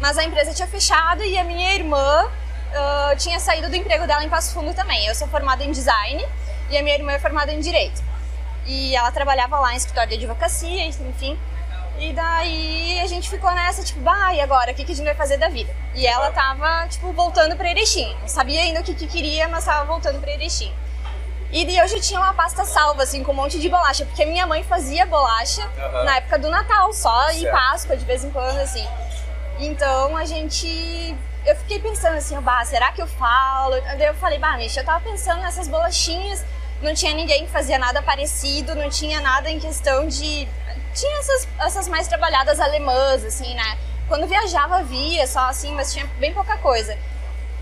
Mas 0.00 0.16
a 0.16 0.24
empresa 0.24 0.54
tinha 0.54 0.66
fechado 0.66 1.22
e 1.22 1.36
a 1.36 1.44
minha 1.44 1.74
irmã 1.74 2.26
uh, 2.70 3.16
tinha 3.16 3.38
saído 3.38 3.68
do 3.68 3.76
emprego 3.76 4.06
dela 4.06 4.24
em 4.24 4.28
Passo 4.28 4.54
Fundo 4.54 4.74
também. 4.74 5.06
Eu 5.06 5.14
sou 5.14 5.28
formada 5.28 5.62
em 5.64 5.70
design 5.70 6.24
e 6.70 6.78
a 6.78 6.82
minha 6.82 6.94
irmã 6.94 7.12
é 7.12 7.18
formada 7.18 7.52
em 7.52 7.60
direito. 7.60 8.02
E 8.66 8.94
ela 8.94 9.10
trabalhava 9.10 9.58
lá 9.58 9.72
em 9.74 9.76
escritório 9.76 10.08
de 10.10 10.16
advocacia, 10.16 10.86
enfim. 10.86 11.38
E 11.98 12.12
daí 12.12 13.00
a 13.00 13.06
gente 13.06 13.28
ficou 13.28 13.50
nessa, 13.50 13.82
tipo, 13.82 14.00
bah, 14.00 14.32
e 14.32 14.40
agora? 14.40 14.72
O 14.72 14.74
que, 14.74 14.84
que 14.84 14.92
a 14.92 14.94
gente 14.94 15.04
vai 15.04 15.14
fazer 15.14 15.36
da 15.36 15.48
vida? 15.48 15.74
E 15.94 16.06
ela 16.06 16.30
tava, 16.30 16.86
tipo, 16.88 17.12
voltando 17.12 17.56
pra 17.56 17.70
Erechim. 17.70 18.16
Não 18.20 18.28
sabia 18.28 18.62
ainda 18.62 18.80
o 18.80 18.82
que, 18.82 18.94
que 18.94 19.06
queria, 19.06 19.48
mas 19.48 19.64
tava 19.64 19.84
voltando 19.84 20.20
pra 20.20 20.30
Erechim. 20.30 20.72
E 21.52 21.76
eu 21.76 21.88
já 21.88 22.00
tinha 22.00 22.20
uma 22.20 22.32
pasta 22.32 22.64
salva, 22.64 23.02
assim, 23.02 23.24
com 23.24 23.32
um 23.32 23.34
monte 23.34 23.58
de 23.58 23.68
bolacha, 23.68 24.06
porque 24.06 24.24
minha 24.24 24.46
mãe 24.46 24.62
fazia 24.62 25.04
bolacha 25.04 25.62
uhum. 25.62 26.04
na 26.04 26.16
época 26.18 26.38
do 26.38 26.48
Natal, 26.48 26.92
só 26.92 27.24
certo. 27.24 27.42
e 27.42 27.50
Páscoa, 27.50 27.96
de 27.96 28.04
vez 28.04 28.22
em 28.22 28.30
quando, 28.30 28.58
assim. 28.58 28.86
Então 29.58 30.16
a 30.16 30.24
gente 30.24 31.14
eu 31.50 31.56
fiquei 31.56 31.80
pensando 31.80 32.16
assim, 32.16 32.38
bah, 32.40 32.64
será 32.64 32.92
que 32.92 33.02
eu 33.02 33.06
falo? 33.06 33.80
Daí 33.80 34.06
eu 34.06 34.14
falei, 34.14 34.38
bah, 34.38 34.56
Misha, 34.56 34.80
eu 34.80 34.84
tava 34.84 35.00
pensando 35.00 35.40
nessas 35.40 35.66
bolachinhas, 35.66 36.44
não 36.80 36.94
tinha 36.94 37.12
ninguém 37.12 37.44
que 37.44 37.50
fazia 37.50 37.78
nada 37.78 38.00
parecido, 38.00 38.74
não 38.74 38.88
tinha 38.88 39.20
nada 39.20 39.50
em 39.50 39.58
questão 39.58 40.06
de. 40.06 40.48
Tinha 40.94 41.18
essas, 41.18 41.48
essas 41.58 41.88
mais 41.88 42.08
trabalhadas 42.08 42.60
alemãs, 42.60 43.24
assim, 43.24 43.54
né? 43.54 43.78
Quando 44.08 44.26
viajava, 44.26 44.82
via 44.82 45.26
só 45.26 45.40
assim, 45.40 45.74
mas 45.74 45.92
tinha 45.92 46.06
bem 46.18 46.32
pouca 46.32 46.56
coisa. 46.58 46.96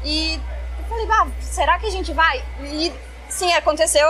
E 0.05 0.41
eu 0.79 0.85
falei, 0.85 1.07
bah, 1.07 1.27
será 1.41 1.79
que 1.79 1.87
a 1.87 1.91
gente 1.91 2.13
vai? 2.13 2.45
E 2.61 2.93
sim, 3.29 3.53
aconteceu 3.55 4.07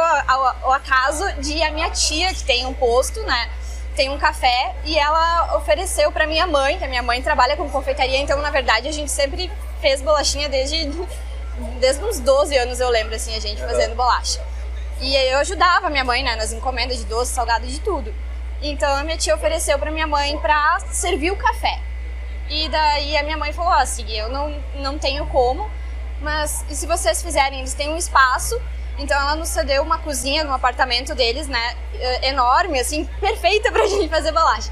o 0.65 0.72
acaso 0.72 1.33
de 1.41 1.62
a 1.62 1.71
minha 1.71 1.91
tia, 1.91 2.34
que 2.34 2.44
tem 2.44 2.67
um 2.67 2.75
posto, 2.75 3.21
né? 3.22 3.50
Tem 3.99 4.11
um 4.11 4.17
café 4.17 4.77
e 4.85 4.97
ela 4.97 5.57
ofereceu 5.57 6.13
para 6.13 6.25
minha 6.25 6.47
mãe, 6.47 6.79
que 6.79 6.85
a 6.85 6.89
minha 6.89 7.03
mãe 7.03 7.21
trabalha 7.21 7.57
com 7.57 7.69
confeitaria, 7.69 8.19
então 8.19 8.41
na 8.41 8.49
verdade 8.49 8.87
a 8.87 8.93
gente 8.93 9.11
sempre 9.11 9.51
fez 9.81 10.01
bolachinha 10.01 10.49
desde 10.49 10.89
desde 11.81 12.05
uns 12.05 12.21
12 12.21 12.57
anos 12.57 12.79
eu 12.79 12.89
lembro 12.91 13.17
assim 13.17 13.35
a 13.35 13.41
gente 13.41 13.61
fazendo 13.61 13.97
bolacha. 13.97 14.41
E 15.01 15.17
eu 15.17 15.39
ajudava 15.39 15.91
minha 15.91 16.05
mãe, 16.05 16.23
né, 16.23 16.37
nas 16.37 16.53
encomendas 16.53 16.99
de 16.99 17.07
doce, 17.07 17.33
salgado, 17.33 17.67
de 17.67 17.81
tudo. 17.81 18.15
Então 18.63 18.89
a 18.95 19.03
minha 19.03 19.17
tia 19.17 19.35
ofereceu 19.35 19.77
para 19.81 19.91
minha 19.91 20.07
mãe 20.07 20.39
para 20.39 20.79
servir 20.93 21.33
o 21.33 21.37
café. 21.37 21.81
E 22.49 22.69
daí 22.69 23.17
a 23.17 23.25
minha 23.25 23.37
mãe 23.37 23.53
falou 23.53 23.73
assim, 23.73 24.09
eu 24.13 24.29
não 24.29 24.63
não 24.77 24.97
tenho 24.97 25.27
como, 25.27 25.69
mas 26.21 26.65
e 26.71 26.77
se 26.77 26.87
vocês 26.87 27.21
fizerem, 27.21 27.59
eles 27.59 27.75
têm 27.75 27.89
um 27.89 27.97
espaço 27.97 28.63
então 28.99 29.19
ela 29.19 29.37
nos 29.37 29.49
cedeu 29.49 29.83
uma 29.83 29.99
cozinha 29.99 30.45
no 30.45 30.53
apartamento 30.53 31.15
deles, 31.15 31.47
né? 31.47 31.77
Eh, 31.95 32.29
enorme, 32.29 32.79
assim, 32.79 33.05
perfeita 33.21 33.71
pra 33.71 33.87
gente 33.87 34.09
fazer 34.09 34.33
bolacha. 34.33 34.71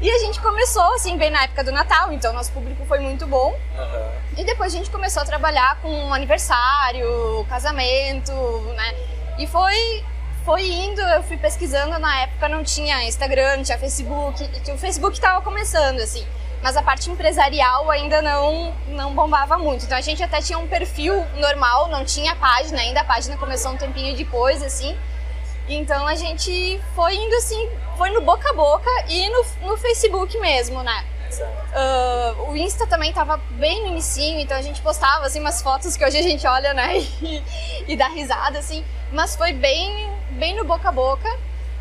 E 0.00 0.10
a 0.10 0.18
gente 0.18 0.40
começou, 0.40 0.94
assim, 0.94 1.16
bem 1.16 1.30
na 1.30 1.44
época 1.44 1.62
do 1.62 1.70
Natal, 1.70 2.12
então 2.12 2.32
nosso 2.32 2.50
público 2.52 2.84
foi 2.86 2.98
muito 2.98 3.26
bom. 3.26 3.50
Uhum. 3.50 4.10
E 4.36 4.44
depois 4.44 4.74
a 4.74 4.76
gente 4.76 4.90
começou 4.90 5.22
a 5.22 5.24
trabalhar 5.24 5.78
com 5.80 6.12
aniversário, 6.12 7.46
casamento, 7.48 8.32
né? 8.74 8.94
E 9.38 9.46
foi, 9.46 10.04
foi 10.44 10.68
indo, 10.68 11.00
eu 11.00 11.22
fui 11.22 11.36
pesquisando, 11.36 11.98
na 11.98 12.22
época 12.22 12.48
não 12.48 12.64
tinha 12.64 13.04
Instagram, 13.04 13.58
não 13.58 13.64
tinha 13.64 13.78
Facebook, 13.78 14.42
o 14.72 14.78
Facebook 14.78 15.14
estava 15.16 15.40
começando, 15.40 16.00
assim 16.00 16.26
mas 16.62 16.76
a 16.76 16.82
parte 16.82 17.10
empresarial 17.10 17.90
ainda 17.90 18.22
não, 18.22 18.72
não 18.88 19.14
bombava 19.14 19.58
muito. 19.58 19.84
Então 19.84 19.98
a 19.98 20.00
gente 20.00 20.22
até 20.22 20.40
tinha 20.40 20.58
um 20.58 20.68
perfil 20.68 21.24
normal, 21.36 21.88
não 21.88 22.04
tinha 22.04 22.36
página 22.36 22.80
ainda, 22.80 23.00
a 23.00 23.04
página 23.04 23.36
começou 23.36 23.72
um 23.72 23.76
tempinho 23.76 24.16
depois, 24.16 24.62
assim. 24.62 24.96
Então 25.68 26.06
a 26.06 26.14
gente 26.14 26.80
foi 26.94 27.14
indo 27.14 27.34
assim, 27.36 27.68
foi 27.96 28.10
no 28.10 28.20
boca 28.20 28.50
a 28.50 28.52
boca 28.52 28.90
e 29.08 29.28
no, 29.28 29.44
no 29.68 29.76
Facebook 29.76 30.38
mesmo, 30.38 30.82
né? 30.82 31.04
Uh, 31.40 32.50
o 32.50 32.56
Insta 32.56 32.86
também 32.86 33.12
tava 33.12 33.38
bem 33.52 33.82
no 33.82 33.88
inicinho, 33.88 34.38
então 34.38 34.56
a 34.56 34.60
gente 34.60 34.82
postava 34.82 35.24
assim 35.24 35.40
umas 35.40 35.62
fotos 35.62 35.96
que 35.96 36.04
hoje 36.04 36.18
a 36.18 36.22
gente 36.22 36.46
olha, 36.46 36.74
né, 36.74 36.98
e, 37.22 37.42
e 37.88 37.96
dá 37.96 38.08
risada, 38.08 38.58
assim. 38.58 38.84
Mas 39.10 39.34
foi 39.34 39.52
bem, 39.52 40.10
bem 40.32 40.54
no 40.54 40.64
boca 40.64 40.88
a 40.88 40.92
boca. 40.92 41.28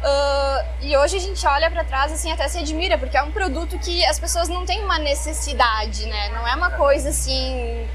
Uh, 0.02 0.66
e 0.82 0.98
hoje 0.98 1.18
a 1.18 1.20
gente 1.20 1.46
olha 1.46 1.70
para 1.70 1.84
trás 1.84 2.12
assim 2.12 2.32
até 2.32 2.48
se 2.48 2.58
admira 2.58 2.98
porque 2.98 3.16
é 3.16 3.22
um 3.22 3.32
produto 3.32 3.78
que 3.78 4.04
as 4.06 4.20
pessoas 4.20 4.50
não 4.50 4.66
têm 4.66 4.84
uma 4.84 4.98
necessidade, 4.98 6.08
né? 6.08 6.30
Não 6.30 6.48
é 6.48 6.56
uma 6.56 6.72
coisa 6.72 7.10
assim 7.10 7.88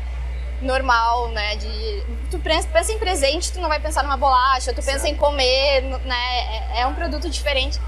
normal, 0.62 1.28
né? 1.30 1.56
De 1.56 2.04
tu 2.30 2.38
pensa 2.38 2.92
em 2.92 2.98
presente, 2.98 3.52
tu 3.52 3.60
não 3.60 3.68
vai 3.68 3.80
pensar 3.80 4.04
numa 4.04 4.16
bolacha, 4.16 4.72
tu 4.72 4.82
pensa 4.82 5.08
em 5.08 5.16
comer, 5.16 5.82
né? 6.04 6.70
É, 6.74 6.82
é 6.82 6.86
um 6.86 6.94
produto 6.94 7.28
diferente. 7.28 7.80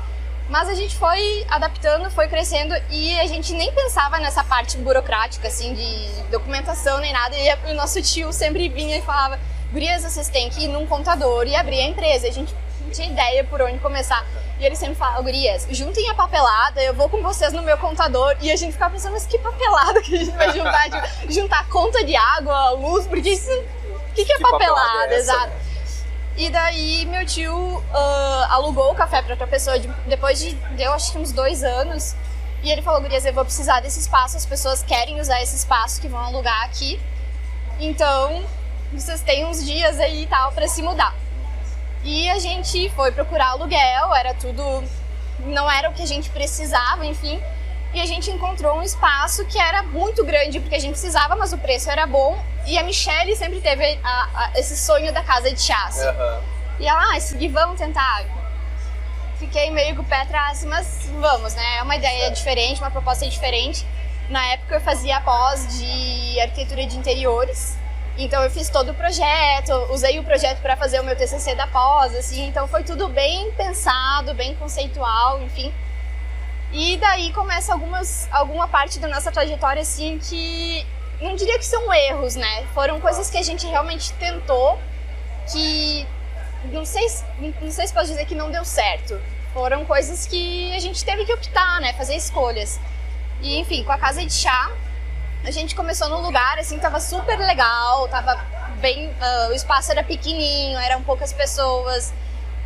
Mas 0.48 0.69
a 0.69 0.75
gente 0.75 0.96
foi 0.96 1.44
adaptando, 1.48 2.10
foi 2.10 2.26
crescendo 2.26 2.75
e 2.90 3.20
a 3.20 3.26
gente 3.26 3.52
nem 3.52 3.70
pensava 3.72 4.19
nessa 4.19 4.42
parte 4.42 4.78
burocrática, 4.78 5.46
assim, 5.46 5.75
de 5.75 6.22
documentação 6.31 6.98
nem 6.98 7.12
nada. 7.12 7.37
E 7.37 7.70
o 7.70 7.75
nosso 7.75 8.00
tio 8.02 8.32
sempre 8.32 8.69
vinha 8.69 8.96
e 8.96 9.02
falava: 9.02 9.38
Gurias, 9.70 10.02
vocês 10.02 10.28
têm 10.28 10.48
que 10.48 10.64
ir 10.64 10.69
num 10.69 10.87
contador 10.87 11.46
e 11.46 11.54
abrir 11.54 11.81
a 11.81 11.84
empresa. 11.84 12.26
E 12.26 12.31
a 12.31 12.32
gente 12.32 12.54
não 12.88 12.94
tinha 12.94 13.08
ideia 13.08 13.44
por 13.44 13.61
onde 13.61 13.79
começar. 13.79 14.26
E 14.58 14.64
ele 14.64 14.75
sempre 14.75 14.96
fala, 14.96 15.20
gurias, 15.20 15.67
juntem 15.70 16.08
a 16.11 16.14
papelada, 16.14 16.82
eu 16.82 16.94
vou 16.94 17.08
com 17.08 17.23
vocês 17.23 17.52
no 17.52 17.62
meu 17.62 17.79
contador. 17.79 18.37
E 18.40 18.50
a 18.50 18.56
gente 18.56 18.73
ficava 18.73 18.94
pensando, 18.94 19.12
mas 19.12 19.26
que 19.26 19.38
papelada 19.38 20.00
que 20.02 20.14
a 20.14 20.19
gente 20.19 20.37
vai 20.37 20.52
juntar? 20.52 20.88
de, 20.88 21.00
juntar 21.32 21.69
conta 21.69 22.05
de 22.05 22.17
água, 22.17 22.70
luz, 22.70 23.06
porque 23.06 23.31
isso... 23.31 23.50
O 23.50 24.14
que, 24.14 24.25
que, 24.25 24.32
é 24.32 24.37
que 24.37 24.43
papelada? 24.43 24.81
papelada 24.81 25.14
é 25.14 25.19
Exato. 25.19 25.52
E 26.37 26.50
daí 26.50 27.05
meu 27.06 27.25
tio 27.26 27.55
uh, 27.55 27.82
alugou 28.50 28.93
o 28.93 28.94
café 28.94 29.23
para 29.23 29.32
outra 29.32 29.46
pessoa 29.46 29.79
de, 29.79 29.88
depois 30.06 30.38
de, 30.38 30.55
deu 30.76 30.93
acho 30.93 31.12
que 31.12 31.19
uns 31.19 31.31
dois 31.31 31.62
anos. 31.62 32.17
E 32.62 32.70
ele 32.70 32.82
falou, 32.82 33.00
gurias, 33.00 33.25
eu 33.25 33.32
vou 33.32 33.44
precisar 33.44 33.81
desse 33.81 34.00
espaço, 34.00 34.37
as 34.37 34.46
pessoas 34.46 34.82
querem 34.82 35.20
usar 35.20 35.40
esse 35.43 35.55
espaço 35.55 36.00
que 36.00 36.08
vão 36.08 36.19
alugar 36.19 36.64
aqui. 36.64 37.00
Então, 37.79 38.44
vocês 38.93 39.20
têm 39.20 39.46
uns 39.46 39.64
dias 39.64 40.00
aí 40.00 40.25
e 40.25 40.26
tal 40.26 40.50
para 40.52 40.67
se 40.67 40.82
mudar. 40.82 41.14
E 42.04 42.28
a 42.30 42.38
gente 42.38 42.88
foi 42.90 43.12
procurar 43.12 43.50
aluguel, 43.50 44.14
era 44.14 44.34
tudo. 44.34 44.84
não 45.40 45.70
era 45.70 45.90
o 45.90 45.94
que 45.94 46.02
a 46.02 46.06
gente 46.06 46.30
precisava, 46.30 47.04
enfim. 47.04 47.40
E 47.92 48.00
a 48.00 48.06
gente 48.06 48.30
encontrou 48.30 48.76
um 48.76 48.82
espaço 48.82 49.44
que 49.46 49.58
era 49.58 49.82
muito 49.82 50.24
grande 50.24 50.60
porque 50.60 50.74
a 50.74 50.78
gente 50.78 50.92
precisava, 50.92 51.34
mas 51.36 51.52
o 51.52 51.58
preço 51.58 51.90
era 51.90 52.06
bom. 52.06 52.38
E 52.66 52.76
a 52.76 52.82
Michelle 52.82 53.34
sempre 53.34 53.60
teve 53.60 53.98
a, 54.04 54.28
a, 54.34 54.50
esse 54.56 54.76
sonho 54.76 55.12
da 55.12 55.22
casa 55.22 55.50
de 55.50 55.60
chá. 55.60 55.86
Assim. 55.86 56.06
Uhum. 56.06 56.40
E 56.80 56.86
ela, 56.86 57.16
ah, 57.16 57.20
seguir, 57.20 57.48
vamos 57.48 57.78
tentar. 57.78 58.24
Fiquei 59.38 59.70
meio 59.70 59.96
com 59.96 60.02
o 60.02 60.04
pé 60.04 60.22
atrás, 60.22 60.64
mas 60.64 61.08
vamos, 61.18 61.54
né? 61.54 61.76
É 61.78 61.82
uma 61.82 61.96
ideia 61.96 62.30
diferente, 62.30 62.80
uma 62.80 62.90
proposta 62.90 63.26
diferente. 63.26 63.86
Na 64.28 64.44
época 64.48 64.74
eu 64.74 64.80
fazia 64.80 65.20
pós 65.22 65.78
de 65.78 66.40
arquitetura 66.40 66.84
de 66.84 66.96
interiores. 66.96 67.78
Então 68.18 68.42
eu 68.42 68.50
fiz 68.50 68.68
todo 68.68 68.90
o 68.90 68.94
projeto, 68.94 69.72
usei 69.90 70.18
o 70.18 70.24
projeto 70.24 70.60
para 70.60 70.76
fazer 70.76 70.98
o 70.98 71.04
meu 71.04 71.14
TCC 71.14 71.54
da 71.54 71.68
pós, 71.68 72.12
assim, 72.16 72.48
então 72.48 72.66
foi 72.66 72.82
tudo 72.82 73.08
bem 73.08 73.52
pensado, 73.52 74.34
bem 74.34 74.56
conceitual, 74.56 75.40
enfim. 75.40 75.72
E 76.72 76.96
daí 76.96 77.32
começa 77.32 77.72
algumas, 77.72 78.28
alguma 78.32 78.66
parte 78.66 78.98
da 78.98 79.06
nossa 79.06 79.30
trajetória, 79.30 79.82
assim, 79.82 80.18
que 80.18 80.84
não 81.20 81.36
diria 81.36 81.56
que 81.58 81.64
são 81.64 81.94
erros, 81.94 82.34
né? 82.34 82.66
Foram 82.74 83.00
coisas 83.00 83.30
que 83.30 83.38
a 83.38 83.42
gente 83.42 83.64
realmente 83.68 84.12
tentou, 84.14 84.76
que 85.52 86.04
não 86.64 86.84
sei, 86.84 87.06
não 87.60 87.70
sei 87.70 87.86
se 87.86 87.94
posso 87.94 88.08
dizer 88.08 88.26
que 88.26 88.34
não 88.34 88.50
deu 88.50 88.64
certo. 88.64 89.20
Foram 89.54 89.84
coisas 89.84 90.26
que 90.26 90.74
a 90.74 90.80
gente 90.80 91.04
teve 91.04 91.24
que 91.24 91.32
optar, 91.32 91.80
né? 91.80 91.92
Fazer 91.92 92.16
escolhas. 92.16 92.80
E 93.40 93.58
enfim, 93.58 93.84
com 93.84 93.92
a 93.92 93.98
casa 93.98 94.26
de 94.26 94.32
chá, 94.32 94.72
a 95.44 95.50
gente 95.50 95.75
começou 95.75 96.08
num 96.08 96.20
lugar 96.20 96.58
assim, 96.58 96.79
tava 96.79 97.00
super 97.00 97.38
legal, 97.38 98.08
tava 98.08 98.37
bem. 98.81 99.08
Uh, 99.08 99.50
o 99.50 99.52
espaço 99.52 99.90
era 99.90 100.02
pequenininho, 100.02 100.79
eram 100.79 101.02
poucas 101.02 101.32
pessoas. 101.32 102.12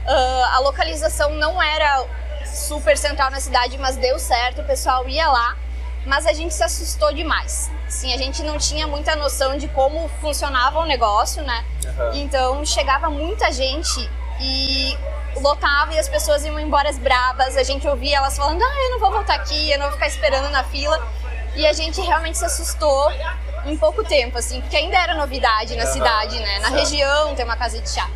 Uh, 0.05 0.45
a 0.53 0.59
localização 0.61 1.31
não 1.35 1.63
era 1.63 2.05
super 2.45 2.97
central 2.97 3.31
na 3.31 3.41
cidade, 3.41 3.79
mas 3.79 3.97
deu 3.97 4.19
certo, 4.19 4.63
o 4.63 4.65
pessoal 4.65 5.09
ia 5.09 5.29
lá. 5.29 5.57
Mas 6.05 6.27
a 6.27 6.33
gente 6.33 6.53
se 6.53 6.65
assustou 6.65 7.13
demais. 7.13 7.71
Assim, 7.87 8.13
a 8.13 8.19
gente 8.19 8.43
não 8.43 8.59
tinha 8.59 8.89
muita 8.89 9.15
noção 9.15 9.57
de 9.57 9.69
como 9.69 10.09
funcionava 10.21 10.81
o 10.81 10.85
negócio, 10.85 11.45
né? 11.45 11.65
Uhum. 11.85 12.15
Então 12.15 12.65
chegava 12.65 13.09
muita 13.09 13.53
gente 13.53 14.11
e 14.41 14.99
lotava 15.41 15.95
e 15.95 15.99
as 15.99 16.09
pessoas 16.09 16.45
iam 16.45 16.59
embora 16.59 16.89
as 16.89 16.99
brabas. 16.99 17.57
A 17.57 17.63
gente 17.63 17.87
ouvia 17.87 18.17
elas 18.17 18.37
falando: 18.37 18.61
ah, 18.61 18.83
eu 18.85 18.91
não 18.91 18.99
vou 18.99 19.13
voltar 19.13 19.35
aqui, 19.35 19.71
eu 19.71 19.79
não 19.79 19.87
vou 19.87 19.95
ficar 19.95 20.09
esperando 20.09 20.51
na 20.51 20.65
fila. 20.65 21.01
E 21.55 21.67
a 21.67 21.73
gente 21.73 22.01
realmente 22.01 22.39
se 22.39 22.45
assustou 22.45 23.13
em 23.67 23.77
pouco 23.77 24.03
tempo, 24.03 24.39
assim, 24.39 24.61
porque 24.61 24.77
ainda 24.77 24.97
era 24.97 25.15
novidade 25.15 25.77
na 25.77 25.87
cidade, 25.87 26.39
né? 26.41 26.59
Na 26.61 26.69
região 26.69 27.35
tem 27.35 27.45
uma 27.45 27.57
casa 27.57 27.81
de 27.81 27.89
chá. 27.89 28.09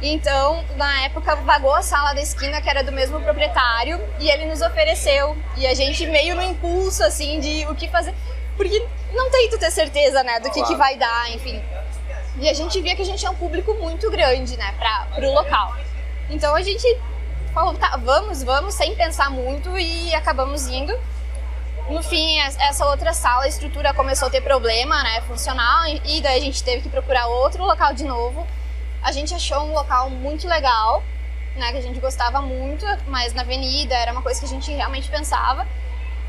Então, 0.00 0.62
na 0.76 1.04
época, 1.04 1.36
vagou 1.36 1.74
a 1.74 1.82
sala 1.82 2.12
da 2.12 2.20
esquina, 2.20 2.60
que 2.60 2.68
era 2.68 2.84
do 2.84 2.92
mesmo 2.92 3.20
proprietário, 3.20 4.00
e 4.20 4.30
ele 4.30 4.44
nos 4.44 4.60
ofereceu. 4.60 5.36
E 5.56 5.66
a 5.66 5.74
gente 5.74 6.06
meio 6.06 6.36
no 6.36 6.42
impulso, 6.42 7.02
assim, 7.02 7.40
de 7.40 7.66
o 7.66 7.74
que 7.74 7.88
fazer. 7.88 8.14
Porque 8.56 8.86
não 9.12 9.30
tem 9.30 9.48
tu 9.48 9.58
ter 9.58 9.70
certeza, 9.70 10.22
né, 10.22 10.38
do 10.40 10.50
que, 10.50 10.62
que 10.62 10.74
vai 10.76 10.96
dar, 10.96 11.30
enfim. 11.30 11.62
E 12.38 12.48
a 12.48 12.52
gente 12.52 12.80
via 12.82 12.94
que 12.94 13.02
a 13.02 13.04
gente 13.04 13.18
tinha 13.18 13.30
um 13.30 13.36
público 13.36 13.72
muito 13.74 14.10
grande, 14.10 14.56
né, 14.56 14.74
pra, 14.78 15.06
pro 15.14 15.32
local. 15.32 15.74
Então 16.28 16.54
a 16.54 16.62
gente 16.62 16.86
falou, 17.54 17.74
tá, 17.74 17.96
vamos, 17.96 18.42
vamos, 18.42 18.74
sem 18.74 18.94
pensar 18.94 19.30
muito, 19.30 19.78
e 19.78 20.14
acabamos 20.14 20.66
indo. 20.66 20.96
No 21.88 22.02
fim, 22.02 22.40
essa 22.40 22.84
outra 22.86 23.12
sala, 23.12 23.44
a 23.44 23.48
estrutura 23.48 23.94
começou 23.94 24.26
a 24.26 24.30
ter 24.30 24.40
problema, 24.40 25.00
né, 25.04 25.20
funcional, 25.20 25.86
e 25.86 26.20
daí 26.20 26.38
a 26.38 26.40
gente 26.40 26.62
teve 26.64 26.82
que 26.82 26.88
procurar 26.88 27.28
outro 27.28 27.62
local 27.62 27.94
de 27.94 28.04
novo. 28.04 28.44
A 29.00 29.12
gente 29.12 29.32
achou 29.32 29.62
um 29.62 29.72
local 29.72 30.10
muito 30.10 30.48
legal, 30.48 31.04
né, 31.54 31.70
que 31.70 31.78
a 31.78 31.82
gente 31.82 32.00
gostava 32.00 32.42
muito, 32.42 32.84
mas 33.06 33.32
na 33.34 33.42
avenida 33.42 33.94
era 33.94 34.10
uma 34.10 34.20
coisa 34.20 34.40
que 34.40 34.46
a 34.46 34.48
gente 34.48 34.72
realmente 34.72 35.08
pensava. 35.08 35.64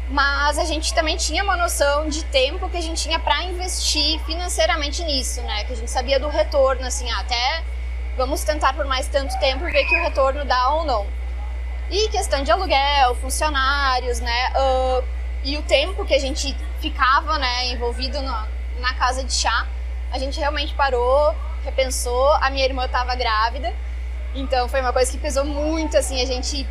Mas 0.09 0.59
a 0.59 0.63
gente 0.63 0.93
também 0.93 1.17
tinha 1.17 1.43
uma 1.43 1.57
noção 1.57 2.07
de 2.07 2.23
tempo 2.25 2.69
que 2.69 2.77
a 2.77 2.81
gente 2.81 3.01
tinha 3.01 3.19
para 3.19 3.43
investir 3.43 4.19
financeiramente 4.25 5.03
nisso, 5.03 5.41
né? 5.41 5.65
Que 5.65 5.73
a 5.73 5.75
gente 5.75 5.91
sabia 5.91 6.19
do 6.19 6.29
retorno, 6.29 6.85
assim, 6.85 7.11
até 7.11 7.63
vamos 8.15 8.43
tentar 8.43 8.73
por 8.73 8.85
mais 8.85 9.07
tanto 9.07 9.37
tempo 9.39 9.65
ver 9.65 9.85
que 9.85 9.95
o 9.95 10.03
retorno 10.03 10.45
dá 10.45 10.69
ou 10.69 10.85
não. 10.85 11.05
E 11.89 12.07
questão 12.09 12.41
de 12.41 12.51
aluguel, 12.51 13.15
funcionários, 13.15 14.21
né? 14.21 14.53
Uh, 14.55 15.16
e 15.43 15.57
o 15.57 15.61
tempo 15.63 16.05
que 16.05 16.13
a 16.13 16.19
gente 16.19 16.55
ficava 16.79 17.37
né, 17.37 17.67
envolvido 17.69 18.21
na, 18.21 18.47
na 18.79 18.93
casa 18.93 19.23
de 19.23 19.33
chá, 19.33 19.67
a 20.11 20.17
gente 20.17 20.39
realmente 20.39 20.73
parou, 20.73 21.35
repensou. 21.63 22.31
A 22.33 22.49
minha 22.49 22.65
irmã 22.65 22.85
estava 22.85 23.15
grávida, 23.15 23.73
então 24.35 24.67
foi 24.67 24.81
uma 24.81 24.93
coisa 24.93 25.11
que 25.11 25.17
pesou 25.17 25.45
muito, 25.45 25.97
assim, 25.97 26.21
a 26.21 26.25
gente... 26.25 26.67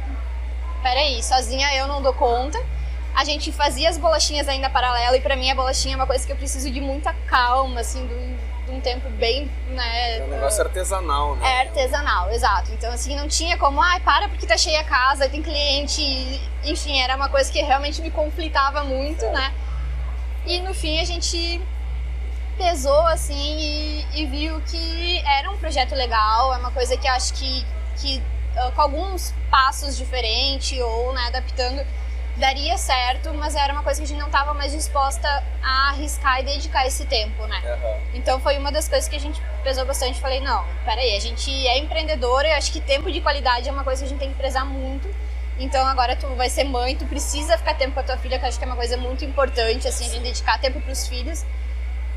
Peraí, 0.83 1.23
sozinha 1.23 1.75
eu 1.75 1.89
não 1.89 2.01
dou 2.01 2.13
conta. 2.13 2.63
A 3.15 3.25
gente 3.25 3.51
fazia 3.51 3.89
as 3.89 3.97
bolachinhas 3.97 4.47
ainda 4.47 4.69
paralelo 4.69 5.17
e 5.17 5.21
para 5.21 5.35
mim 5.35 5.51
a 5.51 5.55
bolachinha 5.55 5.95
é 5.95 5.97
uma 5.97 6.07
coisa 6.07 6.25
que 6.25 6.33
eu 6.33 6.37
preciso 6.37 6.71
de 6.71 6.81
muita 6.81 7.15
calma, 7.27 7.81
assim, 7.81 8.07
do 8.07 8.15
um 8.69 8.81
tempo 8.81 9.09
bem, 9.11 9.51
né? 9.69 10.19
É 10.19 10.25
um 10.25 10.29
negócio 10.29 10.63
artesanal, 10.63 11.37
né? 11.37 11.49
É 11.49 11.61
artesanal, 11.63 12.31
exato. 12.31 12.73
Então, 12.73 12.93
assim, 12.93 13.15
não 13.17 13.29
tinha 13.29 13.57
como, 13.57 13.81
ai, 13.81 14.01
para 14.01 14.29
porque 14.29 14.47
tá 14.47 14.57
cheia 14.57 14.81
a 14.81 14.85
casa, 14.85 15.29
tem 15.29 15.43
cliente. 15.43 16.03
Enfim, 16.65 17.01
era 17.01 17.17
uma 17.17 17.29
coisa 17.29 17.51
que 17.51 17.61
realmente 17.63 18.01
me 18.03 18.11
conflitava 18.11 18.83
muito, 18.85 19.25
né? 19.27 19.55
E 20.45 20.61
no 20.61 20.75
fim 20.75 21.01
a 21.01 21.05
gente 21.05 21.61
pesou, 22.57 23.07
assim, 23.07 23.35
e, 23.35 24.23
e 24.23 24.27
viu 24.27 24.61
que 24.63 25.23
era 25.27 25.51
um 25.51 25.59
projeto 25.59 25.95
legal, 25.95 26.55
é 26.55 26.59
uma 26.59 26.71
coisa 26.71 26.97
que 26.97 27.07
acho 27.07 27.35
que, 27.35 27.65
que 27.97 28.23
ah, 28.57 28.73
com 28.75 28.81
alguns 28.81 29.35
passos 29.51 29.97
diferentes 29.97 30.81
ou, 30.81 31.13
né, 31.13 31.27
adaptando 31.27 31.85
daria 32.37 32.77
certo, 32.77 33.33
mas 33.35 33.55
era 33.55 33.73
uma 33.73 33.83
coisa 33.83 34.01
que 34.01 34.05
a 34.05 34.09
gente 34.09 34.19
não 34.19 34.27
estava 34.27 34.53
mais 34.53 34.73
disposta 34.73 35.43
a 35.63 35.91
arriscar 35.91 36.41
e 36.41 36.45
dedicar 36.45 36.87
esse 36.87 37.07
tempo, 37.07 37.47
né? 37.47 37.61
Uhum. 37.65 38.01
Então 38.15 38.39
foi 38.41 38.59
uma 38.59 38.71
das 38.71 38.89
coisas 38.89 39.09
que 39.09 39.17
a 39.17 39.21
gente 39.21 39.41
pesou 39.63 39.85
bastante. 39.87 40.21
Falei, 40.21 40.41
não, 40.41 40.65
peraí, 40.85 41.17
a 41.17 41.21
gente 41.21 41.51
é 41.67 41.79
empreendedora 41.79 42.49
e 42.49 42.53
acho 42.53 42.73
que 42.73 42.81
tempo 42.81 43.11
de 43.11 43.21
qualidade 43.21 43.69
é 43.69 43.73
uma 43.73 43.85
coisa 43.85 44.03
que 44.03 44.07
a 44.07 44.09
gente 44.11 44.19
tem 44.19 44.31
que 44.31 44.37
prezar 44.37 44.67
muito. 44.67 45.09
Então 45.59 45.87
agora 45.87 46.15
tu 46.15 46.27
vai 46.35 46.51
ser 46.51 46.65
mãe, 46.65 46.95
tu 46.95 47.07
precisa 47.07 47.57
ficar 47.57 47.75
tempo 47.75 47.95
com 47.95 48.01
a 48.01 48.03
tua 48.03 48.19
filha, 48.19 48.39
que 48.39 48.45
eu 48.45 48.49
acho 48.49 48.59
que 48.59 48.65
é 48.65 48.69
uma 48.69 48.77
coisa 48.77 48.97
muito 48.99 49.25
importante, 49.25 49.89
assim, 49.89 50.07
a 50.07 50.09
gente 50.11 50.23
dedicar 50.23 50.59
tempo 50.59 50.81
para 50.81 50.93
os 50.93 51.09
filhos. 51.09 51.45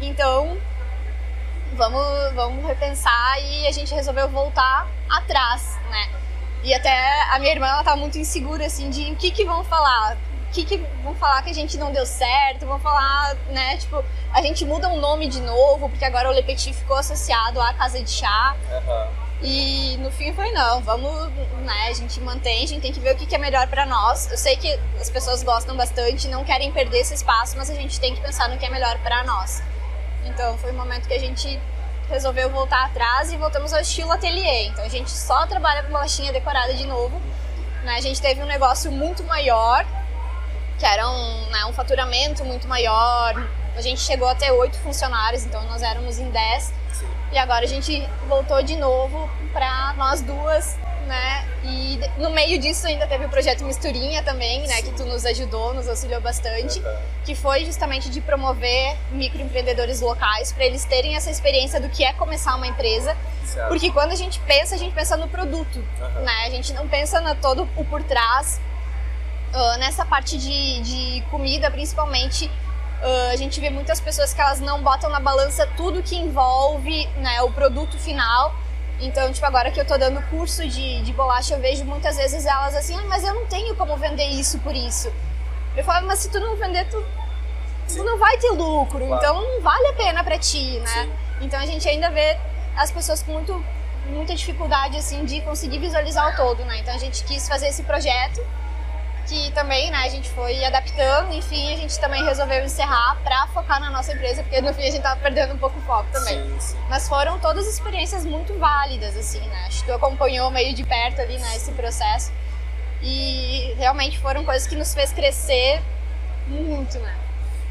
Então, 0.01 0.57
vamos, 1.73 2.33
vamos 2.33 2.65
repensar 2.65 3.41
e 3.41 3.65
a 3.65 3.71
gente 3.71 3.93
resolveu 3.93 4.27
voltar 4.27 4.87
atrás, 5.09 5.77
né? 5.89 6.09
E 6.63 6.73
até 6.73 7.23
a 7.31 7.39
minha 7.39 7.51
irmã, 7.51 7.67
ela 7.67 7.83
tá 7.83 7.95
muito 7.95 8.17
insegura, 8.17 8.65
assim, 8.65 8.89
de 8.89 9.11
o 9.11 9.15
que 9.15 9.31
que 9.31 9.45
vão 9.45 9.63
falar. 9.63 10.17
O 10.49 10.51
que 10.51 10.65
que 10.65 10.77
vão 11.03 11.15
falar 11.15 11.41
que 11.43 11.51
a 11.51 11.53
gente 11.53 11.77
não 11.77 11.91
deu 11.91 12.05
certo, 12.05 12.65
vão 12.65 12.79
falar, 12.79 13.35
né, 13.49 13.77
tipo, 13.77 14.03
a 14.33 14.41
gente 14.41 14.65
muda 14.65 14.89
um 14.89 14.99
nome 14.99 15.27
de 15.27 15.39
novo, 15.41 15.87
porque 15.89 16.03
agora 16.03 16.27
o 16.27 16.33
Le 16.33 16.41
Petit 16.41 16.73
ficou 16.73 16.97
associado 16.97 17.61
à 17.61 17.71
casa 17.73 18.01
de 18.01 18.09
chá. 18.09 18.55
Uhum. 18.71 19.29
E 19.41 19.95
no 19.97 20.11
fim 20.11 20.33
foi 20.33 20.51
não, 20.51 20.81
vamos, 20.81 21.31
né, 21.63 21.87
a 21.87 21.93
gente 21.93 22.19
mantém, 22.19 22.63
a 22.63 22.67
gente 22.67 22.81
tem 22.81 22.91
que 22.91 22.99
ver 22.99 23.13
o 23.13 23.17
que, 23.17 23.25
que 23.25 23.35
é 23.35 23.37
melhor 23.37 23.67
para 23.67 23.85
nós. 23.85 24.29
Eu 24.29 24.37
sei 24.37 24.57
que 24.57 24.67
as 24.99 25.09
pessoas 25.09 25.43
gostam 25.43 25.77
bastante, 25.77 26.27
não 26.27 26.43
querem 26.43 26.71
perder 26.71 26.99
esse 26.99 27.13
espaço, 27.13 27.55
mas 27.55 27.69
a 27.69 27.75
gente 27.75 27.99
tem 27.99 28.15
que 28.15 28.21
pensar 28.21 28.49
no 28.49 28.57
que 28.57 28.65
é 28.65 28.69
melhor 28.69 28.97
para 28.99 29.23
nós. 29.23 29.61
Então 30.25 30.57
foi 30.57 30.71
um 30.71 30.75
momento 30.75 31.07
que 31.07 31.13
a 31.13 31.19
gente 31.19 31.59
resolveu 32.09 32.49
voltar 32.49 32.85
atrás 32.85 33.31
e 33.31 33.37
voltamos 33.37 33.73
ao 33.73 33.81
estilo 33.81 34.11
ateliê. 34.11 34.67
Então 34.67 34.83
a 34.83 34.89
gente 34.89 35.11
só 35.11 35.45
trabalha 35.45 35.83
com 35.83 35.91
bolachinha 35.91 36.33
decorada 36.33 36.73
de 36.73 36.85
novo. 36.85 37.21
Né? 37.83 37.95
A 37.95 38.01
gente 38.01 38.21
teve 38.21 38.41
um 38.41 38.45
negócio 38.45 38.91
muito 38.91 39.23
maior, 39.23 39.85
que 40.77 40.85
era 40.85 41.07
um, 41.09 41.49
né, 41.49 41.65
um 41.65 41.73
faturamento 41.73 42.43
muito 42.43 42.67
maior. 42.67 43.33
A 43.75 43.81
gente 43.81 44.01
chegou 44.01 44.27
até 44.27 44.51
oito 44.51 44.77
funcionários, 44.79 45.45
então 45.45 45.63
nós 45.65 45.81
éramos 45.81 46.19
em 46.19 46.29
dez. 46.29 46.73
E 47.31 47.37
agora 47.37 47.63
a 47.63 47.67
gente 47.67 48.07
voltou 48.27 48.61
de 48.63 48.75
novo 48.75 49.29
para 49.53 49.93
nós 49.93 50.21
duas 50.21 50.77
né? 51.09 51.45
E 51.63 51.99
no 52.17 52.29
meio 52.29 52.59
disso 52.59 52.85
ainda 52.85 53.07
teve 53.07 53.25
o 53.25 53.29
projeto 53.29 53.63
Misturinha 53.63 54.21
também, 54.21 54.61
né? 54.67 54.75
Sim. 54.75 54.83
Que 54.83 54.91
tu 54.91 55.05
nos 55.05 55.25
ajudou, 55.25 55.73
nos 55.73 55.89
auxiliou 55.89 56.21
bastante, 56.21 56.79
uhum. 56.79 56.97
que 57.25 57.33
foi 57.33 57.65
justamente 57.65 58.09
de 58.09 58.21
promover 58.21 58.95
microempreendedores 59.11 60.01
locais 60.01 60.51
para 60.51 60.65
eles 60.65 60.85
terem 60.85 61.15
essa 61.15 61.31
experiência 61.31 61.81
do 61.81 61.89
que 61.89 62.05
é 62.05 62.13
começar 62.13 62.55
uma 62.55 62.67
empresa. 62.67 63.17
Certo. 63.43 63.67
Porque 63.69 63.91
quando 63.91 64.11
a 64.11 64.15
gente 64.15 64.39
pensa, 64.41 64.75
a 64.75 64.77
gente 64.77 64.93
pensa 64.93 65.17
no 65.17 65.27
produto, 65.27 65.83
uhum. 65.99 66.21
né? 66.21 66.45
A 66.45 66.49
gente 66.51 66.71
não 66.73 66.87
pensa 66.87 67.19
no 67.19 67.33
todo 67.35 67.67
o 67.75 67.83
por 67.83 68.03
trás. 68.03 68.61
Uh, 69.51 69.79
nessa 69.79 70.05
parte 70.05 70.37
de, 70.37 70.79
de 70.81 71.21
comida, 71.31 71.71
principalmente, 71.71 72.45
uh, 72.45 73.33
a 73.33 73.35
gente 73.35 73.59
vê 73.59 73.71
muitas 73.71 73.99
pessoas 73.99 74.31
que 74.31 74.39
elas 74.39 74.59
não 74.59 74.83
botam 74.83 75.09
na 75.09 75.19
balança 75.19 75.67
tudo 75.75 76.03
que 76.03 76.15
envolve 76.15 77.07
né, 77.17 77.41
o 77.41 77.49
produto 77.51 77.97
final 77.97 78.53
então, 78.99 79.31
tipo, 79.31 79.45
agora 79.45 79.71
que 79.71 79.79
eu 79.79 79.85
tô 79.85 79.97
dando 79.97 80.21
curso 80.29 80.67
de, 80.67 81.01
de 81.01 81.13
bolacha, 81.13 81.53
eu 81.53 81.59
vejo 81.59 81.85
muitas 81.85 82.17
vezes 82.17 82.45
elas 82.45 82.75
assim, 82.75 82.95
ah, 82.95 83.05
mas 83.07 83.23
eu 83.23 83.33
não 83.33 83.45
tenho 83.45 83.75
como 83.75 83.95
vender 83.95 84.27
isso 84.27 84.59
por 84.59 84.75
isso. 84.75 85.11
Eu 85.75 85.83
falo, 85.83 86.07
mas 86.07 86.19
se 86.19 86.29
tu 86.29 86.39
não 86.39 86.55
vender, 86.55 86.85
tu, 86.89 87.03
tu 87.87 88.03
não 88.03 88.17
vai 88.17 88.37
ter 88.37 88.49
lucro, 88.51 89.05
claro. 89.05 89.15
então 89.15 89.41
não 89.41 89.61
vale 89.61 89.87
a 89.87 89.93
pena 89.93 90.23
para 90.23 90.37
ti, 90.37 90.79
né? 90.79 90.87
Sim. 90.87 91.11
Então 91.41 91.59
a 91.59 91.65
gente 91.65 91.87
ainda 91.87 92.09
vê 92.09 92.37
as 92.75 92.91
pessoas 92.91 93.23
com 93.23 93.31
muito 93.31 93.63
muita 94.07 94.33
dificuldade 94.33 94.97
assim 94.97 95.23
de 95.23 95.39
conseguir 95.41 95.77
visualizar 95.77 96.33
o 96.33 96.35
todo, 96.35 96.65
né? 96.65 96.79
Então 96.79 96.93
a 96.93 96.97
gente 96.97 97.23
quis 97.23 97.47
fazer 97.47 97.67
esse 97.67 97.83
projeto 97.83 98.41
que 99.29 99.51
também, 99.51 99.91
né, 99.91 99.99
a 99.99 100.09
gente 100.09 100.27
foi 100.31 100.65
adaptando, 100.65 101.31
enfim, 101.33 101.71
a 101.71 101.77
gente 101.77 101.99
também 101.99 102.25
resolveu 102.25 102.63
encerrar 102.63 103.15
para 103.23 103.45
focar 103.47 103.79
na 103.79 103.91
nossa 103.91 104.11
empresa, 104.11 104.41
porque 104.41 104.59
no 104.59 104.73
fim 104.73 104.81
a 104.81 104.91
gente 104.91 105.03
tava 105.03 105.21
perdendo 105.21 105.53
um 105.53 105.57
pouco 105.57 105.77
o 105.77 105.81
foco 105.83 106.09
também. 106.11 106.41
Sim, 106.41 106.59
sim. 106.59 106.77
Mas 106.89 107.07
foram 107.07 107.37
todas 107.37 107.67
experiências 107.67 108.25
muito 108.25 108.57
válidas, 108.57 109.15
assim, 109.15 109.39
né? 109.47 109.65
Acho 109.67 109.81
que 109.81 109.85
tu 109.85 109.93
acompanhou 109.93 110.49
meio 110.49 110.73
de 110.73 110.83
perto 110.83 111.21
ali, 111.21 111.37
né, 111.37 111.55
esse 111.55 111.71
processo. 111.73 112.31
E 113.03 113.75
realmente 113.77 114.17
foram 114.17 114.43
coisas 114.43 114.67
que 114.67 114.75
nos 114.75 114.95
fez 114.95 115.13
crescer 115.13 115.79
muito, 116.47 116.97
né? 116.97 117.15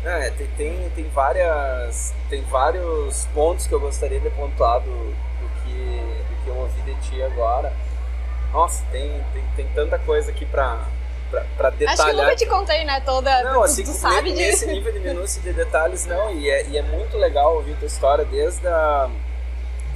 É, 0.05 0.31
tem, 0.31 0.47
tem, 0.57 0.91
tem, 0.91 1.09
várias, 1.09 2.15
tem 2.31 2.41
vários 2.43 3.27
pontos 3.35 3.67
que 3.67 3.75
eu 3.75 3.81
gostaria 3.81 4.21
de 4.21 4.31
pontuar 4.31 4.79
do, 4.79 4.91
do, 4.91 5.51
que, 5.65 5.73
do 5.73 6.45
que 6.45 6.49
eu 6.49 6.57
ouvi 6.57 6.81
de 6.83 6.95
ti 7.01 7.21
agora. 7.21 7.73
Nossa, 8.53 8.85
tem, 8.93 9.11
tem, 9.33 9.45
tem 9.57 9.69
tanta 9.75 9.99
coisa 9.99 10.31
aqui 10.31 10.47
pra, 10.47 10.87
pra, 11.31 11.45
pra 11.57 11.71
detalhar. 11.71 11.93
Acho 11.95 12.05
que 12.05 12.11
eu 12.11 12.23
nunca 12.25 12.37
te 12.37 12.47
contei, 12.47 12.85
né, 12.85 13.01
toda, 13.01 13.43
não, 13.45 13.55
tu, 13.55 13.63
assim, 13.63 13.85
tu 13.85 13.93
sabe 13.93 14.33
nesse 14.33 14.65
disso. 14.65 14.67
nível 14.75 14.93
de 14.93 15.01
minúcia 15.01 15.43
de 15.43 15.53
detalhes, 15.53 16.07
não, 16.07 16.31
e 16.31 16.49
é, 16.51 16.67
e 16.69 16.79
é 16.79 16.83
muito 16.83 17.17
legal 17.17 17.55
ouvir 17.57 17.75
tua 17.77 17.87
história 17.87 18.25
desde, 18.25 18.67
a, 18.67 19.09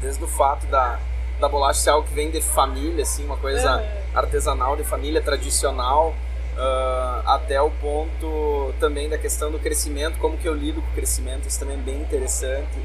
desde 0.00 0.22
o 0.22 0.28
fato 0.28 0.66
da, 0.66 0.98
da 1.40 1.48
bolacha 1.48 1.80
ser 1.80 1.90
algo 1.90 2.06
que 2.06 2.14
vem 2.14 2.30
de 2.30 2.40
família, 2.40 3.02
assim, 3.02 3.24
uma 3.24 3.36
coisa 3.36 3.76
Uhum. 3.78 3.88
artesanal, 4.14 4.76
de 4.76 4.84
família 4.84 5.20
tradicional, 5.22 6.14
ah, 6.56 7.22
até 7.26 7.60
o 7.62 7.70
ponto 7.70 8.74
também 8.78 9.08
da 9.08 9.16
questão 9.18 9.50
do 9.50 9.58
crescimento, 9.58 10.18
como 10.18 10.36
que 10.36 10.46
eu 10.46 10.54
lido 10.54 10.80
com 10.82 10.88
o 10.88 10.92
crescimento, 10.94 11.48
isso 11.48 11.58
também 11.58 11.76
é 11.76 11.80
bem 11.80 11.96
interessante. 11.96 12.78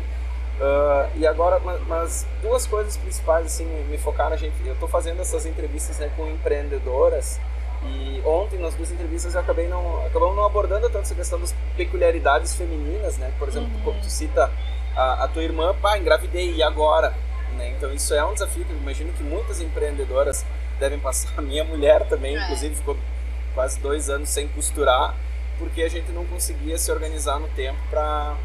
Ah, 0.60 1.10
e 1.16 1.28
agora, 1.28 1.60
ma- 1.60 1.78
mas, 1.88 2.26
duas 2.42 2.66
coisas 2.66 2.96
principais 2.98 3.46
assim 3.48 3.66
me, 3.66 3.84
me 3.84 3.98
focaram, 3.98 4.34
a 4.34 4.38
gente, 4.38 4.56
eu 4.66 4.74
estou 4.74 4.88
fazendo 4.88 5.20
essas 5.22 5.46
entrevistas 5.46 6.00
né, 6.00 6.10
com 6.16 6.28
empreendedoras 6.28 7.40
e 7.84 8.22
ontem 8.26 8.58
nas 8.60 8.74
duas 8.76 8.92
entrevistas 8.92 9.34
eu 9.36 9.42
acabei 9.42 9.68
não, 9.68 10.06
acabamos 10.06 10.36
não 10.36 10.46
abordando 10.46 10.90
tanto 10.90 11.04
essa 11.04 11.16
questão 11.16 11.40
das 11.40 11.54
peculiaridades 11.76 12.56
femininas, 12.56 13.18
né? 13.18 13.32
Por 13.40 13.48
exemplo, 13.48 13.70
tu- 13.78 13.84
como 13.84 14.00
tu 14.02 14.10
cita 14.10 14.52
a, 14.96 15.24
a 15.26 15.28
tua 15.28 15.44
irmã, 15.44 15.74
pá, 15.82 15.98
engravidei 15.98 16.56
e 16.56 16.64
agora, 16.64 17.14
né? 17.56 17.70
Então 17.78 17.94
isso 17.94 18.14
é 18.14 18.26
um 18.26 18.34
desafio 18.34 18.66
que 18.66 18.72
eu 18.72 18.78
imagino 18.78 19.14
que 19.14 19.24
muitas 19.24 19.62
empreendedoras 19.62 20.46
devem 20.80 21.00
passar. 21.00 21.30
A 21.38 21.42
minha 21.42 21.64
mulher 21.64 22.08
também, 22.08 22.36
É. 22.36 22.44
inclusive, 22.44 22.76
ficou 22.76 22.98
quase 23.54 23.80
dois 23.80 24.10
anos 24.10 24.30
sem 24.30 24.48
costurar 24.50 25.16
porque 25.58 25.82
a 25.82 25.90
gente 25.90 26.12
não 26.12 26.24
conseguia 26.26 26.78
se 26.78 26.92
organizar 26.92 27.40
no 27.40 27.48
tempo 27.50 27.80
para 27.90 28.36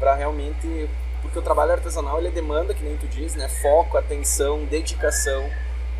para 0.00 0.14
realmente 0.14 0.88
porque 1.22 1.38
o 1.38 1.42
trabalho 1.42 1.72
artesanal 1.72 2.18
ele 2.18 2.30
demanda 2.30 2.72
que 2.74 2.82
nem 2.84 2.96
tu 2.96 3.06
diz 3.08 3.34
né 3.36 3.48
foco 3.48 3.96
atenção 3.98 4.64
dedicação 4.64 5.48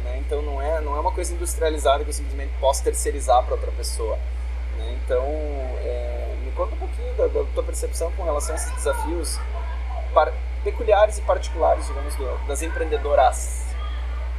né 0.09 0.19
então 0.19 0.43
não 0.43 0.61
é 0.61 0.81
não 0.81 0.97
é 0.97 1.01
uma 1.01 1.13
coisa 1.13 1.33
industrializada 1.35 2.03
que 2.05 2.11
eu 2.11 2.15
simplesmente 2.15 2.53
posso 2.61 2.83
terceirizar 2.83 3.43
para 3.45 3.55
outra 3.55 3.71
pessoa 3.73 4.19
né 4.77 4.99
então 5.05 5.23
é, 5.85 6.35
me 6.45 6.51
conta 6.53 6.75
um 6.75 6.79
pouquinho 6.79 7.13
da, 7.15 7.27
da 7.27 7.45
tua 7.55 7.63
percepção 7.63 8.11
com 8.13 8.23
relação 8.25 8.55
a 8.55 8.59
esses 8.59 8.71
desafios 8.73 9.39
par- 10.15 10.33
peculiares 10.65 11.19
e 11.19 11.23
particulares 11.23 11.87
digamos 11.87 12.15
das 12.47 12.63
empreendedoras 12.63 13.65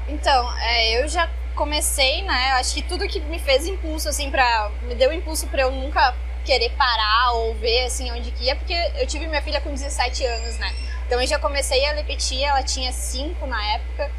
Então, 0.08 0.58
é, 0.60 1.02
eu 1.02 1.08
já 1.08 1.30
comecei, 1.56 2.24
né? 2.24 2.52
Acho 2.54 2.74
que 2.74 2.82
tudo 2.82 3.08
que 3.08 3.20
me 3.20 3.38
fez 3.38 3.68
impulso, 3.68 4.10
assim, 4.10 4.32
pra. 4.32 4.72
Me 4.84 4.96
deu 4.96 5.14
impulso 5.14 5.46
pra 5.48 5.62
eu 5.64 5.72
nunca 5.72 6.16
querer 6.44 6.72
parar 6.72 7.34
ou 7.34 7.54
ver, 7.56 7.86
assim, 7.86 8.12
onde 8.12 8.32
que 8.32 8.46
ia, 8.46 8.56
porque 8.56 8.74
eu 8.96 9.06
tive 9.06 9.28
minha 9.28 9.42
filha 9.42 9.62
com 9.62 9.72
17 9.72 10.26
anos, 10.26 10.58
né? 10.58 10.74
Então 11.06 11.22
eu 11.22 11.28
já 11.28 11.38
comecei 11.38 11.86
a 11.86 11.94
Lepetia, 11.94 12.48
ela 12.50 12.64
tinha 12.64 12.92
5 12.92 13.46
na 13.46 13.64
época. 13.76 14.12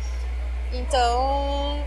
Então. 0.72 1.84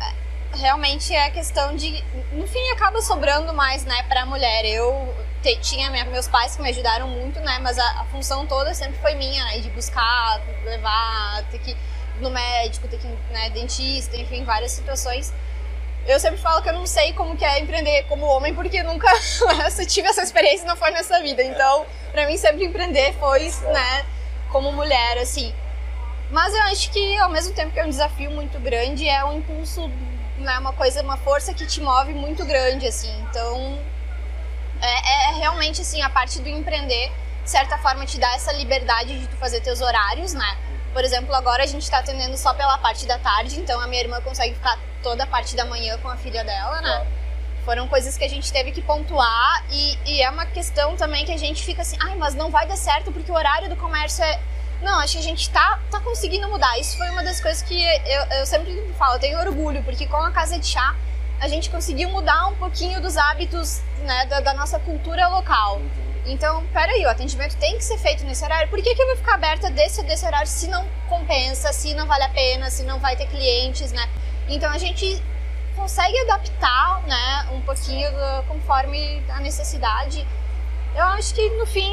é, 0.00 0.56
Realmente 0.58 1.14
é 1.14 1.30
questão 1.30 1.74
de. 1.76 2.02
No 2.32 2.46
fim, 2.46 2.70
acaba 2.70 3.00
sobrando 3.00 3.52
mais, 3.54 3.84
né, 3.84 4.02
pra 4.04 4.26
mulher. 4.26 4.64
Eu 4.64 5.14
te- 5.42 5.56
tinha 5.56 5.90
minha- 5.90 6.04
meus 6.04 6.28
pais 6.28 6.54
que 6.56 6.62
me 6.62 6.68
ajudaram 6.68 7.08
muito, 7.08 7.40
né? 7.40 7.58
Mas 7.60 7.78
a, 7.78 8.00
a 8.00 8.04
função 8.06 8.46
toda 8.46 8.74
sempre 8.74 8.98
foi 9.00 9.14
minha, 9.14 9.44
né? 9.46 9.58
De 9.58 9.70
buscar, 9.70 10.40
levar, 10.64 11.42
ter 11.50 11.58
que 11.58 11.70
ir 11.72 11.76
no 12.20 12.30
médico, 12.30 12.86
ter 12.88 12.98
que 12.98 13.06
ir, 13.06 13.18
né, 13.30 13.50
dentista, 13.50 14.16
enfim, 14.16 14.44
várias 14.44 14.72
situações. 14.72 15.32
Eu 16.06 16.18
sempre 16.20 16.38
falo 16.40 16.60
que 16.62 16.68
eu 16.68 16.72
não 16.74 16.86
sei 16.86 17.12
como 17.12 17.36
que 17.36 17.44
é 17.44 17.60
empreender 17.60 18.02
como 18.04 18.26
homem, 18.26 18.52
porque 18.54 18.82
nunca 18.82 19.08
tive 19.88 20.08
essa 20.08 20.22
experiência 20.22 20.66
não 20.66 20.76
foi 20.76 20.90
nessa 20.90 21.20
vida. 21.20 21.42
Então, 21.42 21.86
pra 22.12 22.26
mim, 22.26 22.36
sempre 22.36 22.64
empreender 22.64 23.12
foi, 23.14 23.50
né, 23.72 24.04
como 24.50 24.70
mulher, 24.72 25.18
assim. 25.18 25.54
Mas 26.32 26.54
eu 26.54 26.62
acho 26.62 26.90
que, 26.90 27.18
ao 27.18 27.28
mesmo 27.28 27.54
tempo 27.54 27.72
que 27.72 27.78
é 27.78 27.84
um 27.84 27.90
desafio 27.90 28.30
muito 28.30 28.58
grande, 28.58 29.06
é 29.06 29.22
um 29.24 29.38
impulso, 29.38 29.86
né, 30.38 30.58
uma 30.58 30.72
coisa, 30.72 31.02
uma 31.02 31.18
força 31.18 31.52
que 31.52 31.66
te 31.66 31.80
move 31.80 32.14
muito 32.14 32.44
grande, 32.46 32.86
assim. 32.86 33.14
Então, 33.28 33.78
é, 34.80 35.30
é 35.30 35.34
realmente, 35.34 35.82
assim, 35.82 36.00
a 36.00 36.08
parte 36.08 36.40
do 36.40 36.48
empreender, 36.48 37.12
de 37.44 37.50
certa 37.50 37.76
forma, 37.78 38.06
te 38.06 38.18
dá 38.18 38.34
essa 38.34 38.50
liberdade 38.52 39.18
de 39.20 39.26
tu 39.26 39.36
fazer 39.36 39.60
teus 39.60 39.82
horários, 39.82 40.32
né? 40.32 40.56
Por 40.94 41.04
exemplo, 41.04 41.34
agora 41.34 41.62
a 41.64 41.66
gente 41.66 41.90
tá 41.90 41.98
atendendo 41.98 42.36
só 42.38 42.54
pela 42.54 42.78
parte 42.78 43.06
da 43.06 43.18
tarde, 43.18 43.60
então 43.60 43.78
a 43.78 43.86
minha 43.86 44.00
irmã 44.02 44.20
consegue 44.22 44.54
ficar 44.54 44.78
toda 45.02 45.24
a 45.24 45.26
parte 45.26 45.54
da 45.54 45.66
manhã 45.66 45.98
com 45.98 46.08
a 46.08 46.16
filha 46.16 46.42
dela, 46.44 46.80
né? 46.80 47.06
Foram 47.64 47.86
coisas 47.86 48.16
que 48.16 48.24
a 48.24 48.28
gente 48.28 48.52
teve 48.52 48.72
que 48.72 48.82
pontuar 48.82 49.64
e, 49.70 49.98
e 50.06 50.22
é 50.22 50.30
uma 50.30 50.46
questão 50.46 50.96
também 50.96 51.24
que 51.24 51.32
a 51.32 51.36
gente 51.36 51.62
fica 51.62 51.82
assim, 51.82 51.96
ai, 52.00 52.16
mas 52.16 52.34
não 52.34 52.50
vai 52.50 52.66
dar 52.66 52.76
certo 52.76 53.12
porque 53.12 53.30
o 53.30 53.34
horário 53.34 53.68
do 53.68 53.76
comércio 53.76 54.24
é. 54.24 54.40
Não, 54.82 54.98
acho 54.98 55.12
que 55.14 55.18
a 55.20 55.22
gente 55.22 55.48
tá, 55.50 55.78
tá 55.90 56.00
conseguindo 56.00 56.48
mudar. 56.48 56.78
Isso 56.78 56.96
foi 56.96 57.08
uma 57.10 57.22
das 57.22 57.40
coisas 57.40 57.62
que 57.62 57.80
eu, 57.82 58.38
eu 58.38 58.46
sempre 58.46 58.92
falo, 58.98 59.14
eu 59.14 59.20
tenho 59.20 59.38
orgulho, 59.38 59.82
porque 59.84 60.06
com 60.06 60.16
a 60.16 60.30
Casa 60.32 60.58
de 60.58 60.66
Chá 60.66 60.94
a 61.40 61.48
gente 61.48 61.70
conseguiu 61.70 62.08
mudar 62.10 62.46
um 62.48 62.54
pouquinho 62.54 63.00
dos 63.00 63.16
hábitos 63.16 63.80
né, 64.00 64.26
da, 64.26 64.40
da 64.40 64.54
nossa 64.54 64.78
cultura 64.78 65.26
local. 65.28 65.80
Então, 66.24 66.64
peraí, 66.72 67.04
o 67.04 67.08
atendimento 67.08 67.56
tem 67.56 67.76
que 67.76 67.84
ser 67.84 67.98
feito 67.98 68.24
nesse 68.24 68.44
horário. 68.44 68.68
Por 68.68 68.80
que, 68.80 68.94
que 68.94 69.02
eu 69.02 69.06
vou 69.06 69.16
ficar 69.16 69.34
aberta 69.34 69.70
desse 69.70 70.02
desse 70.04 70.24
horário 70.24 70.46
se 70.46 70.68
não 70.68 70.86
compensa, 71.08 71.72
se 71.72 71.94
não 71.94 72.06
vale 72.06 72.22
a 72.24 72.28
pena, 72.28 72.70
se 72.70 72.84
não 72.84 73.00
vai 73.00 73.16
ter 73.16 73.26
clientes, 73.26 73.90
né? 73.90 74.08
Então 74.48 74.70
a 74.70 74.78
gente 74.78 75.20
consegue 75.74 76.16
adaptar, 76.20 77.02
né, 77.08 77.48
um 77.52 77.60
pouquinho 77.62 78.08
do- 78.10 78.42
conforme 78.46 79.20
a 79.28 79.40
necessidade. 79.40 80.24
Eu 80.94 81.04
acho 81.06 81.34
que 81.34 81.50
no 81.58 81.66
fim 81.66 81.92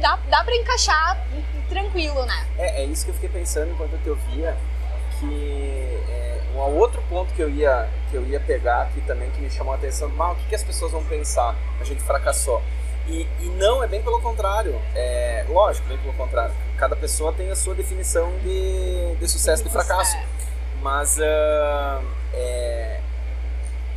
dá, 0.00 0.16
dá 0.28 0.44
para 0.44 0.54
encaixar 0.54 1.18
tranquilo, 1.68 2.24
né? 2.24 2.46
É, 2.58 2.82
é 2.82 2.84
isso 2.84 3.04
que 3.04 3.10
eu 3.10 3.14
fiquei 3.14 3.28
pensando 3.28 3.72
enquanto 3.72 3.92
eu 3.92 3.98
te 3.98 4.10
ouvia, 4.10 4.56
que 5.18 6.00
é, 6.08 6.40
um 6.54 6.76
outro 6.76 7.02
ponto 7.08 7.32
que 7.34 7.42
eu 7.42 7.50
ia 7.50 7.88
que 8.10 8.16
eu 8.16 8.24
ia 8.26 8.40
pegar 8.40 8.82
aqui 8.82 9.00
também 9.02 9.30
que 9.30 9.40
me 9.40 9.50
chamou 9.50 9.72
a 9.72 9.76
atenção, 9.76 10.08
mal, 10.08 10.32
o 10.32 10.36
que, 10.36 10.46
que 10.46 10.54
as 10.54 10.64
pessoas 10.64 10.92
vão 10.92 11.04
pensar? 11.04 11.54
A 11.80 11.84
gente 11.84 12.02
fracassou. 12.02 12.62
E, 13.06 13.26
e 13.40 13.46
não, 13.56 13.82
é 13.82 13.86
bem 13.86 14.02
pelo 14.02 14.20
contrário. 14.20 14.80
É, 14.94 15.44
lógico, 15.48 15.88
bem 15.88 15.96
pelo 15.98 16.12
contrário. 16.14 16.54
Cada 16.76 16.94
pessoa 16.94 17.32
tem 17.32 17.50
a 17.50 17.56
sua 17.56 17.74
definição 17.74 18.30
de, 18.38 19.16
de 19.16 19.28
sucesso 19.28 19.62
e 19.62 19.64
de 19.64 19.70
fracasso. 19.70 20.16
Mas 20.82 21.18
ah, 21.20 22.02
é, 22.34 23.00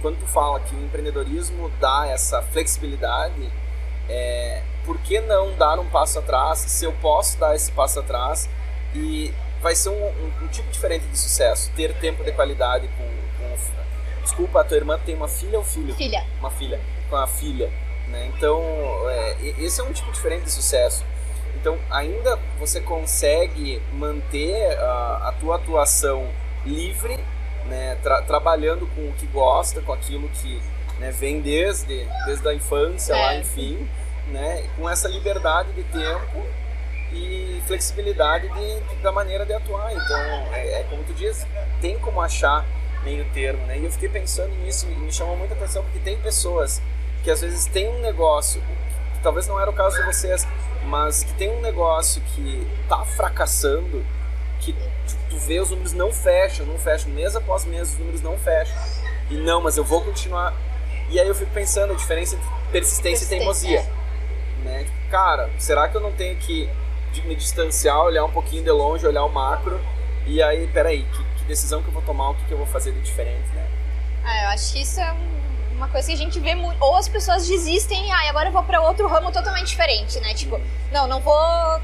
quando 0.01 0.17
tu 0.19 0.25
fala 0.27 0.59
que 0.61 0.75
o 0.75 0.83
empreendedorismo 0.83 1.69
dá 1.79 2.07
essa 2.07 2.41
flexibilidade, 2.41 3.51
é, 4.09 4.61
por 4.85 4.97
que 4.99 5.19
não 5.21 5.53
dar 5.55 5.79
um 5.79 5.85
passo 5.87 6.19
atrás? 6.19 6.59
Se 6.59 6.85
eu 6.85 6.93
posso 6.93 7.37
dar 7.37 7.55
esse 7.55 7.71
passo 7.71 7.99
atrás 7.99 8.49
e 8.95 9.33
vai 9.61 9.75
ser 9.75 9.89
um, 9.89 10.05
um- 10.05 10.31
um 10.43 10.47
tipo 10.47 10.69
diferente 10.71 11.05
de 11.07 11.17
sucesso, 11.17 11.71
ter 11.75 11.93
tempo 11.95 12.23
de 12.23 12.31
qualidade 12.31 12.87
com, 12.97 13.03
com 13.03 14.21
desculpa, 14.23 14.61
a 14.61 14.63
tua 14.63 14.77
irmã 14.77 14.99
tem 15.03 15.15
uma 15.15 15.27
filha 15.27 15.57
ou 15.57 15.63
filho? 15.63 15.93
Filha. 15.95 16.23
Uma 16.39 16.49
filha, 16.51 16.79
com 17.09 17.15
a 17.15 17.27
filha, 17.27 17.69
né? 18.07 18.31
Então 18.35 18.61
é, 19.09 19.35
esse 19.59 19.79
é 19.81 19.83
um 19.83 19.91
tipo 19.93 20.11
diferente 20.11 20.43
de 20.45 20.51
sucesso. 20.51 21.03
Então 21.55 21.77
ainda 21.89 22.39
você 22.59 22.79
consegue 22.79 23.81
manter 23.93 24.77
a, 24.79 25.29
a 25.29 25.31
tua 25.39 25.55
atuação 25.57 26.27
livre, 26.65 27.19
né? 27.65 27.97
Tra- 28.01 28.21
trabalhando 28.23 28.87
com 28.95 29.01
o 29.09 29.13
que 29.13 29.25
gosta, 29.27 29.81
com 29.81 29.93
aquilo 29.93 30.27
que 30.29 30.61
né, 30.99 31.11
vem 31.11 31.41
desde 31.41 32.07
desde 32.25 32.47
a 32.47 32.53
infância 32.53 33.15
lá, 33.15 33.33
É. 33.35 33.39
enfim, 33.39 33.87
né? 34.27 34.67
Com 34.77 34.89
essa 34.89 35.07
liberdade 35.07 35.71
de 35.73 35.83
tempo 35.83 36.45
e 37.13 37.61
flexibilidade 37.67 38.47
de, 38.49 38.79
de- 38.79 38.95
da 39.01 39.11
maneira 39.11 39.45
de 39.45 39.53
atuar. 39.53 39.91
Então, 39.93 40.17
é, 40.53 40.81
é 40.81 40.83
como 40.89 41.03
tu 41.03 41.13
diz, 41.13 41.45
tem 41.81 41.97
como 41.99 42.21
achar 42.21 42.65
meio 43.03 43.25
termo, 43.33 43.65
né? 43.65 43.77
E 43.77 43.85
eu 43.85 43.91
fiquei 43.91 44.09
pensando 44.09 44.53
nisso 44.63 44.87
e 44.89 44.95
me 44.95 45.11
chamou 45.11 45.35
muita 45.35 45.53
atenção 45.53 45.83
porque 45.83 45.99
tem 45.99 46.17
pessoas 46.17 46.81
que 47.23 47.29
às 47.31 47.41
vezes 47.41 47.65
têm 47.65 47.89
um 47.89 47.99
negócio, 47.99 48.61
que 49.13 49.19
talvez 49.21 49.47
não 49.47 49.59
era 49.59 49.69
o 49.69 49.73
caso 49.73 49.97
de 49.97 50.03
vocês, 50.03 50.47
mas 50.85 51.23
que 51.23 51.33
tem 51.33 51.49
um 51.49 51.61
negócio 51.61 52.21
que 52.35 52.67
tá 52.87 53.03
fracassando, 53.05 54.03
que 54.59 54.73
tu, 54.73 54.79
tu 55.31 55.37
vê 55.37 55.59
os 55.59 55.69
números 55.69 55.93
não 55.93 56.11
fecham, 56.11 56.65
não 56.65 56.77
fecham, 56.77 57.09
mês 57.11 57.35
após 57.35 57.65
mês 57.65 57.89
os 57.93 57.97
números 57.99 58.21
não 58.21 58.37
fecham. 58.37 58.75
E 59.29 59.35
não, 59.35 59.61
mas 59.61 59.77
eu 59.77 59.83
vou 59.83 60.01
continuar. 60.01 60.53
E 61.09 61.19
aí 61.19 61.27
eu 61.27 61.35
fico 61.35 61.51
pensando 61.51 61.93
a 61.93 61.95
diferença 61.95 62.35
entre 62.35 62.47
persistência, 62.71 63.25
e 63.25 63.27
teimosia. 63.27 63.79
Né? 64.63 64.85
Cara, 65.09 65.49
será 65.57 65.87
que 65.87 65.95
eu 65.95 66.01
não 66.01 66.11
tenho 66.11 66.37
que 66.37 66.69
me 67.25 67.35
distanciar, 67.35 67.99
olhar 68.01 68.23
um 68.23 68.31
pouquinho 68.31 68.63
de 68.63 68.71
longe, 68.71 69.05
olhar 69.05 69.25
o 69.25 69.29
macro 69.29 69.81
E 70.25 70.41
aí, 70.41 70.67
peraí, 70.67 71.03
que, 71.03 71.23
que 71.35 71.43
decisão 71.43 71.81
que 71.81 71.89
eu 71.89 71.93
vou 71.93 72.01
tomar, 72.03 72.29
o 72.29 72.35
que, 72.35 72.45
que 72.45 72.51
eu 72.51 72.57
vou 72.57 72.67
fazer 72.67 72.91
de 72.91 73.01
diferente, 73.01 73.49
né? 73.53 73.67
É, 74.25 74.45
eu 74.45 74.49
acho 74.49 74.73
que 74.73 74.81
isso 74.81 74.99
é 74.99 75.15
uma 75.75 75.87
coisa 75.87 76.07
que 76.07 76.13
a 76.13 76.17
gente 76.17 76.39
vê 76.39 76.53
muito. 76.53 76.81
Ou 76.81 76.95
as 76.95 77.09
pessoas 77.09 77.47
desistem 77.47 78.07
e 78.07 78.11
ah, 78.11 78.29
agora 78.29 78.49
eu 78.49 78.51
vou 78.51 78.63
para 78.63 78.79
outro 78.81 79.07
ramo 79.07 79.31
totalmente 79.31 79.67
diferente, 79.67 80.19
né? 80.19 80.33
Tipo, 80.33 80.61
não, 80.91 81.07
não 81.07 81.19
vou 81.19 81.35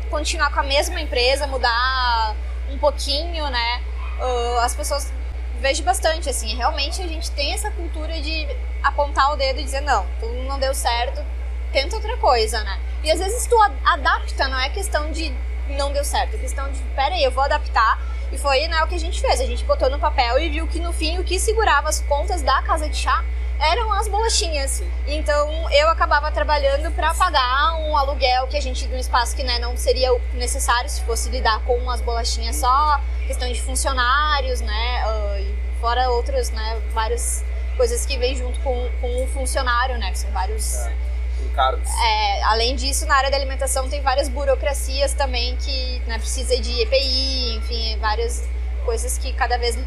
continuar 0.10 0.54
com 0.54 0.60
a 0.60 0.64
mesma 0.64 1.02
empresa, 1.02 1.48
mudar 1.48 2.36
um 2.70 2.78
pouquinho, 2.78 3.50
né? 3.50 3.82
Uh, 4.20 4.60
as 4.60 4.76
pessoas 4.76 5.12
vejo 5.60 5.84
bastante, 5.84 6.30
assim, 6.30 6.56
realmente 6.56 7.02
a 7.02 7.08
gente 7.08 7.32
tem 7.32 7.54
essa 7.54 7.72
cultura 7.72 8.20
de 8.22 8.48
apontar 8.84 9.34
o 9.34 9.36
dedo 9.36 9.60
e 9.60 9.64
dizer, 9.64 9.82
não, 9.82 10.06
tu 10.20 10.28
não 10.48 10.60
deu 10.60 10.74
certo, 10.74 11.26
tenta 11.72 11.96
outra 11.96 12.18
coisa, 12.18 12.64
né? 12.64 12.80
E 13.04 13.12
às 13.12 13.20
vezes 13.20 13.46
tu 13.48 13.56
adapta, 13.86 14.48
não 14.48 14.60
é 14.60 14.70
questão 14.70 15.12
de 15.12 15.34
não 15.70 15.92
deu 15.92 16.04
certo, 16.04 16.36
é 16.36 16.38
questão 16.38 16.72
de, 16.72 16.80
peraí, 16.96 17.24
eu 17.24 17.32
vou 17.32 17.44
adaptar. 17.44 18.02
E 18.32 18.38
foi 18.38 18.68
né, 18.68 18.84
o 18.84 18.88
que 18.88 18.96
a 18.96 19.00
gente 19.00 19.22
fez, 19.22 19.40
a 19.40 19.46
gente 19.46 19.64
botou 19.64 19.90
no 19.90 20.00
papel 20.00 20.38
e 20.40 20.50
viu 20.50 20.68
que 20.68 20.80
no 20.80 20.92
fim 20.92 21.18
o 21.18 21.24
que 21.24 21.40
segurava 21.40 21.88
as 21.88 22.02
contas 22.02 22.42
da 22.42 22.62
casa 22.62 22.90
de 22.90 22.98
chá 22.98 23.24
eram 23.60 23.92
as 23.94 24.08
bolachinhas. 24.08 24.84
Então 25.08 25.72
eu 25.72 25.88
acabava 25.90 26.32
trabalhando 26.32 26.92
para 26.92 27.14
pagar 27.14 27.76
um 27.80 27.96
aluguel 27.96 28.48
que 28.48 28.58
a 28.58 28.62
gente 28.62 28.86
do 28.88 28.98
espaço 28.98 29.36
que 29.36 29.44
né, 29.44 29.60
não 29.60 29.76
seria 29.78 30.10
necessário 30.34 30.90
se 30.90 31.02
fosse 31.04 31.30
lidar 31.30 31.64
com 31.64 31.90
as 31.90 32.02
bolachinhas 32.02 32.58
só, 32.58 33.02
questão 33.26 33.52
de 33.52 33.62
funcionários, 33.62 34.62
né, 34.62 35.04
uh, 35.06 35.80
fora 35.80 36.10
outras, 36.10 36.52
né, 36.52 36.82
várias 36.94 37.44
coisas 37.78 38.06
que 38.06 38.18
vêm 38.18 38.36
junto 38.36 38.60
com, 38.60 38.90
com 39.00 39.24
o 39.24 39.28
funcionário, 39.28 39.98
né, 39.98 40.12
que 40.12 40.20
são 40.20 40.32
vários 40.32 40.76
é 40.76 40.94
É, 42.04 42.44
além 42.44 42.76
disso, 42.76 43.06
na 43.06 43.16
área 43.16 43.32
da 43.32 43.38
alimentação 43.38 43.90
tem 43.90 44.02
várias 44.02 44.30
burocracias 44.30 45.14
também 45.14 45.56
que 45.58 46.00
né, 46.08 46.18
precisa 46.20 46.60
de 46.60 46.82
EPI, 46.82 47.56
enfim, 47.58 47.98
várias 48.00 48.48
coisas 48.86 49.18
que 49.18 49.34
cada 49.34 49.58
vez 49.58 49.78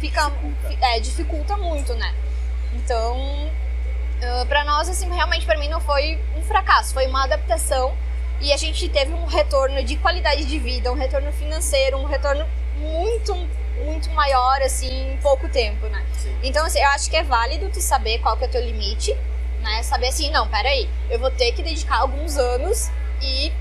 fica 0.00 0.28
dificulta, 0.28 0.86
é, 0.86 1.00
dificulta 1.00 1.56
muito, 1.56 1.94
né? 1.94 2.14
Então, 2.74 3.16
uh, 3.16 4.46
para 4.46 4.64
nós, 4.64 4.88
assim, 4.88 5.08
realmente 5.08 5.46
para 5.46 5.58
mim 5.58 5.68
não 5.68 5.80
foi 5.80 6.20
um 6.36 6.42
fracasso, 6.42 6.92
foi 6.92 7.06
uma 7.06 7.24
adaptação 7.24 7.96
e 8.40 8.52
a 8.52 8.56
gente 8.56 8.88
teve 8.88 9.12
um 9.12 9.24
retorno 9.24 9.82
de 9.82 9.96
qualidade 9.96 10.44
de 10.44 10.58
vida, 10.58 10.90
um 10.92 10.96
retorno 10.96 11.32
financeiro, 11.32 11.96
um 11.96 12.04
retorno 12.04 12.46
muito 12.76 13.34
muito 13.84 14.08
maior 14.10 14.62
assim 14.62 15.12
em 15.12 15.16
pouco 15.18 15.48
tempo, 15.48 15.86
né? 15.86 16.04
Sim. 16.12 16.36
Então 16.42 16.64
assim, 16.64 16.80
eu 16.80 16.88
acho 16.90 17.10
que 17.10 17.16
é 17.16 17.22
válido 17.22 17.68
tu 17.70 17.80
saber 17.80 18.18
qual 18.18 18.36
que 18.36 18.44
é 18.44 18.46
o 18.46 18.50
teu 18.50 18.64
limite, 18.64 19.16
né? 19.64 19.82
Saber 19.82 20.08
assim, 20.08 20.30
não, 20.30 20.46
peraí, 20.46 20.88
eu 21.10 21.18
vou 21.18 21.30
ter 21.30 21.50
que 21.52 21.62
dedicar 21.62 22.00
alguns 22.00 22.36
anos 22.36 22.90
e 23.20 23.52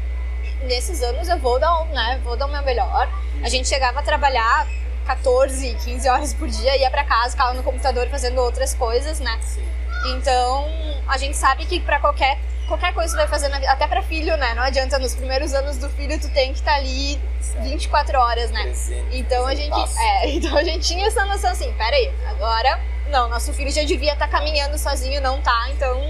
nesses 0.64 1.02
anos 1.02 1.28
eu 1.28 1.40
vou 1.40 1.60
dar, 1.60 1.86
né, 1.88 2.20
vou 2.24 2.36
dar 2.36 2.46
o 2.46 2.52
meu 2.52 2.62
melhor. 2.62 3.10
A 3.42 3.50
gente 3.50 3.68
chegava 3.68 4.00
a 4.00 4.04
trabalhar 4.04 4.68
14, 5.06 5.76
15 5.84 6.10
horas 6.10 6.34
por 6.34 6.48
dia, 6.48 6.78
ia 6.78 6.92
para 6.92 7.04
casa, 7.04 7.32
ficava 7.32 7.54
no 7.54 7.64
computador 7.64 8.08
fazendo 8.10 8.40
outras 8.40 8.74
coisas, 8.74 9.20
né? 9.20 9.40
Sim. 9.42 9.68
Então, 10.06 10.66
a 11.08 11.18
gente 11.18 11.36
sabe 11.36 11.66
que 11.66 11.80
para 11.80 12.00
qualquer 12.00 12.38
qualquer 12.68 12.94
coisa 12.94 13.10
que 13.10 13.22
você 13.22 13.28
vai 13.28 13.28
fazer 13.28 13.52
vida, 13.52 13.72
até 13.72 13.88
para 13.88 14.02
filho, 14.02 14.38
né? 14.38 14.54
Não 14.54 14.64
adianta 14.64 14.98
nos 14.98 15.14
primeiros 15.14 15.54
anos 15.54 15.78
do 15.78 15.90
filho 15.90 16.20
tu 16.20 16.30
tem 16.30 16.54
que 16.54 16.60
estar 16.60 16.72
tá 16.72 16.78
ali 16.78 17.20
24 17.62 18.18
horas, 18.18 18.52
né? 18.52 18.74
Então 19.12 19.46
a 19.46 19.54
gente, 19.54 19.78
é, 20.00 20.30
então 20.32 20.58
a 20.58 20.64
gente 20.64 20.88
tinha 20.88 21.08
essa 21.08 21.26
noção 21.26 21.52
assim, 21.52 21.72
pera 21.74 21.96
aí, 21.96 22.12
agora 22.30 22.80
não, 23.14 23.30
nosso 23.30 23.54
filho 23.54 23.72
já 23.72 23.84
devia 23.84 24.14
estar 24.14 24.28
tá 24.28 24.32
caminhando 24.40 24.78
sozinho, 24.78 25.22
não 25.22 25.40
tá, 25.40 25.70
então 25.70 26.02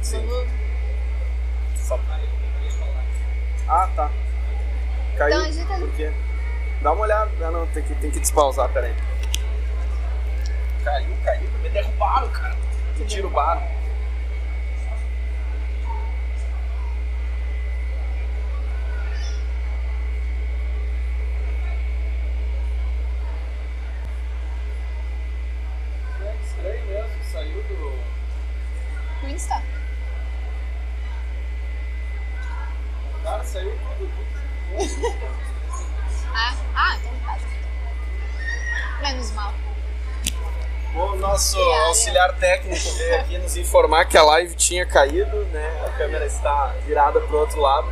Sim. 0.00 0.24
Vamos... 0.26 0.48
Só... 1.76 1.98
Ah, 3.68 3.88
tá. 3.94 4.10
Caiu. 5.16 5.46
Então, 5.46 5.66
tá... 5.66 5.78
Por 5.78 5.90
quê? 5.96 6.12
Dá 6.80 6.92
uma 6.92 7.02
olhada. 7.02 7.30
Ah, 7.42 7.50
não, 7.50 7.66
tem 7.66 7.82
que, 7.82 7.94
tem 7.96 8.10
que 8.10 8.20
despausar, 8.20 8.68
peraí. 8.72 8.94
Caiu, 10.84 11.16
caiu. 11.24 11.50
Me 11.62 11.68
derrubaram, 11.68 12.28
cara. 12.30 12.56
Me 12.96 13.04
tira 13.04 13.26
o 13.26 13.30
bar. 13.30 13.60
É 26.22 26.36
estranho 26.42 26.86
mesmo, 26.86 27.24
saiu 27.24 27.62
do. 27.64 28.00
Do 29.20 29.28
Insta. 29.28 29.62
Cara, 33.22 33.44
saiu 33.44 33.78
tudo. 33.98 34.10
Ah, 36.32 36.54
ah, 36.74 36.96
então 36.96 37.12
tá. 37.24 37.38
Menos 39.02 39.30
mal. 39.32 39.54
O 40.94 41.16
nosso 41.16 41.58
auxiliar 41.58 42.34
técnico 42.36 42.90
veio 42.96 43.20
aqui 43.20 43.38
nos 43.38 43.56
informar 43.70 44.04
que 44.04 44.18
a 44.18 44.22
live 44.24 44.52
tinha 44.56 44.84
caído, 44.84 45.44
né? 45.52 45.84
A 45.86 45.90
câmera 45.90 46.26
está 46.26 46.74
virada 46.84 47.20
para 47.20 47.36
o 47.36 47.38
outro 47.38 47.60
lado. 47.60 47.86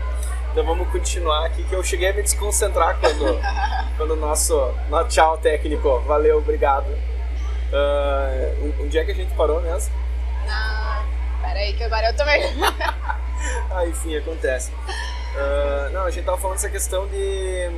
Então 0.50 0.64
vamos 0.64 0.88
continuar 0.88 1.46
aqui, 1.46 1.62
que 1.62 1.72
eu 1.72 1.84
cheguei 1.84 2.08
a 2.08 2.12
me 2.12 2.20
desconcentrar 2.20 2.98
quando, 2.98 3.40
quando 3.96 4.10
o 4.10 4.16
nosso, 4.16 4.74
nosso 4.88 5.08
tchau 5.10 5.38
técnico. 5.38 6.00
Valeu, 6.00 6.38
obrigado. 6.38 6.88
Uh, 7.70 8.74
onde 8.82 8.98
é 8.98 9.04
que 9.04 9.12
a 9.12 9.14
gente 9.14 9.32
parou 9.34 9.60
mesmo? 9.60 9.94
Ah, 10.48 11.04
peraí 11.42 11.72
que 11.74 11.84
agora 11.84 12.08
eu 12.08 12.16
também. 12.16 12.42
ah, 13.70 13.86
enfim, 13.86 14.16
acontece. 14.16 14.72
Uh, 14.72 15.92
não, 15.92 16.06
a 16.06 16.10
gente 16.10 16.24
tava 16.24 16.38
falando 16.38 16.56
essa 16.56 16.70
questão 16.70 17.06
de, 17.06 17.68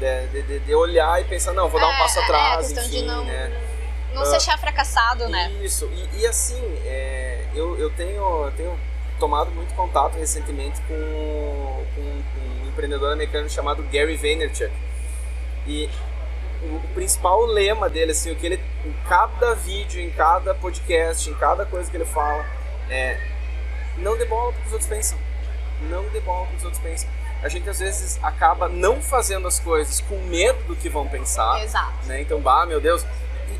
de, 0.00 0.42
de, 0.42 0.58
de 0.58 0.74
olhar 0.74 1.20
e 1.20 1.24
pensar, 1.24 1.52
não, 1.52 1.68
vou 1.68 1.80
dar 1.80 1.86
um 1.86 1.92
é, 1.92 1.98
passo 1.98 2.18
é, 2.18 2.22
atrás, 2.24 2.76
é, 2.76 2.84
enfim, 2.84 3.06
não, 3.06 3.24
né? 3.24 3.52
Não 4.14 4.22
uh, 4.22 4.26
se 4.26 4.36
achar 4.36 4.58
fracassado, 4.58 5.28
né? 5.28 5.50
Isso, 5.62 5.90
e, 5.92 6.20
e 6.20 6.26
assim, 6.26 6.60
é, 6.84 7.44
eu, 7.54 7.78
eu 7.78 7.90
tenho, 7.90 8.50
tenho 8.56 8.78
tomado 9.18 9.50
muito 9.50 9.74
contato 9.74 10.14
recentemente 10.14 10.80
com, 10.82 11.84
com 11.94 12.00
um 12.00 12.68
empreendedor 12.68 13.12
americano 13.12 13.48
chamado 13.48 13.82
Gary 13.84 14.16
Vaynerchuk. 14.16 14.72
E 15.66 15.90
o, 16.62 16.76
o, 16.76 16.88
principal 16.94 17.44
lema 17.44 17.90
dele, 17.90 18.12
assim, 18.12 18.30
o 18.30 18.36
que 18.36 18.46
ele, 18.46 18.60
em 18.84 18.92
cada 19.08 19.54
vídeo, 19.54 20.00
em 20.00 20.10
cada 20.10 20.54
podcast, 20.54 21.28
em 21.28 21.34
cada 21.34 21.66
coisa 21.66 21.90
que 21.90 21.96
ele 21.96 22.04
fala, 22.04 22.46
é 22.88 23.18
não 23.96 24.16
dê 24.16 24.24
bola 24.24 24.52
para 24.52 24.66
os 24.66 24.72
outros 24.72 24.88
pensam 24.88 25.16
não 25.88 26.08
dê 26.08 26.20
bola 26.20 26.46
que 26.48 26.56
os 26.56 26.64
outros 26.64 26.82
pensam. 26.82 27.08
A 27.42 27.48
gente 27.48 27.68
às 27.68 27.78
vezes 27.78 28.18
acaba 28.22 28.68
não 28.68 29.02
fazendo 29.02 29.46
as 29.46 29.60
coisas 29.60 30.00
com 30.00 30.16
medo 30.26 30.62
do 30.64 30.76
que 30.76 30.88
vão 30.88 31.06
pensar. 31.06 31.62
Exato. 31.62 32.06
Né? 32.06 32.22
Então, 32.22 32.40
bah, 32.40 32.64
meu 32.66 32.80
Deus. 32.80 33.04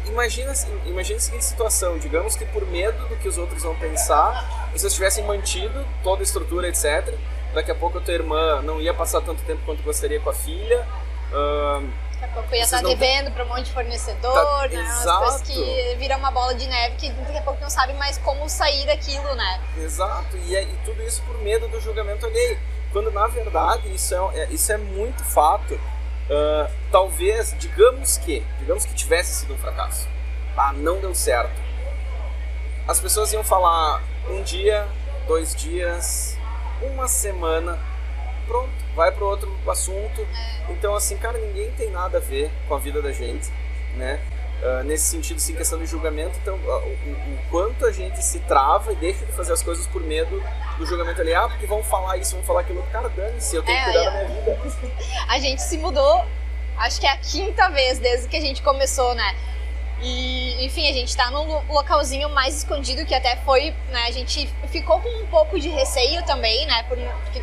Imagina, 0.06 0.52
imagina 0.86 1.18
a 1.18 1.20
seguinte 1.20 1.44
situação: 1.44 1.98
digamos 1.98 2.36
que 2.36 2.44
por 2.46 2.66
medo 2.66 3.08
do 3.08 3.16
que 3.16 3.28
os 3.28 3.38
outros 3.38 3.62
vão 3.62 3.74
pensar, 3.76 4.70
vocês 4.72 4.92
tivessem 4.94 5.24
mantido 5.24 5.84
toda 6.02 6.22
a 6.22 6.24
estrutura, 6.24 6.68
etc. 6.68 7.14
Daqui 7.52 7.70
a 7.70 7.74
pouco 7.74 7.98
a 7.98 8.00
tua 8.00 8.14
irmã 8.14 8.60
não 8.62 8.80
ia 8.80 8.92
passar 8.92 9.20
tanto 9.20 9.42
tempo 9.44 9.62
quanto 9.64 9.82
gostaria 9.82 10.20
com 10.20 10.30
a 10.30 10.34
filha. 10.34 10.86
Uh, 11.30 11.88
Daqui 12.12 12.24
a 12.24 12.28
pouco 12.28 12.54
ia 12.54 12.62
estar 12.62 12.82
não... 12.82 12.90
devendo 12.90 13.30
para 13.32 13.44
um 13.44 13.48
monte 13.48 13.64
de 13.64 13.72
fornecedor, 13.72 14.32
tá... 14.32 14.68
né? 14.68 14.80
Exato. 14.80 15.08
Umas 15.08 15.42
coisas 15.42 15.42
que 15.42 15.96
viram 15.96 16.18
uma 16.18 16.30
bola 16.30 16.54
de 16.54 16.66
neve 16.66 16.96
que 16.96 17.10
daqui 17.10 17.38
a 17.38 17.42
pouco 17.42 17.60
não 17.60 17.70
sabe 17.70 17.92
mais 17.94 18.18
como 18.18 18.48
sair 18.48 18.86
daquilo, 18.86 19.34
né? 19.34 19.60
Exato, 19.78 20.36
e, 20.36 20.56
é, 20.56 20.62
e 20.62 20.76
tudo 20.84 21.02
isso 21.02 21.22
por 21.22 21.38
medo 21.38 21.68
do 21.68 21.80
julgamento 21.80 22.26
alheio. 22.26 22.58
Quando 22.92 23.10
na 23.10 23.26
verdade 23.26 23.92
isso 23.92 24.14
é, 24.14 24.40
é 24.40 24.48
isso 24.50 24.72
é 24.72 24.76
muito 24.76 25.24
fato. 25.24 25.78
Uh, 26.24 26.70
talvez, 26.90 27.54
digamos 27.58 28.16
que, 28.16 28.42
digamos 28.58 28.84
que 28.86 28.94
tivesse 28.94 29.40
sido 29.40 29.54
um 29.54 29.58
fracasso. 29.58 30.08
Ah, 30.56 30.72
não 30.72 30.98
deu 30.98 31.14
certo. 31.14 31.60
As 32.86 33.00
pessoas 33.00 33.32
iam 33.32 33.44
falar 33.44 34.02
um 34.28 34.42
dia, 34.42 34.86
dois 35.26 35.54
dias, 35.54 36.36
uma 36.82 37.08
semana, 37.08 37.78
pronto, 38.46 38.72
vai 38.94 39.10
para 39.10 39.24
outro 39.24 39.54
assunto. 39.68 40.20
É. 40.20 40.72
Então, 40.72 40.94
assim, 40.94 41.16
cara, 41.16 41.38
ninguém 41.38 41.70
tem 41.72 41.90
nada 41.90 42.18
a 42.18 42.20
ver 42.20 42.50
com 42.68 42.74
a 42.74 42.78
vida 42.78 43.02
da 43.02 43.12
gente, 43.12 43.50
né? 43.96 44.20
Uh, 44.64 44.82
nesse 44.82 45.04
sentido, 45.04 45.38
sim, 45.38 45.54
questão 45.54 45.78
de 45.78 45.84
julgamento. 45.84 46.38
Então, 46.40 46.54
uh, 46.56 46.58
o, 46.58 47.34
o, 47.34 47.38
quanto 47.50 47.84
a 47.84 47.92
gente 47.92 48.24
se 48.24 48.38
trava 48.40 48.92
e 48.92 48.96
deixa 48.96 49.26
de 49.26 49.32
fazer 49.32 49.52
as 49.52 49.62
coisas 49.62 49.86
por 49.86 50.02
medo 50.02 50.42
do 50.78 50.86
julgamento 50.86 51.20
ali. 51.20 51.34
Ah, 51.34 51.46
porque 51.46 51.66
vão 51.66 51.82
falar 51.82 52.16
isso, 52.16 52.34
vão 52.34 52.42
falar 52.44 52.60
aquilo. 52.60 52.82
Cara, 52.90 53.10
dane-se, 53.10 53.54
eu 53.54 53.62
tenho 53.62 53.76
é, 53.76 53.84
que 53.84 53.92
cuidar 53.92 54.04
da 54.04 54.10
minha 54.10 54.40
vida. 54.40 54.58
A 55.28 55.38
gente 55.38 55.60
se 55.60 55.76
mudou, 55.76 56.24
acho 56.78 56.98
que 56.98 57.06
é 57.06 57.10
a 57.10 57.18
quinta 57.18 57.68
vez 57.68 57.98
desde 57.98 58.26
que 58.26 58.36
a 58.38 58.40
gente 58.40 58.62
começou, 58.62 59.14
né? 59.14 59.36
E, 60.04 60.62
enfim, 60.66 60.86
a 60.86 60.92
gente 60.92 61.16
tá 61.16 61.30
num 61.30 61.62
localzinho 61.72 62.28
mais 62.28 62.58
escondido 62.58 63.06
que 63.06 63.14
até 63.14 63.36
foi, 63.36 63.74
né? 63.88 64.04
A 64.06 64.10
gente 64.10 64.46
ficou 64.68 65.00
com 65.00 65.08
um 65.08 65.26
pouco 65.28 65.58
de 65.58 65.70
receio 65.70 66.22
também, 66.26 66.66
né? 66.66 66.82
Por 66.82 66.98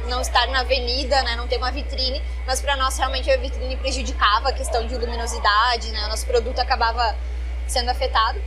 não 0.08 0.22
estar 0.22 0.46
na 0.46 0.60
avenida, 0.60 1.24
né? 1.24 1.36
Não 1.36 1.48
ter 1.48 1.58
uma 1.58 1.72
vitrine. 1.72 2.22
Mas 2.46 2.62
para 2.62 2.78
nós, 2.78 2.96
realmente, 2.96 3.32
a 3.32 3.38
vitrine 3.38 3.76
prejudicava 3.78 4.50
a 4.50 4.54
questão 4.54 4.86
de 4.86 4.96
luminosidade, 4.96 5.92
né? 5.92 6.06
O 6.06 6.10
nosso 6.10 6.28
produto 6.28 6.60
acabava 6.60 7.16
sendo 7.66 7.90
afetado. 7.90 8.40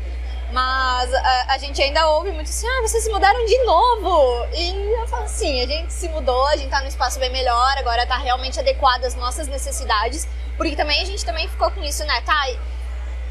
Mas 0.53 1.13
a, 1.13 1.47
a, 1.55 1.59
gente 1.59 1.83
ainda 1.83 2.07
ouve 2.11 2.31
muito 2.31 2.49
assim, 2.49 2.69
ah, 2.69 2.83
vocês 2.83 3.03
se 3.03 3.11
mudaram 3.11 3.45
de 3.45 3.59
novo. 3.65 4.47
E 4.55 4.93
eu 5.01 5.09
falo 5.09 5.25
assim, 5.25 5.61
a 5.61 5.67
gente 5.67 5.93
se 5.93 6.09
mudou, 6.09 6.47
a 6.47 6.57
gente 6.57 6.71
tá 6.71 6.81
num 6.83 6.87
espaço 6.87 7.19
bem 7.19 7.33
melhor, 7.33 7.77
agora 7.79 8.07
tá 8.07 8.17
realmente 8.17 8.61
adequado 8.61 9.05
às 9.07 9.17
nossas 9.17 9.49
necessidades. 9.49 10.29
Porque 10.57 10.77
também 10.77 11.03
a 11.03 11.05
gente 11.05 11.25
também 11.25 11.49
ficou 11.49 11.69
com 11.73 11.83
isso, 11.83 12.05
né? 12.05 12.21
Tá, 12.21 12.47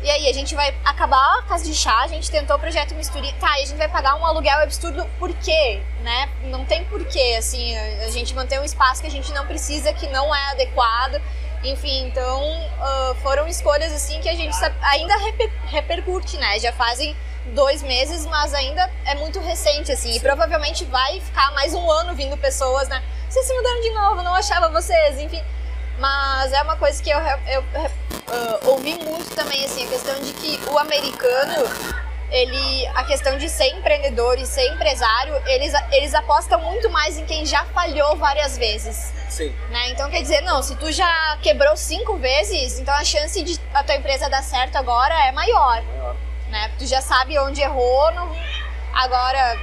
e 0.04 0.10
aí, 0.10 0.30
a 0.30 0.34
gente 0.34 0.54
vai 0.54 0.76
acabar 0.84 1.40
a 1.40 1.44
casa 1.44 1.64
de 1.64 1.74
chá, 1.74 2.02
a 2.02 2.08
gente 2.08 2.30
tentou 2.30 2.58
o 2.58 2.60
projeto 2.60 2.94
Misture, 2.94 3.34
tá, 3.40 3.58
e 3.60 3.64
a 3.64 3.66
gente 3.66 3.78
vai 3.78 3.88
pagar 3.88 4.16
um 4.16 4.26
aluguel 4.26 4.60
absurdo, 4.60 5.06
por 5.18 5.34
quê? 5.36 5.82
Né? 6.02 6.30
Não 6.44 6.66
tem 6.66 6.84
porquê, 6.86 7.36
assim, 7.40 7.78
a 7.78 8.10
gente 8.10 8.36
manter 8.36 8.60
um 8.60 8.64
espaço 8.66 9.02
que 9.02 9.08
a 9.08 9.12
gente 9.12 9.32
não 9.32 9.48
precisa, 9.48 9.94
que 9.94 10.08
não 10.08 10.36
é 10.36 10.52
adequado, 10.52 11.22
enfim, 11.64 12.08
então 12.08 12.42
uh, 12.44 13.16
foram 13.22 13.48
escolhas, 13.48 13.94
assim, 13.94 14.20
que 14.20 14.28
a 14.28 14.36
gente 14.36 14.54
ainda 14.82 15.16
reper 15.18 15.50
repercute, 15.68 16.38
né? 16.38 16.60
Já 16.60 16.74
fazem 16.74 17.16
dois 17.54 17.82
meses, 17.82 18.26
mas 18.26 18.54
ainda 18.54 18.92
é 19.06 19.16
muito 19.16 19.40
recente, 19.40 19.90
assim, 19.90 20.12
Sim. 20.12 20.18
e 20.18 20.20
provavelmente 20.20 20.84
vai 20.84 21.22
ficar 21.22 21.52
mais 21.54 21.74
um 21.74 21.90
ano 21.90 22.14
vindo 22.14 22.36
pessoas, 22.36 22.90
né? 22.90 23.02
Vocês 23.30 23.46
se 23.46 23.54
mudaram 23.54 23.82
de 23.82 23.90
novo, 23.92 24.24
não 24.24 24.36
achava 24.36 24.68
vocês, 24.70 25.18
enfim... 25.20 25.42
Mas 26.04 26.52
é 26.52 26.62
uma 26.62 26.76
coisa 26.76 27.02
que 27.02 27.10
eu, 27.10 27.18
eu 27.18 27.62
uh, 27.62 28.72
ouvi 28.72 28.96
muito 28.96 29.34
também, 29.38 29.64
assim, 29.64 29.86
a 29.86 29.88
questão 29.88 30.20
de 30.20 30.34
que 30.34 30.60
o 30.70 30.78
americano, 30.78 31.64
ele, 32.30 32.88
a 32.88 33.06
questão 33.06 33.38
de 33.38 33.48
ser 33.48 33.68
empreendedor 33.68 34.38
e 34.38 34.46
ser 34.46 34.68
empresário, 34.74 35.34
eles, 35.46 35.72
eles 35.94 36.14
apostam 36.14 36.60
muito 36.60 36.90
mais 36.90 37.18
em 37.18 37.26
quem 37.26 37.46
já 37.46 37.64
falhou 37.68 38.18
várias 38.18 38.58
vezes. 38.58 39.14
Sim. 39.30 39.56
Né? 39.70 39.92
Então 39.92 40.10
quer 40.10 40.22
dizer, 40.22 40.42
não, 40.42 40.62
se 40.62 40.76
tu 40.76 40.92
já 40.92 41.38
quebrou 41.42 41.78
cinco 41.78 42.18
vezes, 42.18 42.80
então 42.80 42.94
a 42.94 43.06
chance 43.06 43.42
de 43.42 43.58
a 43.74 43.82
tua 43.82 43.96
empresa 43.96 44.30
dar 44.30 44.44
certo 44.44 44.76
agora 44.76 45.14
é 45.26 45.32
maior. 45.32 45.82
maior. 45.84 46.18
Né? 46.50 46.70
Tu 46.78 46.86
já 46.86 47.00
sabe 47.00 47.40
onde 47.40 47.62
errou, 47.62 48.12
não... 48.12 48.30
agora 48.94 49.58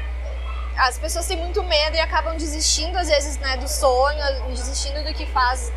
as 0.81 0.99
pessoas 0.99 1.27
têm 1.27 1.37
muito 1.37 1.62
medo 1.62 1.97
e 1.97 2.01
acabam 2.01 2.37
desistindo 2.37 2.97
às 2.97 3.09
vezes 3.09 3.38
né, 3.38 3.57
do 3.57 3.69
sonho, 3.69 4.19
desistindo 4.49 5.05
do 5.05 5.12
que 5.12 5.27
faz 5.27 5.73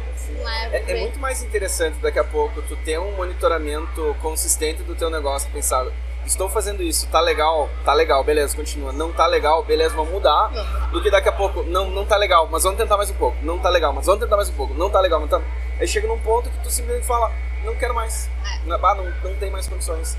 é, 0.46 0.78
é, 0.78 0.92
é, 0.92 1.02
muito 1.02 1.20
mais 1.20 1.44
interessante 1.44 1.98
daqui 2.00 2.18
a 2.18 2.24
pouco 2.24 2.62
tu 2.62 2.76
ter 2.78 2.98
um 3.00 3.12
monitoramento 3.12 4.16
consistente 4.22 4.82
do 4.84 4.96
teu 4.96 5.10
negócio, 5.10 5.50
pensar, 5.52 5.86
estou 6.26 6.50
fazendo 6.50 6.82
isso, 6.82 7.08
tá 7.08 7.20
legal, 7.20 7.70
tá 7.84 7.94
legal, 7.94 8.24
beleza, 8.24 8.56
continua. 8.56 8.92
Não 8.92 9.12
tá 9.12 9.28
legal, 9.28 9.64
beleza, 9.64 9.94
vamos 9.96 10.12
mudar. 10.12 10.50
Do 10.92 11.02
que 11.02 11.12
daqui 11.12 11.28
a 11.28 11.32
pouco, 11.32 11.64
não, 11.64 11.90
não 11.90 12.06
tá 12.06 12.16
legal, 12.16 12.48
mas 12.50 12.64
vamos 12.64 12.78
tentar 12.78 12.98
mais 12.98 13.10
um 13.10 13.16
pouco. 13.16 13.38
Não 13.42 13.60
tá 13.60 13.70
legal, 13.70 13.92
mas 13.92 14.06
vamos 14.06 14.22
tentar 14.22 14.38
mais 14.38 14.50
um 14.50 14.54
pouco. 14.54 14.74
Não 14.74 14.90
tá 14.90 15.00
legal, 15.00 15.20
mas 15.20 15.30
tá... 15.30 15.42
Aí 15.80 15.88
chega 15.88 16.08
num 16.08 16.20
ponto 16.20 16.50
que 16.50 16.58
tu 16.60 16.72
simplesmente 16.72 17.06
fala, 17.06 17.32
não 17.64 17.76
quero 17.76 17.94
mais. 17.94 18.30
É. 18.46 18.68
Não, 18.68 18.78
ah, 18.82 18.96
não, 18.96 19.06
não 19.24 19.36
tem 19.36 19.50
mais 19.50 19.68
condições. 19.68 20.18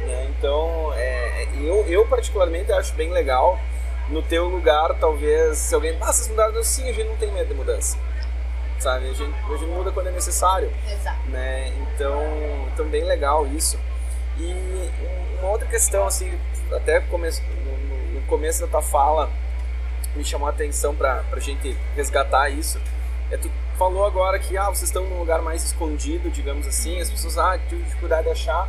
Né? 0.00 0.32
Então, 0.36 0.92
é, 0.94 1.42
é, 1.42 1.48
eu, 1.60 1.84
eu 1.86 2.06
particularmente 2.06 2.72
acho 2.72 2.94
bem 2.94 3.10
legal. 3.10 3.58
No 4.08 4.22
teu 4.22 4.48
lugar, 4.48 4.94
talvez, 4.98 5.58
se 5.58 5.74
alguém, 5.74 5.96
ah, 6.00 6.12
vocês 6.12 6.28
mudaram, 6.28 6.62
sim, 6.62 6.88
a 6.88 6.92
gente 6.92 7.08
não 7.08 7.16
tem 7.16 7.30
medo 7.30 7.48
de 7.48 7.54
mudança 7.54 7.96
sabe? 8.82 9.08
A 9.08 9.12
gente, 9.12 9.34
a 9.44 9.56
gente 9.56 9.70
muda 9.70 9.92
quando 9.92 10.08
é 10.08 10.10
necessário. 10.10 10.70
Exato. 10.90 11.30
Né? 11.30 11.72
Então, 11.94 12.22
então, 12.72 12.86
bem 12.86 13.04
legal 13.04 13.46
isso. 13.46 13.78
E 14.36 14.90
uma 15.38 15.50
outra 15.50 15.66
questão, 15.68 16.06
assim, 16.06 16.38
até 16.72 17.00
começo, 17.00 17.42
no, 17.64 18.20
no 18.20 18.26
começo 18.26 18.60
da 18.60 18.66
tua 18.66 18.82
fala, 18.82 19.30
me 20.14 20.24
chamou 20.24 20.48
a 20.48 20.50
atenção 20.50 20.94
para 20.94 21.24
a 21.32 21.38
gente 21.38 21.76
resgatar 21.94 22.48
isso. 22.50 22.80
É, 23.30 23.36
tu 23.36 23.50
falou 23.78 24.04
agora 24.04 24.38
que 24.38 24.56
ah, 24.56 24.66
vocês 24.66 24.84
estão 24.84 25.04
num 25.04 25.18
lugar 25.18 25.40
mais 25.40 25.64
escondido, 25.64 26.30
digamos 26.30 26.66
assim, 26.66 27.00
as 27.00 27.10
pessoas 27.10 27.38
ah, 27.38 27.58
tive 27.68 27.82
dificuldade 27.82 28.24
de 28.24 28.30
achar. 28.30 28.68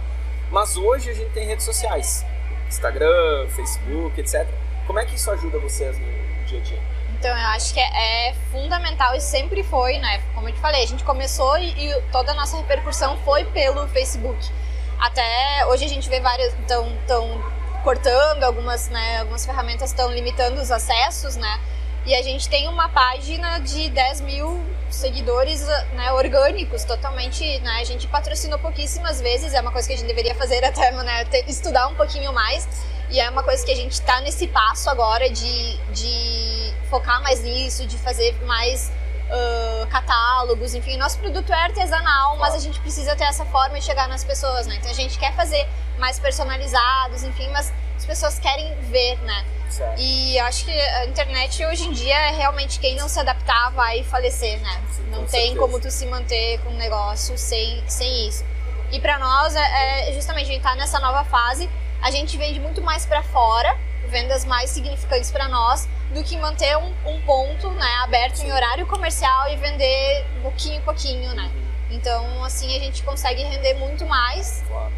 Mas 0.51 0.77
hoje 0.77 1.09
a 1.09 1.13
gente 1.13 1.31
tem 1.31 1.47
redes 1.47 1.65
sociais, 1.65 2.25
Instagram, 2.67 3.47
Facebook, 3.49 4.19
etc. 4.21 4.47
Como 4.85 4.99
é 4.99 5.05
que 5.05 5.15
isso 5.15 5.31
ajuda 5.31 5.59
vocês 5.59 5.97
no 5.97 6.45
dia 6.45 6.59
a 6.59 6.61
dia? 6.61 6.79
Então 7.23 7.31
eu 7.31 7.47
acho 7.47 7.73
que 7.73 7.79
é, 7.79 8.29
é, 8.29 8.33
fundamental 8.51 9.15
e 9.15 9.21
sempre 9.21 9.63
foi, 9.63 9.97
né? 9.97 10.21
Como 10.35 10.49
eu 10.49 10.53
te 10.53 10.59
falei, 10.59 10.83
a 10.83 10.87
gente 10.87 11.03
começou 11.05 11.57
e, 11.57 11.69
e, 11.69 12.01
toda 12.11 12.33
a 12.33 12.35
nossa 12.35 12.57
repercussão 12.57 13.17
foi 13.19 13.45
pelo 13.45 13.87
Facebook. 13.87 14.51
Até 14.99 15.65
hoje 15.67 15.85
a 15.85 15.87
gente 15.87 16.09
vê 16.09 16.19
várias 16.19 16.53
estão 16.59 16.91
tão 17.07 17.41
cortando 17.81 18.43
algumas, 18.43 18.89
né? 18.89 19.19
Algumas 19.19 19.45
ferramentas 19.45 19.91
estão 19.91 20.11
limitando 20.11 20.59
os 20.59 20.69
acessos, 20.69 21.37
né? 21.37 21.59
E 22.05 22.13
a 22.13 22.21
gente 22.21 22.49
tem 22.49 22.67
uma 22.67 22.89
página 22.89 23.59
de 23.59 23.89
10 23.89 24.21
mil 24.21 24.61
seguidores 24.89 25.65
né, 25.93 26.11
orgânicos, 26.11 26.83
totalmente, 26.83 27.59
né? 27.59 27.79
A 27.79 27.83
gente 27.83 28.07
patrocinou 28.07 28.59
pouquíssimas 28.59 29.21
vezes, 29.21 29.53
é 29.53 29.61
uma 29.61 29.71
coisa 29.71 29.87
que 29.87 29.93
a 29.93 29.97
gente 29.97 30.07
deveria 30.07 30.35
fazer 30.35 30.63
até, 30.63 30.91
né? 30.91 31.25
Estudar 31.47 31.87
um 31.87 31.95
pouquinho 31.95 32.33
mais. 32.33 32.67
E 33.13 33.19
é 33.19 33.29
uma 33.29 33.43
coisa 33.43 33.63
que 33.63 33.71
a 33.71 33.75
gente 33.75 33.91
está 33.91 34.19
nesse 34.21 34.47
passo 34.47 34.89
agora 34.89 35.29
de, 35.29 35.77
de 35.91 36.73
focar 36.89 37.21
mais 37.21 37.43
nisso, 37.43 37.85
de 37.85 37.95
fazer 37.99 38.33
mais 38.43 38.91
uh, 39.29 39.85
catálogos, 39.85 40.73
enfim. 40.73 40.97
Nosso 40.97 41.19
produto 41.19 41.53
é 41.53 41.63
artesanal, 41.63 42.37
mas 42.37 42.55
a 42.55 42.57
gente 42.57 42.79
precisa 42.79 43.15
ter 43.15 43.25
essa 43.25 43.45
forma 43.45 43.77
de 43.77 43.85
chegar 43.85 44.07
nas 44.07 44.23
pessoas, 44.23 44.65
né? 44.65 44.77
Então 44.77 44.89
a 44.89 44.95
gente 44.95 45.19
quer 45.19 45.31
fazer 45.35 45.63
mais 45.99 46.17
personalizados, 46.17 47.21
enfim, 47.21 47.47
mas 47.51 47.71
as 47.95 48.03
pessoas 48.03 48.39
querem 48.39 48.73
ver, 48.89 49.21
né? 49.21 49.45
Certo. 49.69 49.93
E 50.01 50.35
eu 50.35 50.45
acho 50.45 50.65
que 50.65 50.71
a 50.71 51.05
internet 51.05 51.63
hoje 51.67 51.85
em 51.85 51.91
dia 51.91 52.17
é 52.17 52.31
realmente 52.31 52.79
quem 52.79 52.95
não 52.95 53.07
se 53.07 53.19
adaptar 53.19 53.69
vai 53.73 54.01
falecer, 54.01 54.59
né? 54.59 54.81
Sim, 54.91 55.03
não 55.11 55.19
tem 55.19 55.27
certeza. 55.27 55.59
como 55.59 55.79
tu 55.79 55.91
se 55.91 56.07
manter 56.07 56.59
com 56.61 56.71
um 56.71 56.77
negócio 56.77 57.37
sem, 57.37 57.83
sem 57.87 58.27
isso. 58.27 58.43
E 58.91 58.99
para 58.99 59.19
nós 59.19 59.55
é, 59.55 60.09
é 60.09 60.13
justamente 60.13 60.49
a 60.49 60.53
gente 60.53 60.63
tá 60.63 60.73
nessa 60.73 60.99
nova 60.99 61.23
fase 61.25 61.69
a 62.03 62.11
gente 62.11 62.37
vende 62.37 62.59
muito 62.59 62.81
mais 62.81 63.05
para 63.05 63.23
fora, 63.23 63.77
vendas 64.09 64.43
mais 64.43 64.69
significantes 64.69 65.31
para 65.31 65.47
nós, 65.47 65.87
do 66.13 66.21
que 66.21 66.35
manter 66.37 66.77
um, 66.77 66.93
um 67.05 67.21
ponto 67.21 67.71
né, 67.71 67.95
aberto 68.03 68.39
Sim. 68.39 68.47
em 68.47 68.51
horário 68.51 68.85
comercial 68.85 69.49
e 69.49 69.55
vender 69.55 70.25
pouquinho 70.41 70.75
em 70.75 70.81
pouquinho, 70.81 71.33
né? 71.33 71.49
Então, 71.89 72.43
assim, 72.43 72.75
a 72.75 72.79
gente 72.79 73.01
consegue 73.03 73.41
render 73.41 73.75
muito 73.75 74.05
mais. 74.05 74.61
Claro. 74.67 74.91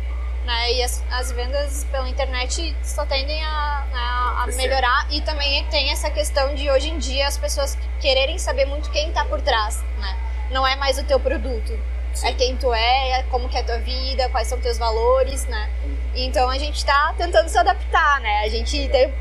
Né, 0.45 0.73
e 0.73 0.83
as, 0.83 1.03
as, 1.11 1.31
vendas 1.31 1.83
pela 1.85 2.07
internet 2.07 2.75
só 2.83 3.05
tendem 3.05 3.43
a, 3.43 3.87
né, 3.91 3.99
a, 3.99 4.47
melhorar. 4.55 5.07
E 5.11 5.21
também 5.21 5.63
tem 5.65 5.91
essa 5.91 6.09
questão 6.09 6.55
de 6.55 6.69
hoje 6.71 6.89
em 6.89 6.97
dia 6.97 7.27
as 7.27 7.37
pessoas 7.37 7.77
quererem 7.99 8.37
saber 8.39 8.65
muito 8.65 8.89
quem 8.89 9.09
está 9.09 9.25
por 9.25 9.41
trás. 9.41 9.83
Né? 9.97 10.17
Não 10.51 10.65
é 10.65 10.75
mais 10.75 10.97
o 10.97 11.03
teu 11.03 11.19
produto. 11.19 11.79
Sim. 12.15 12.27
É 12.29 12.33
quem 12.33 12.55
tu 12.55 12.73
é, 12.73 13.19
é 13.19 13.23
como 13.23 13.49
que 13.49 13.57
é 13.57 13.59
a 13.61 13.63
tua 13.63 13.77
vida, 13.79 14.29
quais 14.29 14.47
são 14.47 14.59
teus 14.59 14.77
valores, 14.77 15.45
né? 15.45 15.69
Então 16.15 16.49
a 16.49 16.57
gente 16.57 16.83
tá 16.85 17.13
tentando 17.17 17.49
se 17.49 17.57
adaptar, 17.57 18.21
né? 18.21 18.43
A 18.45 18.47
gente 18.47 18.87
teve 18.87 19.13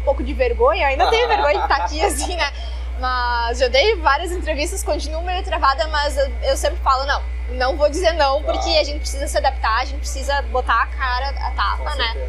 um 0.00 0.04
pouco 0.04 0.22
de 0.22 0.34
vergonha, 0.34 0.88
ainda 0.88 1.08
tenho 1.08 1.28
vergonha 1.28 1.58
de 1.58 1.62
estar 1.62 1.78
tá 1.78 1.84
aqui 1.84 2.02
assim, 2.04 2.36
né? 2.36 2.52
Mas 2.98 3.60
eu 3.60 3.70
dei 3.70 3.96
várias 3.96 4.32
entrevistas, 4.32 4.82
continuo 4.82 5.22
meio 5.22 5.42
travada, 5.44 5.86
mas 5.88 6.16
eu, 6.16 6.30
eu 6.42 6.56
sempre 6.56 6.78
falo, 6.80 7.04
não, 7.04 7.22
não 7.50 7.76
vou 7.76 7.88
dizer 7.88 8.12
não, 8.12 8.42
porque 8.42 8.70
a 8.70 8.84
gente 8.84 9.00
precisa 9.00 9.26
se 9.28 9.38
adaptar, 9.38 9.80
a 9.80 9.84
gente 9.84 9.98
precisa 9.98 10.42
botar 10.42 10.82
a 10.82 10.86
cara, 10.86 11.28
a 11.30 11.50
tapa, 11.52 11.94
né? 11.94 12.28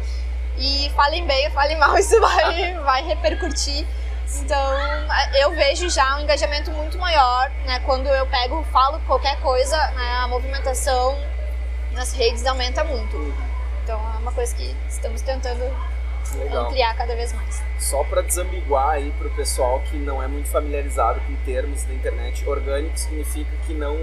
E 0.58 0.90
falem 0.96 1.26
bem, 1.26 1.50
falem 1.50 1.76
mal, 1.78 1.96
isso 1.98 2.20
vai, 2.20 2.74
vai 2.74 3.02
repercutir. 3.04 3.86
Então, 4.34 4.72
eu 5.38 5.54
vejo 5.54 5.88
já 5.88 6.16
um 6.16 6.20
engajamento 6.20 6.70
muito 6.72 6.98
maior, 6.98 7.50
né? 7.64 7.80
Quando 7.80 8.08
eu 8.08 8.26
pego, 8.26 8.62
falo 8.72 9.00
qualquer 9.06 9.40
coisa, 9.40 9.76
né? 9.92 10.18
a 10.22 10.28
movimentação 10.28 11.16
nas 11.92 12.12
redes 12.12 12.44
aumenta 12.44 12.82
muito. 12.84 13.16
Então, 13.82 13.98
é 14.14 14.18
uma 14.18 14.32
coisa 14.32 14.54
que 14.54 14.74
estamos 14.88 15.22
tentando 15.22 15.62
Legal. 16.34 16.66
ampliar 16.66 16.96
cada 16.96 17.14
vez 17.14 17.32
mais. 17.32 17.62
Só 17.78 18.02
para 18.04 18.22
desambiguar 18.22 18.90
aí 18.90 19.12
para 19.12 19.28
o 19.28 19.30
pessoal 19.30 19.80
que 19.80 19.96
não 19.96 20.22
é 20.22 20.26
muito 20.26 20.48
familiarizado 20.48 21.20
com 21.20 21.34
termos 21.44 21.84
da 21.84 21.94
internet, 21.94 22.46
orgânico 22.48 22.98
significa 22.98 23.50
que 23.66 23.72
não 23.72 23.96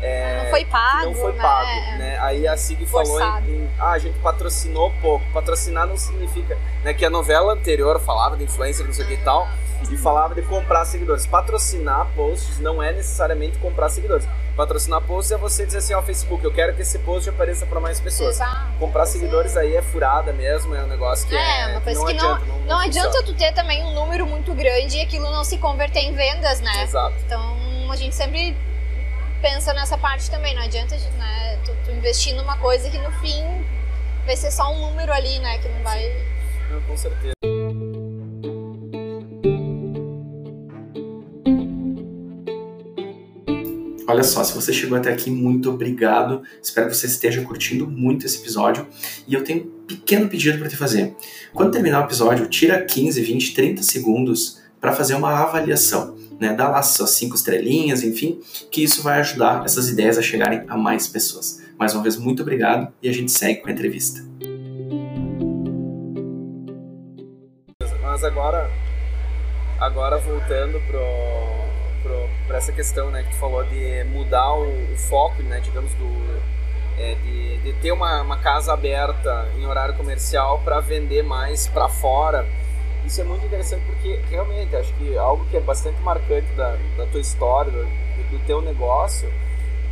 é, 0.00 0.42
não 0.42 0.50
foi 0.50 0.64
pago, 0.64 1.06
não 1.06 1.14
foi 1.14 1.32
né? 1.32 1.42
pago, 1.42 1.98
né? 1.98 2.18
Aí 2.20 2.46
a 2.46 2.56
Sig 2.56 2.86
falou 2.86 3.20
em, 3.20 3.50
em, 3.50 3.70
ah, 3.78 3.90
a 3.90 3.98
gente 3.98 4.18
patrocinou 4.20 4.92
pouco. 5.00 5.24
Patrocinar 5.32 5.86
não 5.86 5.96
significa, 5.96 6.56
né, 6.84 6.94
que 6.94 7.04
a 7.04 7.10
novela 7.10 7.52
anterior 7.52 7.98
falava 8.00 8.36
de 8.36 8.44
influencer, 8.44 8.86
não 8.86 8.92
sei 8.92 9.04
o 9.04 9.08
que 9.08 9.14
e 9.14 9.18
tal, 9.18 9.48
e 9.90 9.96
falava 9.96 10.34
de 10.34 10.42
comprar 10.42 10.84
seguidores. 10.84 11.26
Patrocinar 11.26 12.06
posts 12.14 12.58
não 12.60 12.82
é 12.82 12.92
necessariamente 12.92 13.58
comprar 13.58 13.88
seguidores. 13.88 14.28
Patrocinar 14.56 15.00
posts 15.02 15.32
é 15.32 15.36
você 15.36 15.66
dizer 15.66 15.78
assim 15.78 15.94
ao 15.94 16.02
Facebook, 16.02 16.44
eu 16.44 16.52
quero 16.52 16.74
que 16.74 16.82
esse 16.82 16.98
post 17.00 17.28
apareça 17.28 17.66
para 17.66 17.80
mais 17.80 18.00
pessoas. 18.00 18.36
Exato. 18.36 18.78
Comprar 18.78 19.06
seguidores 19.06 19.56
aí 19.56 19.74
é 19.74 19.82
furada 19.82 20.32
mesmo, 20.32 20.74
é 20.74 20.82
um 20.82 20.88
negócio 20.88 21.28
que 21.28 21.36
é, 21.36 21.60
é 21.62 21.66
uma 21.68 21.80
coisa 21.80 22.04
que 22.04 22.12
não, 22.14 22.38
que 22.38 22.44
não, 22.46 22.58
não, 22.58 22.66
não 22.66 22.78
adianta 22.78 23.22
tu 23.24 23.34
ter 23.34 23.52
também 23.52 23.84
um 23.84 23.92
número 23.94 24.26
muito 24.26 24.54
grande 24.54 24.96
e 24.96 25.02
aquilo 25.02 25.30
não 25.30 25.42
se 25.42 25.58
converter 25.58 26.00
em 26.00 26.14
vendas, 26.14 26.60
né? 26.60 26.82
Exato. 26.82 27.14
Então 27.24 27.90
a 27.90 27.96
gente 27.96 28.14
sempre 28.14 28.56
pensa 29.40 29.72
nessa 29.72 29.96
parte 29.96 30.30
também. 30.30 30.54
Não 30.54 30.62
adianta 30.62 30.96
né, 30.96 31.58
tu, 31.64 31.72
tu, 31.84 31.90
investir 31.92 32.34
numa 32.34 32.56
coisa 32.58 32.88
que 32.90 32.98
no 32.98 33.10
fim 33.20 33.42
vai 34.24 34.36
ser 34.36 34.50
só 34.50 34.72
um 34.72 34.90
número 34.90 35.12
ali, 35.12 35.38
né? 35.38 35.58
Que 35.58 35.68
não 35.68 35.82
vai. 35.82 36.26
Não, 36.70 36.80
com 36.82 36.96
certeza. 36.96 37.32
Olha 44.06 44.24
só, 44.24 44.42
se 44.42 44.54
você 44.54 44.72
chegou 44.72 44.96
até 44.96 45.12
aqui, 45.12 45.30
muito 45.30 45.70
obrigado. 45.70 46.42
Espero 46.62 46.88
que 46.88 46.94
você 46.94 47.06
esteja 47.06 47.42
curtindo 47.42 47.86
muito 47.86 48.24
esse 48.24 48.38
episódio. 48.40 48.86
E 49.26 49.34
eu 49.34 49.44
tenho 49.44 49.64
um 49.64 49.86
pequeno 49.86 50.28
pedido 50.28 50.58
para 50.58 50.68
te 50.68 50.76
fazer. 50.76 51.14
Quando 51.52 51.72
terminar 51.72 52.00
o 52.00 52.04
episódio, 52.04 52.48
tira 52.48 52.82
15, 52.82 53.20
20, 53.20 53.54
30 53.54 53.82
segundos 53.82 54.62
para 54.80 54.92
fazer 54.92 55.14
uma 55.14 55.42
avaliação 55.42 56.17
né, 56.40 56.52
dá 56.54 56.68
lá 56.68 56.82
suas 56.82 57.10
cinco 57.10 57.34
estrelinhas, 57.34 58.02
enfim, 58.02 58.40
que 58.70 58.82
isso 58.82 59.02
vai 59.02 59.20
ajudar 59.20 59.64
essas 59.64 59.88
ideias 59.88 60.18
a 60.18 60.22
chegarem 60.22 60.62
a 60.68 60.76
mais 60.76 61.06
pessoas. 61.06 61.62
Mais 61.78 61.94
uma 61.94 62.02
vez, 62.02 62.16
muito 62.16 62.42
obrigado 62.42 62.92
e 63.02 63.08
a 63.08 63.12
gente 63.12 63.30
segue 63.30 63.60
com 63.60 63.68
a 63.68 63.72
entrevista. 63.72 64.20
Mas 68.02 68.24
agora, 68.24 68.68
agora 69.78 70.18
voltando 70.18 70.80
para 72.46 72.56
essa 72.56 72.72
questão 72.72 73.10
né, 73.10 73.22
que 73.22 73.30
tu 73.30 73.36
falou 73.36 73.62
de 73.64 74.02
mudar 74.04 74.54
o, 74.54 74.92
o 74.92 74.96
foco, 74.96 75.40
né, 75.42 75.60
digamos, 75.60 75.92
do, 75.94 76.08
é, 76.98 77.14
de, 77.14 77.58
de, 77.58 77.72
ter 77.74 77.92
uma, 77.92 78.22
uma 78.22 78.38
casa 78.38 78.72
aberta 78.72 79.48
em 79.56 79.64
horário 79.66 79.94
comercial 79.94 80.60
para 80.64 80.80
vender 80.80 81.22
mais 81.22 81.68
para 81.68 81.88
fora. 81.88 82.44
Isso 83.08 83.22
é 83.22 83.24
muito 83.24 83.46
interessante 83.46 83.82
porque 83.86 84.20
realmente 84.28 84.76
acho 84.76 84.92
que 84.92 85.16
algo 85.16 85.42
que 85.46 85.56
é 85.56 85.60
bastante 85.60 85.98
marcante 86.02 86.46
da, 86.52 86.76
da 86.94 87.06
tua 87.06 87.22
história, 87.22 87.72
do, 87.72 87.84
do 88.30 88.38
teu 88.44 88.60
negócio, 88.60 89.32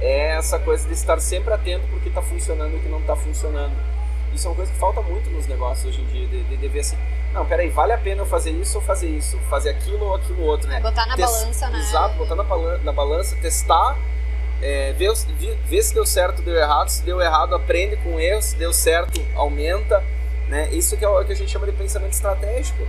é 0.03 0.37
essa 0.37 0.59
coisa 0.59 0.87
de 0.87 0.93
estar 0.93 1.19
sempre 1.19 1.55
atento 1.55 1.87
porque 1.89 2.11
está 2.11 2.21
funcionando 2.21 2.75
e 2.75 2.77
o 2.77 2.81
que 2.81 2.91
não 2.91 3.01
está 3.01 3.17
funcionando. 3.17 3.75
Isso 4.35 4.47
é 4.47 4.51
uma 4.51 4.57
coisa 4.57 4.71
que 4.71 4.79
falta 4.79 5.01
muito 5.01 5.31
nos 5.31 5.47
negócios 5.47 5.87
hoje 5.87 6.03
em 6.03 6.07
dia, 6.09 6.27
de, 6.27 6.45
de, 6.45 6.57
de, 6.59 6.69
ver 6.69 6.81
assim, 6.81 6.99
não, 7.33 7.47
peraí, 7.47 7.71
vale 7.71 7.95
a 7.95 7.97
pena 7.97 8.21
eu 8.21 8.27
fazer 8.27 8.51
isso 8.51 8.77
ou 8.77 8.85
fazer 8.85 9.09
isso, 9.09 9.39
fazer 9.49 9.71
aquilo 9.71 10.05
ou 10.05 10.17
aquilo 10.17 10.43
outro, 10.43 10.69
né? 10.69 10.77
É 10.77 10.81
botar 10.81 11.07
na 11.07 11.17
balança, 11.17 11.71
né? 11.71 11.79
Exato, 11.79 12.19
botar 12.19 12.35
na, 12.35 12.45
na 12.85 12.93
balança, 12.93 13.35
testar, 13.37 13.97
é, 14.61 14.93
ver, 14.93 15.11
ver 15.65 15.83
se 15.83 15.95
deu 15.95 16.05
certo, 16.05 16.43
deu 16.43 16.55
errado, 16.55 16.91
se 16.91 17.03
deu 17.03 17.19
errado, 17.19 17.55
aprende 17.55 17.97
com 17.97 18.21
erros, 18.21 18.45
se 18.45 18.57
deu 18.57 18.75
certo, 18.75 19.25
aumenta, 19.35 20.05
né? 20.49 20.69
Isso 20.71 20.99
que 20.99 21.05
é 21.05 21.09
o 21.09 21.25
que 21.25 21.33
a 21.33 21.37
gente 21.37 21.51
chama 21.51 21.65
de 21.65 21.73
pensamento 21.73 22.13
estratégico, 22.13 22.87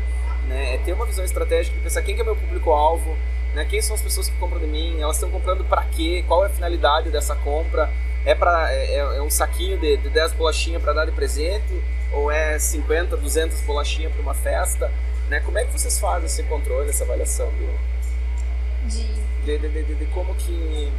né? 0.48 0.76
É 0.76 0.78
ter 0.78 0.94
uma 0.94 1.06
visão 1.06 1.24
estratégica, 1.24 1.78
pensar 1.82 2.02
quem 2.02 2.16
que 2.16 2.22
é 2.22 2.24
meu 2.24 2.36
público-alvo, 2.36 3.18
né? 3.54 3.66
Quem 3.66 3.82
são 3.82 3.96
as 3.96 4.02
pessoas 4.02 4.30
que 4.30 4.38
compram 4.38 4.60
de 4.60 4.68
mim, 4.68 5.02
elas 5.02 5.18
estão 5.18 5.30
comprando 5.30 5.64
para 5.64 5.84
quê, 5.84 6.24
qual 6.28 6.44
é 6.44 6.48
a 6.48 6.50
finalidade 6.50 7.10
dessa 7.10 7.36
compra, 7.36 7.90
é, 8.26 8.36
pra, 8.36 8.72
é, 8.74 8.96
é, 8.96 8.98
é 8.98 9.22
um 9.22 9.30
saquinho 9.30 9.78
de, 9.78 9.98
de 9.98 10.10
10 10.10 10.34
bolachinhas 10.34 10.82
para 10.82 10.94
dar 10.94 11.06
de 11.06 11.12
presente? 11.12 11.82
Ou 12.12 12.32
é 12.32 12.58
50, 12.58 13.18
200 13.18 13.62
bolachinhas 13.62 14.12
para 14.12 14.22
uma 14.22 14.34
festa? 14.34 14.92
Né? 15.30 15.40
Como 15.42 15.58
é 15.58 15.66
que 15.66 15.72
vocês 15.72 16.00
fazem 16.00 16.26
esse 16.26 16.44
controle, 16.44 16.90
essa 16.90 17.04
avaliação? 17.04 17.48
Do... 17.52 18.90
De... 18.90 19.28
De, 19.46 19.58
de, 19.58 19.84
de, 19.84 19.96
de 19.96 20.06
como 20.08 20.36
que 20.36 20.92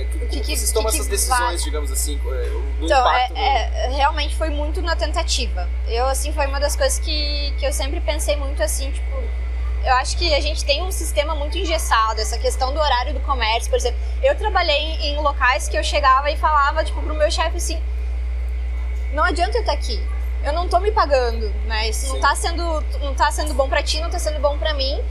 é, 0.00 0.04
que, 0.04 0.18
que, 0.26 0.40
que, 0.40 0.56
vocês 0.56 0.72
tomam 0.72 0.90
que, 0.90 0.96
essas 0.96 1.08
decisões, 1.08 1.62
digamos 1.62 1.90
assim, 1.90 2.16
do 2.18 2.84
então, 2.84 3.00
impacto? 3.00 3.36
É, 3.36 3.86
é, 3.86 3.88
realmente 3.90 4.36
foi 4.36 4.50
muito 4.50 4.80
na 4.80 4.94
tentativa. 4.94 5.68
Eu, 5.88 6.06
assim, 6.06 6.32
foi 6.32 6.46
uma 6.46 6.60
das 6.60 6.76
coisas 6.76 6.98
que, 6.98 7.52
que 7.58 7.66
eu 7.66 7.72
sempre 7.72 8.00
pensei 8.00 8.36
muito 8.36 8.62
assim, 8.62 8.90
tipo, 8.90 9.16
eu 9.84 9.94
acho 9.94 10.16
que 10.16 10.34
a 10.34 10.40
gente 10.40 10.64
tem 10.64 10.82
um 10.82 10.92
sistema 10.92 11.34
muito 11.34 11.56
engessado, 11.56 12.20
essa 12.20 12.38
questão 12.38 12.72
do 12.72 12.80
horário 12.80 13.14
do 13.14 13.20
comércio, 13.20 13.70
por 13.70 13.76
exemplo. 13.76 13.98
Eu 14.22 14.34
trabalhei 14.36 14.76
em, 14.76 15.14
em 15.14 15.16
locais 15.16 15.68
que 15.68 15.76
eu 15.76 15.84
chegava 15.84 16.30
e 16.30 16.36
falava, 16.36 16.84
tipo, 16.84 17.00
pro 17.00 17.14
meu 17.14 17.30
chefe 17.30 17.56
assim: 17.56 17.80
não 19.12 19.24
adianta 19.24 19.56
eu 19.56 19.60
estar 19.60 19.72
aqui, 19.72 20.00
eu 20.44 20.52
não 20.52 20.68
tô 20.68 20.78
me 20.80 20.90
pagando, 20.90 21.50
né? 21.66 21.88
Isso 21.88 22.12
não 22.12 22.20
tá 22.20 22.34
sendo, 22.34 22.62
não 23.00 23.14
tá 23.14 23.30
sendo 23.30 23.54
bom 23.54 23.68
para 23.68 23.82
ti, 23.82 24.00
não 24.00 24.10
tá 24.10 24.18
sendo 24.18 24.40
bom 24.40 24.58
para 24.58 24.74
mim. 24.74 25.02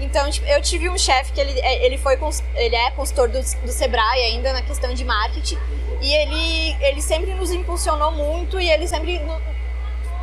Então, 0.00 0.30
tipo, 0.30 0.46
eu 0.46 0.62
tive 0.62 0.88
um 0.88 0.96
chefe 0.96 1.32
que 1.32 1.40
ele, 1.40 1.58
é, 1.60 1.84
ele 1.84 1.98
foi 1.98 2.18
ele 2.54 2.76
é 2.76 2.90
consultor 2.92 3.28
do, 3.28 3.40
do 3.40 3.72
Sebrae 3.72 4.22
ainda 4.22 4.52
na 4.52 4.62
questão 4.62 4.94
de 4.94 5.04
marketing 5.04 5.58
e 6.00 6.14
ele 6.14 6.76
ele 6.80 7.02
sempre 7.02 7.34
nos 7.34 7.50
impulsionou 7.50 8.12
muito 8.12 8.60
e 8.60 8.70
ele 8.70 8.86
sempre 8.86 9.20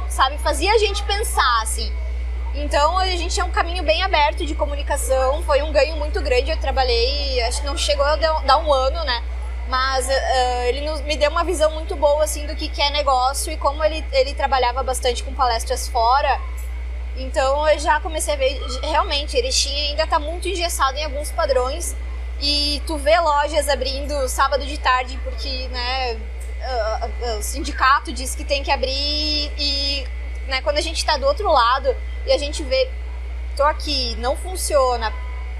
sabe 0.07 0.37
fazia 0.37 0.71
a 0.73 0.77
gente 0.77 1.03
pensar 1.03 1.61
assim 1.61 1.91
então 2.57 2.97
a 2.97 3.07
gente 3.07 3.33
tinha 3.33 3.45
um 3.45 3.51
caminho 3.51 3.83
bem 3.83 4.01
aberto 4.01 4.45
de 4.45 4.55
comunicação, 4.55 5.43
foi 5.43 5.61
um 5.61 5.71
ganho 5.71 5.97
muito 5.97 6.21
grande. 6.21 6.49
Eu 6.49 6.57
trabalhei, 6.57 7.41
acho 7.41 7.61
que 7.61 7.67
não 7.67 7.77
chegou 7.77 8.05
a 8.05 8.15
dar 8.15 8.57
um 8.59 8.71
ano, 8.73 9.03
né? 9.03 9.23
Mas 9.67 10.07
uh, 10.07 10.61
ele 10.67 10.81
nos, 10.81 11.01
me 11.01 11.17
deu 11.17 11.31
uma 11.31 11.43
visão 11.43 11.71
muito 11.71 11.95
boa 11.95 12.23
assim 12.23 12.45
do 12.45 12.55
que, 12.55 12.69
que 12.69 12.81
é 12.81 12.89
negócio 12.91 13.51
e 13.51 13.57
como 13.57 13.83
ele, 13.83 14.05
ele 14.11 14.33
trabalhava 14.33 14.83
bastante 14.83 15.23
com 15.23 15.33
palestras 15.33 15.87
fora. 15.87 16.39
Então 17.17 17.67
eu 17.69 17.79
já 17.79 17.99
comecei 17.99 18.33
a 18.33 18.37
ver, 18.37 18.61
realmente, 18.81 19.37
Erechim 19.37 19.89
ainda 19.89 20.03
está 20.03 20.19
muito 20.19 20.47
engessado 20.47 20.97
em 20.97 21.05
alguns 21.05 21.31
padrões. 21.31 21.95
E 22.41 22.81
tu 22.85 22.97
vê 22.97 23.17
lojas 23.19 23.69
abrindo 23.69 24.27
sábado 24.27 24.65
de 24.65 24.77
tarde 24.77 25.17
porque 25.23 25.69
né, 25.69 26.19
o 27.37 27.41
sindicato 27.41 28.11
diz 28.11 28.35
que 28.35 28.43
tem 28.43 28.61
que 28.61 28.71
abrir 28.71 29.51
e 29.57 30.05
né, 30.47 30.61
quando 30.61 30.77
a 30.77 30.81
gente 30.81 30.97
está 30.97 31.17
do 31.17 31.25
outro 31.25 31.51
lado 31.51 31.95
e 32.25 32.31
a 32.31 32.37
gente 32.37 32.63
vê, 32.63 32.89
tô 33.55 33.63
aqui, 33.63 34.15
não 34.17 34.35
funciona, 34.35 35.13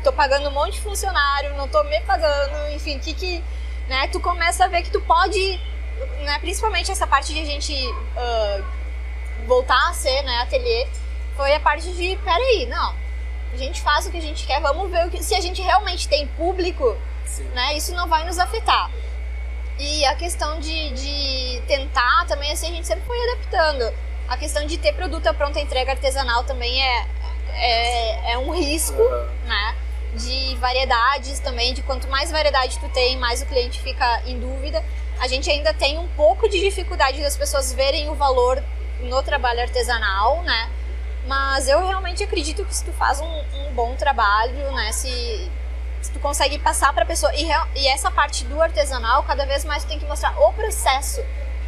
tô 0.04 0.12
pagando 0.12 0.50
um 0.50 0.52
monte 0.52 0.74
de 0.74 0.82
funcionário, 0.82 1.56
não 1.56 1.68
tô 1.68 1.84
me 1.84 2.00
pagando, 2.02 2.70
enfim, 2.74 3.00
que 3.00 3.14
que, 3.14 3.44
né, 3.88 4.08
tu 4.08 4.20
começa 4.20 4.66
a 4.66 4.68
ver 4.68 4.84
que 4.84 4.92
tu 4.92 5.02
pode, 5.02 5.60
né, 6.24 6.40
principalmente 6.40 6.92
essa 6.92 7.08
parte 7.08 7.34
de 7.34 7.40
a 7.40 7.46
gente 7.46 7.74
uh, 7.74 8.66
voltar 9.48 9.90
a 9.90 9.94
ser, 9.94 10.24
né, 10.24 10.42
ateliê, 10.42 10.88
foi 11.36 11.54
a 11.54 11.60
parte 11.60 11.92
de, 11.94 12.16
peraí, 12.18 12.66
não, 12.68 12.96
a 13.54 13.58
gente 13.58 13.82
faz 13.82 14.06
o 14.06 14.12
que 14.12 14.18
a 14.18 14.22
gente 14.22 14.46
quer, 14.46 14.62
vamos 14.62 14.90
ver 14.90 15.06
o 15.08 15.10
que, 15.10 15.24
se 15.24 15.36
a 15.36 15.42
gente 15.42 15.62
realmente 15.62 16.08
tem 16.08 16.28
público, 16.28 16.98
Sim. 17.26 17.46
né, 17.50 17.76
isso 17.76 17.94
não 17.94 18.08
vai 18.08 18.26
nos 18.26 18.40
afetar. 18.40 18.92
E 19.78 20.06
a 20.06 20.16
questão 20.16 20.60
de, 20.60 20.92
de 20.92 21.62
tentar 21.68 22.26
também, 22.28 22.52
assim, 22.52 22.68
a 22.68 22.72
gente 22.72 22.88
sempre 22.88 23.06
foi 23.06 23.18
adaptando 23.30 23.94
a 24.28 24.38
questão 24.38 24.66
de 24.66 24.78
ter 24.78 24.94
produto 24.94 25.28
à 25.28 25.34
pronta 25.34 25.60
entrega 25.60 25.92
artesanal 25.92 26.44
também 26.44 26.82
é, 26.82 27.06
é, 27.50 28.32
é 28.34 28.38
um 28.38 28.52
risco, 28.52 29.02
uhum. 29.02 29.30
né? 29.46 29.76
De 30.16 30.56
variedades 30.56 31.40
também, 31.40 31.74
de 31.74 31.84
quanto 31.84 32.08
mais 32.08 32.32
variedade 32.32 32.80
tu 32.80 32.88
tem, 32.90 33.18
mais 33.18 33.42
o 33.42 33.46
cliente 33.46 33.80
fica 33.82 34.22
em 34.26 34.40
dúvida. 34.40 34.84
A 35.20 35.28
gente 35.28 35.50
ainda 35.50 35.74
tem 35.74 35.98
um 35.98 36.08
pouco 36.10 36.50
de 36.50 36.60
dificuldade 36.60 37.22
das 37.22 37.38
pessoas 37.38 37.74
verem 37.74 38.10
o 38.10 38.16
valor 38.16 38.64
no 39.02 39.22
trabalho 39.22 39.62
artesanal, 39.62 40.42
né? 40.44 40.70
Mas 41.28 41.68
eu 41.68 41.86
realmente 41.86 42.24
acredito 42.24 42.64
que 42.66 42.76
se 42.76 42.84
tu 42.84 42.94
faz 42.94 43.20
um, 43.20 43.26
um 43.26 43.74
bom 43.74 43.96
trabalho, 43.96 44.72
né? 44.74 44.92
Se, 44.92 45.52
se 46.02 46.12
tu 46.12 46.20
consegue 46.20 46.60
passar 46.60 46.94
para 46.94 47.04
a 47.04 47.06
pessoa. 47.06 47.34
E, 47.36 47.48
e 47.76 47.88
essa 47.88 48.12
parte 48.12 48.46
do 48.46 48.62
artesanal, 48.62 49.24
cada 49.24 49.46
vez 49.46 49.66
mais 49.66 49.84
tu 49.84 49.88
tem 49.88 50.00
que 50.00 50.06
mostrar 50.06 50.40
o 50.40 50.54
processo 50.54 51.22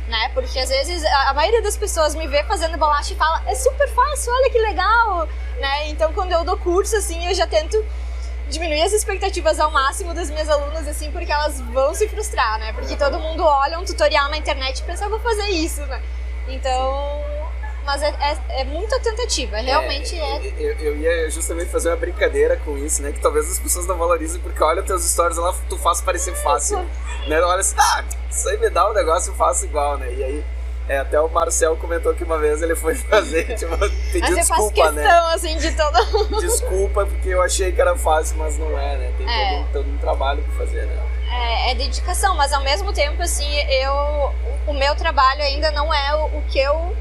né? 0.08 0.30
Porque 0.34 0.58
às 0.58 0.70
vezes 0.70 1.04
a, 1.04 1.34
maioria 1.34 1.62
das 1.62 1.78
pessoas 1.78 2.16
me 2.16 2.28
vê 2.28 2.44
fazendo 2.44 2.78
bolacha 2.78 3.14
e 3.14 3.18
fala, 3.18 3.44
é 3.46 3.54
super 3.54 3.88
fácil, 3.90 4.34
olha 4.34 4.50
que 4.50 4.60
legal, 4.60 5.28
né? 5.60 5.90
Então 5.90 6.14
quando 6.14 6.32
eu 6.32 6.44
dou 6.44 6.58
curso, 6.58 6.96
assim, 6.96 7.28
eu 7.28 7.34
já 7.34 7.46
tento 7.46 7.84
diminuir 8.50 8.82
as 8.82 8.94
expectativas 8.94 9.60
ao 9.60 9.70
máximo 9.72 10.14
das 10.14 10.30
minhas 10.30 10.50
alunas, 10.50 10.88
assim, 10.88 11.12
porque 11.12 11.32
elas 11.32 11.60
vão 11.60 11.94
se 11.94 12.08
frustrar, 12.08 12.58
né? 12.60 12.72
Porque 12.72 12.96
todo 12.96 13.20
mundo 13.20 13.44
olha 13.44 13.78
um 13.78 13.84
tutorial 13.84 14.30
na 14.30 14.38
internet 14.38 14.80
e 14.80 14.84
pensa, 14.84 15.06
eu 15.06 15.10
vou 15.10 15.20
fazer 15.20 15.50
isso, 15.50 15.86
né? 15.86 16.02
Então, 16.48 17.22
mas 17.88 18.04
é, 18.04 18.14
é, 18.20 18.62
é 18.62 18.64
muita 18.66 19.00
tentativa, 19.00 19.56
realmente 19.60 20.14
é. 20.14 20.20
é... 20.20 20.54
Eu, 20.60 20.74
eu, 20.74 20.98
ia 20.98 21.32
justamente 21.32 21.70
fazer 21.70 21.88
uma 21.88 21.96
brincadeira 21.96 22.58
com 22.58 22.78
isso, 22.78 23.02
né? 23.02 23.14
Que 23.14 23.22
talvez 23.22 23.50
as 23.50 23.58
pessoas 23.58 23.88
não 23.88 23.98
valorizem, 23.98 24.42
porque 24.42 24.62
olha 24.62 24.84
teus 24.84 25.10
stories 25.10 25.38
lá, 25.38 25.56
tu 25.70 25.78
faz 25.78 26.02
parecer 26.02 26.36
fácil. 26.36 26.86
né? 27.28 27.42
Olha 27.42 27.62
assim, 27.62 27.78
ah, 27.80 28.04
isso 28.30 28.50
aí 28.50 28.58
me 28.58 28.70
dá 28.70 28.90
um 28.90 28.94
negócio, 28.94 29.32
eu 29.32 29.36
faço 29.36 29.64
igual, 29.64 29.98
né? 29.98 30.14
E 30.14 30.22
aí. 30.22 30.46
É, 30.90 31.00
até 31.00 31.20
o 31.20 31.28
Marcel 31.28 31.76
comentou 31.76 32.14
que 32.14 32.24
uma 32.24 32.38
vez 32.38 32.62
ele 32.62 32.74
foi 32.74 32.96
fazer, 33.12 33.44
tipo, 33.56 33.78
pediu 33.78 34.22
mas 34.22 34.48
desculpa, 34.48 34.74
questão, 34.74 34.94
né? 34.94 35.34
assim, 35.34 35.58
de 35.58 35.72
todo 35.76 36.40
Desculpa, 36.40 37.06
porque 37.06 37.28
eu 37.28 37.42
achei 37.42 37.74
que 37.74 37.82
era 37.82 37.94
fácil, 37.98 38.38
mas 38.38 38.58
não 38.58 38.78
é, 38.80 38.98
né? 38.98 39.14
Tem 39.18 39.30
é. 39.30 39.58
Todo, 39.58 39.72
todo 39.74 39.90
um 39.90 39.98
trabalho 39.98 40.42
pra 40.44 40.66
fazer, 40.66 40.86
né? 40.86 40.98
É, 41.30 41.72
é, 41.72 41.76
dedicação, 41.76 42.36
mas 42.36 42.54
ao 42.54 42.64
mesmo 42.64 42.94
tempo, 42.94 43.22
assim, 43.22 43.60
eu... 43.70 44.34
O 44.66 44.74
meu 44.74 44.96
trabalho 44.96 45.42
ainda 45.42 45.72
não 45.72 45.94
é 45.94 46.16
o, 46.16 46.38
o 46.38 46.42
que 46.44 46.60
eu 46.60 46.96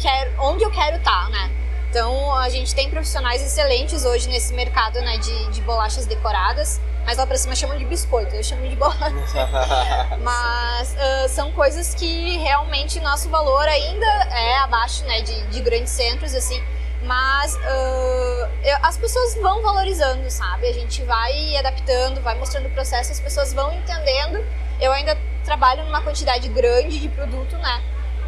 quero, 0.00 0.30
onde 0.38 0.64
eu 0.64 0.70
quero 0.70 0.96
estar, 0.96 1.24
tá, 1.24 1.28
né? 1.28 1.50
Então 1.90 2.36
a 2.36 2.48
gente 2.48 2.72
tem 2.72 2.88
profissionais 2.88 3.42
excelentes 3.42 4.04
hoje 4.04 4.28
nesse 4.28 4.54
mercado 4.54 5.00
né, 5.00 5.18
de, 5.18 5.50
de 5.50 5.60
bolachas 5.60 6.06
decoradas, 6.06 6.80
mas 7.04 7.18
lá 7.18 7.26
pra 7.26 7.36
cima 7.36 7.56
chamam 7.56 7.76
de 7.76 7.84
biscoito, 7.84 8.34
eu 8.34 8.44
chamo 8.44 8.68
de 8.68 8.76
bolacha. 8.76 9.48
mas 10.22 10.94
uh, 10.94 11.28
são 11.28 11.50
coisas 11.50 11.92
que 11.92 12.38
realmente 12.38 13.00
nosso 13.00 13.28
valor 13.28 13.66
ainda 13.66 14.06
é 14.06 14.58
abaixo 14.58 15.04
né, 15.04 15.20
de, 15.22 15.46
de 15.48 15.60
grandes 15.60 15.90
centros, 15.90 16.32
assim. 16.32 16.62
Mas 17.02 17.56
uh, 17.56 18.48
eu, 18.62 18.76
as 18.82 18.96
pessoas 18.96 19.34
vão 19.36 19.60
valorizando, 19.62 20.30
sabe? 20.30 20.68
A 20.68 20.72
gente 20.72 21.02
vai 21.02 21.56
adaptando, 21.56 22.20
vai 22.20 22.38
mostrando 22.38 22.66
o 22.66 22.70
processo, 22.70 23.10
as 23.10 23.18
pessoas 23.18 23.52
vão 23.52 23.72
entendendo. 23.74 24.44
Eu 24.80 24.92
ainda 24.92 25.18
trabalho 25.44 25.84
numa 25.84 26.02
quantidade 26.02 26.48
grande 26.48 27.00
de 27.00 27.08
produto, 27.08 27.56
né? 27.56 27.82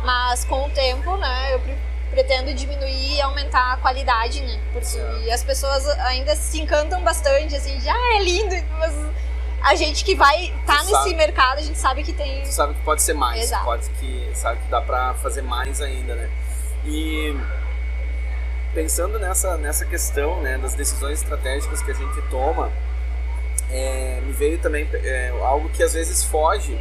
Mas 0.05 0.45
com 0.45 0.67
o 0.67 0.71
tempo, 0.71 1.17
né, 1.17 1.55
eu 1.55 1.61
pretendo 2.11 2.53
diminuir 2.53 3.17
e 3.17 3.21
aumentar 3.23 3.73
a 3.73 3.77
qualidade, 3.79 4.43
né? 4.43 4.61
Porque 4.73 5.31
as 5.31 5.43
pessoas 5.43 5.87
ainda 6.01 6.37
se 6.37 6.61
encantam 6.61 7.03
bastante, 7.03 7.57
assim, 7.57 7.79
de, 7.79 7.89
ah, 7.89 8.17
é 8.17 8.23
lindo, 8.23 8.55
mas 8.79 8.95
a 9.63 9.75
gente 9.75 10.05
que 10.05 10.15
vai 10.15 10.47
estar 10.47 10.67
tá 10.67 10.79
nesse 10.81 10.91
sabe, 10.91 11.15
mercado, 11.15 11.59
a 11.59 11.63
gente 11.63 11.79
sabe 11.79 12.03
que 12.03 12.13
tem. 12.13 12.43
Tu 12.43 12.53
sabe 12.53 12.75
que 12.75 12.83
pode 12.83 13.01
ser 13.01 13.15
mais. 13.15 13.45
Exato. 13.45 13.65
Pode 13.65 13.89
que, 13.91 14.31
sabe 14.35 14.61
que 14.61 14.69
dá 14.69 14.81
pra 14.81 15.15
fazer 15.15 15.43
mais 15.43 15.81
ainda, 15.81 16.15
né? 16.15 16.29
E 16.85 17.35
pensando 18.75 19.19
nessa, 19.19 19.57
nessa 19.57 19.85
questão, 19.85 20.41
né, 20.41 20.59
das 20.59 20.75
decisões 20.75 21.23
estratégicas 21.23 21.81
que 21.83 21.91
a 21.91 21.95
gente 21.95 22.21
toma, 22.31 22.73
é, 23.71 24.21
me 24.23 24.33
veio 24.33 24.59
também 24.59 24.89
é, 24.93 25.33
algo 25.43 25.69
que 25.71 25.83
às 25.83 25.95
vezes 25.95 26.25
foge 26.25 26.79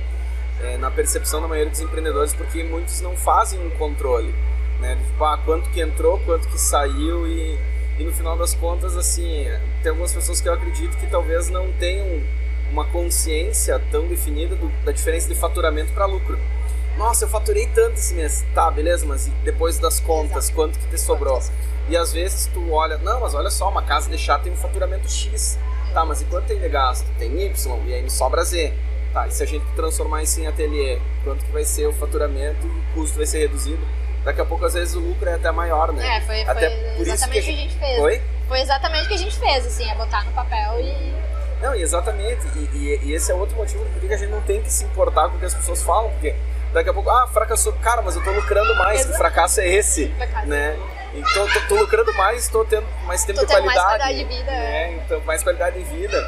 é, 0.64 0.78
na 0.78 0.92
percepção 0.92 1.42
da 1.42 1.48
maioria 1.48 1.72
dos 1.72 1.80
empreendedores, 1.80 2.34
porque 2.34 2.64
muitos 2.64 3.02
não 3.02 3.16
fazem 3.16 3.60
um 3.66 3.70
controle, 3.72 4.34
né? 4.80 4.96
Tipo, 4.96 5.24
ah, 5.24 5.38
quanto 5.44 5.70
que 5.70 5.82
entrou, 5.82 6.20
quanto 6.20 6.48
que 6.48 6.60
saiu 6.60 7.28
e, 7.28 7.58
e 8.00 8.04
no 8.04 8.12
final 8.12 8.38
das 8.38 8.54
contas, 8.54 8.96
assim, 8.96 9.48
tem 9.82 9.90
algumas 9.90 10.14
pessoas 10.14 10.40
que 10.42 10.48
eu 10.48 10.54
acredito 10.54 10.98
que 10.98 11.08
talvez 11.08 11.50
não 11.50 11.72
tenham 11.74 12.24
uma 12.72 12.86
consciência 12.86 13.80
tão 13.92 14.08
definida 14.08 14.56
do, 14.56 14.70
da 14.84 14.92
diferença 14.92 15.28
de 15.28 15.36
faturamento 15.36 15.92
para 15.94 16.06
lucro. 16.06 16.40
Nossa, 16.98 17.26
eu 17.26 17.30
faturei 17.30 17.68
tanto 17.68 17.96
esse 17.96 18.14
mês. 18.14 18.46
Tá, 18.54 18.70
beleza, 18.70 19.06
mas 19.06 19.28
depois 19.44 19.78
das 19.78 20.00
contas, 20.00 20.46
Exato. 20.46 20.56
quanto 20.56 20.80
que 20.80 20.88
te 20.88 20.98
sobrou? 20.98 21.42
E 21.90 21.98
às 21.98 22.14
vezes 22.14 22.48
tu 22.54 22.72
olha, 22.72 22.98
não, 22.98 23.22
mas 23.22 23.34
olha 23.34 23.50
só, 23.50 23.70
uma 23.70 23.82
casa 23.82 24.10
de 24.10 24.18
chá 24.18 24.38
tem 24.40 24.52
um 24.52 24.56
faturamento 24.56 25.10
X. 25.10 25.58
Tá, 25.94 26.06
mas 26.06 26.22
e 26.22 26.26
quanto 26.26 26.46
tem 26.46 26.60
de 26.60 26.70
gasto? 26.70 27.06
Tem 27.18 27.42
Y, 27.42 27.80
e 27.88 27.94
aí 27.94 28.02
me 28.02 28.10
sobra 28.10 28.44
Z. 28.44 28.74
Tá, 29.14 29.28
e 29.28 29.32
se 29.32 29.44
a 29.44 29.46
gente 29.46 29.66
transformar 29.76 30.24
isso 30.24 30.40
em 30.40 30.48
ateliê, 30.48 31.00
quanto 31.24 31.44
que 31.44 31.52
vai 31.52 31.66
ser 31.66 31.86
o 31.86 31.94
faturamento 31.94 32.66
e 32.66 32.70
o 32.70 32.84
custo 32.94 33.18
vai 33.18 33.26
ser 33.26 33.40
reduzido? 33.40 33.86
Daqui 34.24 34.40
a 34.40 34.46
pouco, 34.46 34.64
às 34.66 34.74
vezes, 34.74 34.96
o 34.96 35.00
lucro 35.00 35.28
é 35.28 35.34
até 35.34 35.52
maior, 35.52 35.92
né? 35.92 36.18
É, 36.18 36.22
foi, 36.22 36.42
até 36.44 36.70
foi 36.70 36.96
por 36.96 37.08
exatamente 37.08 37.40
o 37.40 37.44
que, 37.44 37.50
a 37.50 37.56
gente 37.56 37.76
fez. 37.76 37.98
Foi? 37.98 38.22
Foi 38.48 38.62
exatamente 38.62 39.06
o 39.06 39.08
que 39.08 39.14
a 39.16 39.18
gente 39.18 39.40
fez, 39.40 39.66
assim, 39.66 39.90
é 39.90 39.96
botar 39.96 40.24
no 40.24 40.32
papel 40.32 40.80
e... 40.80 41.14
Não, 41.62 41.76
exatamente. 41.76 42.42
E, 42.56 42.78
e, 42.78 43.00
e 43.04 43.14
esse 43.14 43.32
é 43.32 43.36
outro 43.36 43.56
motivo 43.56 43.84
por 43.86 44.00
que 44.00 44.14
a 44.14 44.18
gente 44.18 44.30
não 44.30 44.42
tem 44.42 44.62
que 44.62 44.72
se 44.72 44.84
importar 44.84 45.30
com 45.30 45.36
o 45.36 45.40
que 45.40 45.46
as 45.46 45.54
pessoas 45.54 45.82
falam, 45.84 46.10
porque 46.12 46.36
daqui 46.72 46.90
a 46.90 46.94
pouco, 46.94 47.10
ah, 47.10 47.28
fracassou. 47.28 47.74
Cara, 47.74 48.02
mas 48.02 48.16
eu 48.16 48.24
tô 48.24 48.32
lucrando 48.32 48.74
mais, 48.76 49.02
Exato. 49.02 49.12
que 49.12 49.18
fracasso 49.18 49.62
é 49.62 49.68
esse, 49.68 50.08
fracasso. 50.10 50.48
né? 50.48 50.78
Então, 51.14 51.48
tô, 51.48 51.62
tô, 51.68 51.76
lucrando 51.76 52.14
mais, 52.14 52.44
estou 52.44 52.64
tendo 52.64 52.88
mais 53.06 53.26
tempo 53.26 53.40
tô 53.40 53.46
de 53.46 53.52
qualidade. 53.52 53.78
mais 53.78 53.98
qualidade 53.98 54.18
de 54.18 54.24
vida. 54.24 54.52
Né? 54.52 54.94
Então, 54.94 55.22
mais 55.22 55.44
qualidade 55.44 55.78
de 55.78 55.84
vida. 55.84 56.28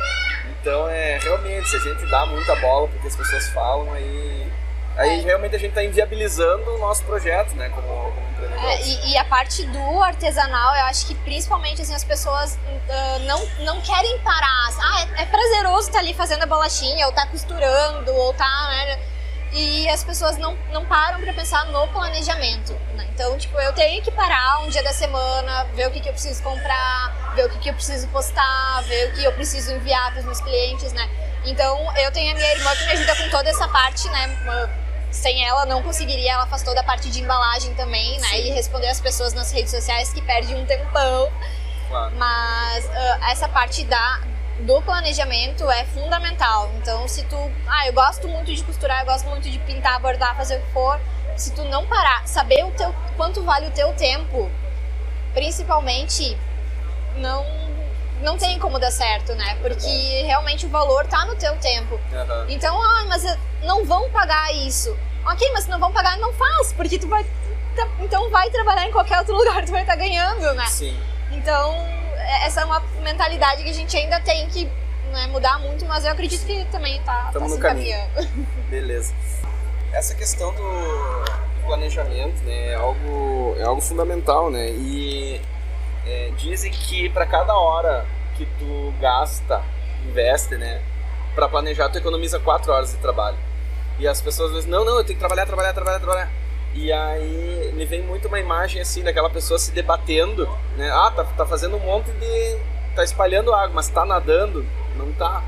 Então, 0.63 0.88
é, 0.88 1.17
realmente, 1.17 1.67
se 1.67 1.76
a 1.76 1.80
gente 1.80 2.06
dá 2.06 2.26
muita 2.26 2.56
bola 2.56 2.88
porque 2.88 3.06
as 3.06 3.17
pessoas 3.17 3.49
falam, 3.49 3.91
aí, 3.91 4.49
aí 4.95 5.19
realmente 5.19 5.58
a 5.58 5.60
gente 5.60 5.71
está 5.71 5.84
inviabilizando 5.84 6.76
o 6.76 6.78
nosso 6.78 7.04
projeto, 7.04 7.54
né, 7.56 7.67
como, 7.67 7.86
como. 7.86 8.65
É, 8.65 8.82
e, 8.82 9.12
e, 9.12 9.17
a 9.17 9.26
parte 9.26 9.65
do 9.65 10.02
artesanal, 10.02 10.73
eu 10.73 10.86
acho 10.86 11.06
que 11.06 11.15
principalmente, 11.15 11.82
assim, 11.82 11.93
as 11.93 12.06
pessoas 12.06 12.56
uh, 12.56 13.19
não, 13.26 13.45
não 13.65 13.82
querem 13.82 14.17
parar. 14.19 14.69
Ah, 14.80 15.06
é, 15.17 15.23
é 15.23 15.26
prazeroso 15.26 15.89
estar 15.89 15.93
tá 15.93 15.99
ali 15.99 16.13
fazendo 16.13 16.43
a 16.43 16.45
bolachinha, 16.45 17.08
ou 17.08 17.12
tá 17.12 17.28
costurando, 17.28 18.13
ou 18.13 18.34
tá, 18.34 18.67
né, 18.69 18.99
e 19.54 19.88
as 19.88 20.04
pessoas 20.04 20.38
não, 20.38 20.58
não 20.72 20.84
param 20.86 21.22
para 21.22 21.32
pensar 21.32 21.66
no 21.68 21.88
planejamento. 21.89 22.74
Né? 22.96 23.08
Então, 23.13 23.38
tipo, 23.38 23.60
eu 23.60 23.72
tenho 23.74 24.02
que 24.02 24.12
parar 24.12 24.62
um 24.62 24.70
dia 24.70 24.82
da 24.82 24.92
semana, 24.92 25.66
ver 25.76 25.88
o 25.88 25.92
que, 25.92 26.00
que 26.00 26.10
eu 26.10 26.13
preciso 26.13 26.42
comprar, 26.42 27.34
ver 27.36 27.46
o 27.46 27.50
que, 27.50 27.60
que 27.60 27.70
eu 27.70 27.74
preciso 27.74 28.08
postar, 28.08 28.82
ver 28.88 29.10
o 29.10 29.13
que 29.13 29.24
eu 29.24 29.32
preciso 29.34 29.72
enviar 29.72 30.12
para 30.12 30.20
os 30.20 30.26
meus 30.26 30.42
clientes, 30.42 30.92
né? 30.94 31.08
Então, 31.46 31.78
eu 31.98 32.12
tenho 32.12 32.32
a 32.32 32.36
minha 32.36 32.52
irmã 32.52 32.76
que 32.76 32.86
me 32.86 32.92
ajuda 32.94 33.16
com 33.16 33.30
toda 33.30 33.50
essa 33.50 33.68
parte, 33.68 34.10
né? 34.10 34.70
Sem 35.12 35.46
ela, 35.46 35.66
não 35.68 35.84
conseguiria. 35.84 36.32
Ela 36.34 36.48
faz 36.48 36.63
toda 36.63 36.80
a 36.80 36.84
parte 36.84 37.12
de 37.12 37.22
embalagem 37.22 37.76
também, 37.76 38.20
né? 38.20 38.39
E 38.39 38.50
responder 38.50 38.88
as 38.88 39.00
pessoas 39.00 39.34
nas 39.34 39.52
redes 39.52 39.70
sociais, 39.70 40.12
que 40.12 40.22
perde 40.22 40.56
um 40.56 40.66
tempão. 40.66 41.32
Claro. 41.89 42.16
Mas 42.16 42.86
uh, 42.86 43.24
essa 43.30 43.48
parte 43.48 43.84
da, 43.84 44.22
do 44.63 44.82
planejamento 44.82 45.69
é 45.69 45.86
fundamental. 45.86 46.71
Então, 46.78 47.08
se 47.08 47.23
tu, 47.26 47.38
ah, 47.67 47.88
eu 47.88 47.93
gosto 47.93 48.28
muito 48.28 48.54
de 48.54 48.63
costurar, 48.63 49.02
eu 49.02 49.06
gosto 49.06 49.28
muito 49.28 49.49
de 49.49 49.60
pintar, 49.60 49.99
bordar, 49.99 50.36
fazer 50.36 50.58
o 50.58 50.62
que 50.62 50.71
for, 50.71 50.99
se 51.36 51.52
tu 51.54 51.63
não 51.65 51.86
parar, 51.86 52.28
saber 52.28 52.63
o 52.65 52.71
teu 52.71 52.93
quanto 53.17 53.43
vale 53.43 53.67
o 53.67 53.71
teu 53.71 53.93
tempo, 53.93 54.49
principalmente 55.34 56.38
não 57.17 57.45
não 58.21 58.38
tem 58.38 58.58
como 58.58 58.80
dar 58.80 58.91
certo, 58.91 59.36
né? 59.36 59.58
Porque 59.62 60.23
realmente 60.26 60.65
o 60.65 60.69
valor 60.69 61.06
tá 61.08 61.26
no 61.26 61.36
teu 61.36 61.58
tempo. 61.58 61.95
Uhum. 61.95 62.45
Então, 62.47 62.82
ah, 62.82 63.06
mas 63.10 63.26
não 63.63 63.84
vão 63.84 64.10
pagar 64.12 64.54
isso. 64.54 64.97
OK, 65.26 65.52
mas 65.52 65.65
se 65.65 65.69
não 65.69 65.78
vão 65.78 65.91
pagar, 65.91 66.17
não 66.19 66.32
faz, 66.32 66.71
porque 66.71 66.97
tu 66.97 67.08
vai 67.10 67.26
então 67.99 68.30
vai 68.30 68.49
trabalhar 68.49 68.88
em 68.88 68.91
qualquer 68.91 69.17
outro 69.19 69.36
lugar, 69.36 69.65
tu 69.65 69.71
vai 69.71 69.82
estar 69.82 69.93
tá 69.93 69.99
ganhando, 69.99 70.54
né? 70.54 70.65
Sim. 70.67 70.97
Então, 71.32 71.73
é, 72.15 72.45
essa 72.45 72.62
é 72.62 72.65
uma 72.65 72.82
mentalidade 73.04 73.63
que 73.63 73.70
a 73.70 73.74
gente 73.74 73.96
ainda 73.96 74.20
tem 74.20 74.48
que 74.48 74.66
né, 75.12 75.28
mudar 75.28 75.60
muito, 75.60 75.86
mas 75.86 76.06
eu 76.06 76.12
acredito 76.12 76.46
que 76.46 76.66
também 76.66 77.02
tá, 77.04 77.30
tá 77.32 77.48
se 77.48 77.56
encaminhando. 77.56 78.28
Beleza. 78.70 79.13
Essa 79.92 80.16
questão 80.16 80.54
do 80.54 80.63
planejamento 81.66 82.44
né, 82.44 82.70
é, 82.70 82.76
algo, 82.76 83.56
é 83.60 83.63
algo 83.63 83.82
fundamental, 83.82 84.50
né? 84.50 84.70
E 84.70 85.39
é, 86.06 86.32
dizem 86.38 86.72
que 86.72 87.10
para 87.10 87.26
cada 87.26 87.56
hora 87.56 88.06
que 88.36 88.46
tu 88.58 88.94
gasta, 89.00 89.63
investe, 90.06 90.56
né? 90.56 90.82
Para 91.36 91.48
planejar, 91.48 91.89
tu 91.89 91.98
economiza 91.98 92.39
4 92.39 92.72
horas 92.72 92.92
de 92.92 92.98
trabalho. 92.98 93.38
E 94.00 94.08
as 94.08 94.20
pessoas 94.22 94.52
dizem, 94.54 94.70
não, 94.70 94.84
não, 94.84 94.98
eu 94.98 95.04
tenho 95.04 95.18
que 95.18 95.20
trabalhar, 95.20 95.46
trabalhar, 95.46 95.74
trabalhar, 95.74 96.00
trabalhar. 96.00 96.32
E 96.74 96.92
aí 96.92 97.72
me 97.74 97.86
vem 97.86 98.02
muito 98.02 98.28
uma 98.28 98.39
imagem 98.39 98.82
assim 98.82 99.04
daquela 99.04 99.30
pessoa 99.30 99.60
se 99.60 99.72
debatendo, 99.72 100.50
né? 100.76 100.89
Ah, 100.92 101.12
tá, 101.16 101.24
tá 101.24 101.46
fazendo 101.46 101.78
um 101.78 101.80
monte 101.80 102.12
de. 102.12 102.58
Tá 102.96 103.04
espalhando 103.04 103.54
água, 103.54 103.72
mas 103.76 103.90
tá 103.90 104.06
nadando? 104.06 104.66
Não 104.96 105.12
tá. 105.14 105.44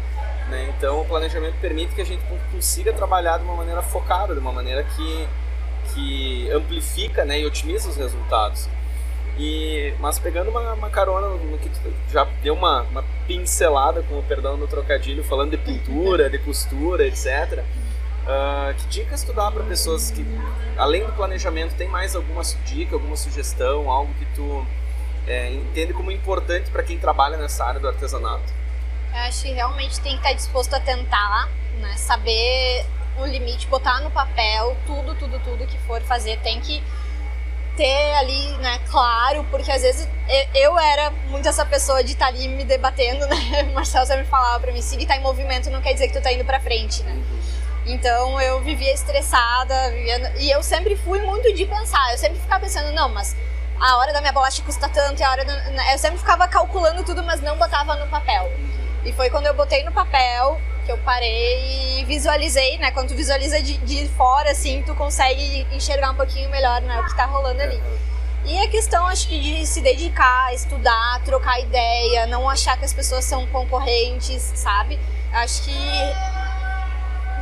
Né? 0.50 0.74
Então 0.78 1.02
o 1.02 1.06
planejamento 1.06 1.56
permite 1.60 1.94
que 1.96 2.02
a 2.02 2.06
gente 2.06 2.24
consiga 2.52 2.94
trabalhar 2.94 3.38
de 3.38 3.44
uma 3.44 3.56
maneira 3.56 3.82
focada, 3.82 4.34
de 4.34 4.40
uma 4.40 4.52
maneira 4.52 4.84
que, 4.84 5.28
que 5.94 6.50
amplifica 6.52 7.26
né, 7.26 7.40
e 7.40 7.46
otimiza 7.46 7.90
os 7.90 7.96
resultados. 7.96 8.68
E, 9.38 9.94
mas 10.00 10.18
pegando 10.18 10.50
uma, 10.50 10.74
uma 10.74 10.90
carona 10.90 11.28
no 11.28 11.58
que 11.58 11.70
já 12.12 12.26
deu 12.42 12.54
uma, 12.54 12.84
uma 12.84 13.04
pincelada, 13.28 14.02
com 14.04 14.18
o 14.18 14.24
perdão 14.24 14.58
do 14.58 14.66
trocadilho, 14.66 15.24
falando 15.24 15.52
de 15.52 15.58
pintura, 15.58 16.30
de 16.30 16.38
costura, 16.40 17.06
etc. 17.06 17.64
Uh, 18.26 18.74
que 18.76 18.88
dicas 18.88 19.24
tu 19.24 19.34
dá 19.34 19.52
para 19.52 19.64
pessoas 19.64 20.10
que, 20.10 20.26
além 20.78 21.06
do 21.06 21.12
planejamento, 21.12 21.76
tem 21.76 21.88
mais 21.88 22.16
alguma 22.16 22.42
dica, 22.66 22.96
alguma 22.96 23.16
sugestão, 23.18 23.90
algo 23.90 24.14
que 24.16 24.26
tu 24.34 24.66
é, 25.28 25.52
entende 25.52 25.94
como 25.94 26.12
importante 26.12 26.70
para 26.70 26.84
quem 26.84 26.98
trabalha 26.98 27.38
nessa 27.38 27.66
área 27.66 27.80
do 27.80 27.88
artesanato? 27.88 28.54
Eu 29.14 29.20
acho 29.22 29.44
que 29.44 29.52
realmente 29.52 30.00
tem 30.02 30.14
que 30.14 30.18
estar 30.18 30.34
disposto 30.34 30.74
a 30.74 30.80
tentar, 30.80 31.50
né? 31.80 31.94
saber 31.98 32.86
o 33.18 33.26
limite, 33.26 33.68
botar 33.68 34.02
no 34.02 34.12
papel 34.12 34.76
tudo, 34.86 35.16
tudo, 35.16 35.40
tudo 35.40 35.66
que 35.66 35.78
for 35.80 36.02
fazer. 36.02 36.38
Tem 36.40 36.60
que 36.60 36.84
ter 37.76 38.14
ali, 38.16 38.58
né, 38.58 38.80
claro, 38.90 39.46
porque 39.52 39.70
às 39.70 39.82
vezes 39.82 40.08
eu 40.54 40.80
era 40.80 41.12
muito 41.28 41.48
essa 41.48 41.66
pessoa 41.66 42.02
de 42.04 42.14
estar 42.14 42.28
ali 42.28 42.48
me 42.48 42.64
debatendo, 42.64 43.26
né? 43.28 43.64
O 43.70 43.74
Marcelo 43.74 44.06
sempre 44.06 44.26
falava 44.26 44.60
para 44.62 44.72
mim, 44.72 44.82
se 44.82 45.06
tá 45.06 45.18
em 45.18 45.22
movimento 45.22 45.70
não 45.70 45.82
quer 45.82 45.94
dizer 45.94 46.08
que 46.08 46.14
tu 46.14 46.22
tá 46.22 46.32
indo 46.32 46.46
para 46.46 46.60
frente, 46.60 47.04
né? 47.04 47.22
Então 47.86 48.42
eu 48.42 48.62
vivia 48.62 48.94
estressada, 48.94 49.92
vivia... 49.92 50.34
e 50.40 50.50
eu 50.50 50.64
sempre 50.64 50.96
fui 50.96 51.22
muito 51.22 51.54
de 51.54 51.66
pensar. 51.66 52.12
Eu 52.12 52.18
sempre 52.18 52.40
ficava 52.40 52.62
pensando, 52.62 52.92
não, 52.94 53.10
mas 53.10 53.36
a 53.80 53.98
hora 53.98 54.14
da 54.14 54.22
minha 54.22 54.34
bolacha 54.34 54.62
custa 54.64 54.88
tanto, 54.90 55.22
a 55.24 55.32
hora 55.32 55.46
da... 55.46 55.54
Né, 55.72 55.94
eu 55.94 55.98
sempre 55.98 56.18
ficava 56.18 56.48
calculando 56.48 57.04
tudo, 57.04 57.24
mas 57.24 57.42
não 57.42 57.58
botava 57.58 57.96
no 57.96 58.08
papel. 58.08 58.52
E 59.04 59.12
foi 59.14 59.30
quando 59.30 59.46
eu 59.46 59.54
botei 59.54 59.84
no 59.84 59.92
papel 59.92 60.60
que 60.86 60.92
eu 60.92 60.98
parei 61.00 62.00
e 62.00 62.06
visualizei, 62.06 62.78
né? 62.78 62.92
Quando 62.92 63.10
tu 63.10 63.16
visualiza 63.16 63.62
de, 63.62 63.78
de 63.80 64.08
fora, 64.10 64.52
assim, 64.52 64.84
tu 64.84 64.94
consegue 64.96 65.66
enxergar 65.72 66.12
um 66.12 66.16
pouquinho 66.16 66.50
melhor 66.50 66.82
né, 66.82 67.00
o 67.00 67.06
que 67.06 67.16
tá 67.16 67.26
rolando 67.26 67.62
ali. 67.62 67.82
E 68.46 68.60
a 68.60 68.70
questão, 68.70 69.08
acho 69.08 69.28
que, 69.28 69.40
de 69.40 69.66
se 69.66 69.82
dedicar, 69.82 70.54
estudar, 70.54 71.20
trocar 71.26 71.60
ideia, 71.60 72.28
não 72.28 72.48
achar 72.48 72.78
que 72.78 72.86
as 72.86 72.94
pessoas 72.94 73.26
são 73.26 73.48
concorrentes, 73.48 74.52
sabe? 74.56 75.00
Acho 75.34 75.64
que 75.64 75.76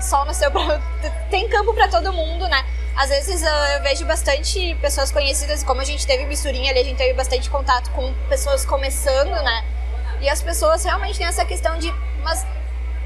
sol 0.01 0.23
nasceu 0.25 0.49
pra. 0.49 0.81
Tem 1.29 1.47
campo 1.49 1.73
para 1.73 1.89
todo 1.89 2.13
mundo, 2.13 2.47
né? 2.47 2.65
Às 2.95 3.09
vezes 3.09 3.41
eu 3.41 3.81
vejo 3.81 4.05
bastante 4.05 4.75
pessoas 4.75 5.11
conhecidas, 5.11 5.63
como 5.63 5.81
a 5.81 5.83
gente 5.83 6.05
teve 6.05 6.25
misturinha 6.25 6.71
ali, 6.71 6.79
a 6.79 6.83
gente 6.83 6.97
teve 6.97 7.13
bastante 7.13 7.49
contato 7.49 7.89
com 7.91 8.13
pessoas 8.29 8.65
começando, 8.65 9.31
né? 9.31 9.65
E 10.21 10.29
as 10.29 10.41
pessoas 10.41 10.83
realmente 10.85 11.17
têm 11.17 11.25
essa 11.25 11.43
questão 11.43 11.77
de, 11.79 11.91
mas 12.23 12.45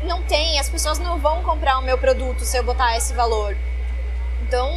não 0.03 0.21
tem, 0.23 0.59
as 0.59 0.69
pessoas 0.69 0.99
não 0.99 1.17
vão 1.17 1.41
comprar 1.41 1.79
o 1.79 1.81
meu 1.81 1.97
produto 1.97 2.43
se 2.43 2.57
eu 2.57 2.63
botar 2.63 2.97
esse 2.97 3.13
valor. 3.13 3.57
Então, 4.41 4.69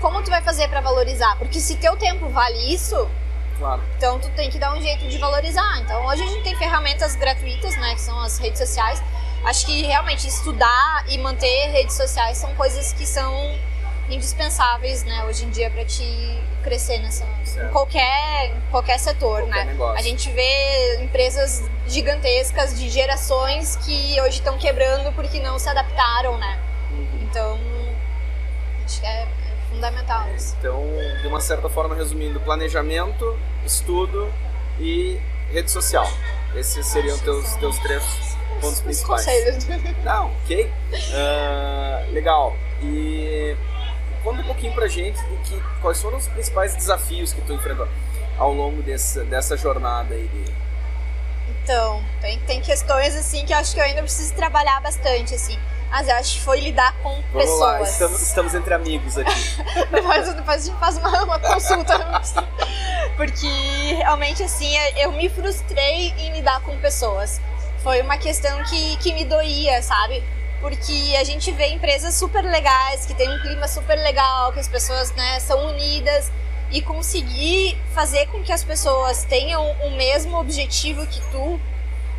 como 0.00 0.22
tu 0.22 0.30
vai 0.30 0.42
fazer 0.42 0.68
para 0.68 0.80
valorizar? 0.80 1.36
Porque 1.36 1.60
se 1.60 1.76
teu 1.76 1.94
tempo 1.96 2.30
vale 2.30 2.72
isso, 2.72 3.08
claro. 3.58 3.82
então 3.96 4.18
tu 4.18 4.30
tem 4.30 4.50
que 4.50 4.58
dar 4.58 4.74
um 4.74 4.80
jeito 4.80 5.06
de 5.08 5.18
valorizar. 5.18 5.78
Então, 5.80 6.06
hoje 6.06 6.22
a 6.22 6.26
gente 6.26 6.42
tem 6.42 6.56
ferramentas 6.56 7.14
gratuitas, 7.16 7.76
né, 7.76 7.94
que 7.94 8.00
são 8.00 8.18
as 8.20 8.38
redes 8.38 8.58
sociais, 8.58 9.02
acho 9.44 9.66
que 9.66 9.82
realmente 9.82 10.26
estudar 10.26 11.04
e 11.06 11.18
manter 11.18 11.70
redes 11.70 11.94
sociais 11.94 12.38
são 12.38 12.54
coisas 12.54 12.94
que 12.94 13.06
são 13.06 13.54
indispensáveis, 14.08 15.04
né, 15.04 15.24
hoje 15.24 15.44
em 15.44 15.50
dia 15.50 15.70
para 15.70 15.84
te 15.84 16.04
crescer 16.62 16.98
nessa 16.98 17.24
em 17.24 17.68
qualquer 17.68 18.54
qualquer 18.70 18.98
setor, 18.98 19.42
qualquer 19.42 19.64
né? 19.66 19.72
Negócio. 19.72 19.98
A 19.98 20.02
gente 20.02 20.30
vê 20.30 21.02
empresas 21.02 21.62
gigantescas 21.86 22.78
de 22.78 22.88
gerações 22.88 23.76
que 23.76 24.20
hoje 24.22 24.38
estão 24.38 24.56
quebrando 24.56 25.12
porque 25.12 25.38
não 25.40 25.58
se 25.58 25.68
adaptaram, 25.68 26.38
né? 26.38 26.58
Uhum. 26.90 27.18
Então, 27.22 27.60
acho 28.84 29.00
que 29.00 29.06
é, 29.06 29.22
é 29.22 29.28
fundamental 29.70 30.26
isso. 30.34 30.56
Então, 30.58 30.82
de 31.20 31.28
uma 31.28 31.40
certa 31.40 31.68
forma, 31.68 31.94
resumindo, 31.94 32.40
planejamento, 32.40 33.38
estudo 33.64 34.32
e 34.80 35.20
rede 35.52 35.70
social. 35.70 36.08
Esses 36.54 36.86
seriam 36.86 37.18
teus, 37.18 37.54
teus 37.56 37.78
três 37.80 38.02
pontos 38.60 38.78
os 38.78 38.80
principais. 38.80 39.24
conselhos. 39.24 39.66
Não, 40.04 40.26
ok. 40.42 40.72
Ah, 41.12 42.04
legal. 42.10 42.56
E 42.82 43.56
conta 44.24 44.40
um 44.40 44.44
pouquinho 44.44 44.72
pra 44.72 44.88
gente 44.88 45.22
de 45.22 45.36
que, 45.44 45.62
quais 45.80 46.00
foram 46.00 46.16
os 46.16 46.26
principais 46.26 46.74
desafios 46.74 47.32
que 47.32 47.42
tu 47.42 47.52
enfrentou 47.52 47.86
ao 48.38 48.52
longo 48.52 48.82
dessa, 48.82 49.22
dessa 49.24 49.56
jornada 49.56 50.14
aí 50.14 50.26
de... 50.26 50.54
Então, 51.62 52.02
tem, 52.20 52.38
tem 52.40 52.60
questões 52.60 53.14
assim 53.14 53.44
que 53.44 53.52
eu 53.52 53.58
acho 53.58 53.74
que 53.74 53.80
eu 53.80 53.84
ainda 53.84 54.02
preciso 54.02 54.34
trabalhar 54.34 54.80
bastante, 54.80 55.34
assim. 55.34 55.58
Mas 55.90 56.08
eu 56.08 56.16
acho 56.16 56.34
que 56.34 56.40
foi 56.40 56.60
lidar 56.60 56.92
com 57.02 57.10
Vamos 57.10 57.32
pessoas. 57.32 57.60
lá, 57.60 57.82
estamos, 57.82 58.22
estamos 58.22 58.54
entre 58.54 58.74
amigos 58.74 59.16
aqui. 59.16 59.32
depois, 59.92 60.34
depois 60.34 60.62
a 60.62 60.66
gente 60.66 60.80
faz 60.80 60.98
uma, 60.98 61.22
uma 61.22 61.38
consulta. 61.38 61.94
Porque 63.16 63.94
realmente, 63.94 64.42
assim, 64.42 64.74
eu 64.96 65.12
me 65.12 65.28
frustrei 65.28 66.12
em 66.18 66.32
lidar 66.32 66.60
com 66.62 66.76
pessoas. 66.78 67.40
Foi 67.82 68.00
uma 68.02 68.18
questão 68.18 68.62
que, 68.64 68.96
que 68.96 69.12
me 69.12 69.24
doía, 69.24 69.80
sabe? 69.82 70.24
Porque 70.64 71.14
a 71.20 71.24
gente 71.24 71.52
vê 71.52 71.66
empresas 71.66 72.14
super 72.14 72.42
legais, 72.42 73.04
que 73.04 73.12
tem 73.12 73.28
um 73.28 73.38
clima 73.42 73.68
super 73.68 73.96
legal, 73.96 74.50
que 74.50 74.58
as 74.58 74.66
pessoas 74.66 75.12
né, 75.12 75.38
são 75.38 75.68
unidas. 75.68 76.32
E 76.70 76.80
conseguir 76.80 77.78
fazer 77.94 78.26
com 78.28 78.42
que 78.42 78.50
as 78.50 78.64
pessoas 78.64 79.24
tenham 79.24 79.62
o 79.82 79.90
mesmo 79.90 80.38
objetivo 80.38 81.06
que 81.06 81.20
tu, 81.30 81.60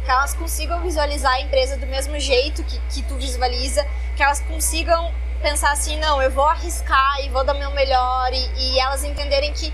que 0.05 0.11
elas 0.11 0.35
consigam 0.35 0.79
visualizar 0.83 1.33
a 1.33 1.41
empresa 1.41 1.75
do 1.75 1.87
mesmo 1.87 2.19
jeito 2.19 2.63
que, 2.63 2.79
que 2.91 3.01
tu 3.01 3.15
visualiza, 3.15 3.83
que 4.15 4.21
elas 4.21 4.41
consigam 4.41 5.11
pensar 5.41 5.71
assim, 5.71 5.97
não, 5.97 6.21
eu 6.21 6.29
vou 6.29 6.45
arriscar 6.45 7.25
e 7.25 7.29
vou 7.29 7.43
dar 7.43 7.55
meu 7.55 7.71
melhor 7.71 8.31
e, 8.31 8.49
e 8.57 8.79
elas 8.79 9.03
entenderem 9.03 9.51
que 9.53 9.73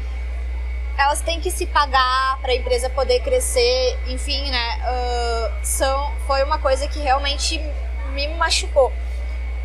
elas 0.97 1.19
têm 1.19 1.41
que 1.41 1.51
se 1.51 1.65
pagar 1.65 2.39
para 2.39 2.53
a 2.53 2.55
empresa 2.55 2.89
poder 2.89 3.19
crescer, 3.19 3.99
enfim, 4.07 4.49
né? 4.49 4.79
Uh, 4.79 5.51
são, 5.61 6.13
foi 6.25 6.41
uma 6.43 6.59
coisa 6.59 6.87
que 6.87 6.99
realmente 6.99 7.59
me 8.11 8.27
machucou. 8.35 8.91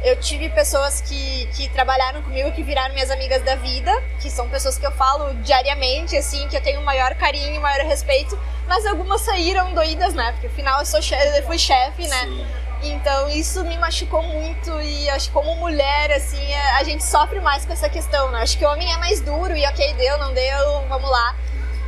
Eu 0.02 0.16
tive 0.20 0.48
pessoas 0.50 1.00
que, 1.00 1.46
que 1.54 1.68
trabalharam 1.70 2.22
comigo, 2.22 2.52
que 2.52 2.62
viraram 2.62 2.94
minhas 2.94 3.10
amigas 3.10 3.42
da 3.42 3.56
vida, 3.56 3.90
que 4.20 4.30
são 4.30 4.48
pessoas 4.48 4.78
que 4.78 4.86
eu 4.86 4.92
falo 4.92 5.34
diariamente, 5.42 6.16
assim, 6.16 6.46
que 6.48 6.56
eu 6.56 6.62
tenho 6.62 6.80
maior 6.82 7.14
carinho 7.14 7.54
e 7.54 7.58
maior 7.58 7.84
respeito, 7.86 8.38
mas 8.68 8.86
algumas 8.86 9.22
saíram 9.22 9.74
doídas, 9.74 10.14
né? 10.14 10.32
Porque 10.32 10.46
afinal 10.46 10.80
eu, 10.80 10.86
sou 10.86 11.02
chefe, 11.02 11.38
eu 11.38 11.44
fui 11.44 11.58
chefe, 11.58 12.06
né? 12.06 12.24
Sim. 12.24 12.46
Então 12.82 13.28
isso 13.30 13.64
me 13.64 13.76
machucou 13.78 14.22
muito 14.22 14.80
e 14.80 15.08
acho 15.10 15.28
que 15.28 15.34
como 15.34 15.56
mulher, 15.56 16.12
assim, 16.12 16.54
a 16.54 16.84
gente 16.84 17.02
sofre 17.04 17.40
mais 17.40 17.64
com 17.64 17.72
essa 17.72 17.88
questão, 17.88 18.30
né? 18.30 18.42
Acho 18.42 18.58
que 18.58 18.64
o 18.64 18.68
homem 18.70 18.92
é 18.92 18.96
mais 18.98 19.20
duro 19.20 19.56
e 19.56 19.66
ok, 19.66 19.94
deu, 19.94 20.18
não 20.18 20.32
deu, 20.32 20.86
vamos 20.88 21.10
lá. 21.10 21.34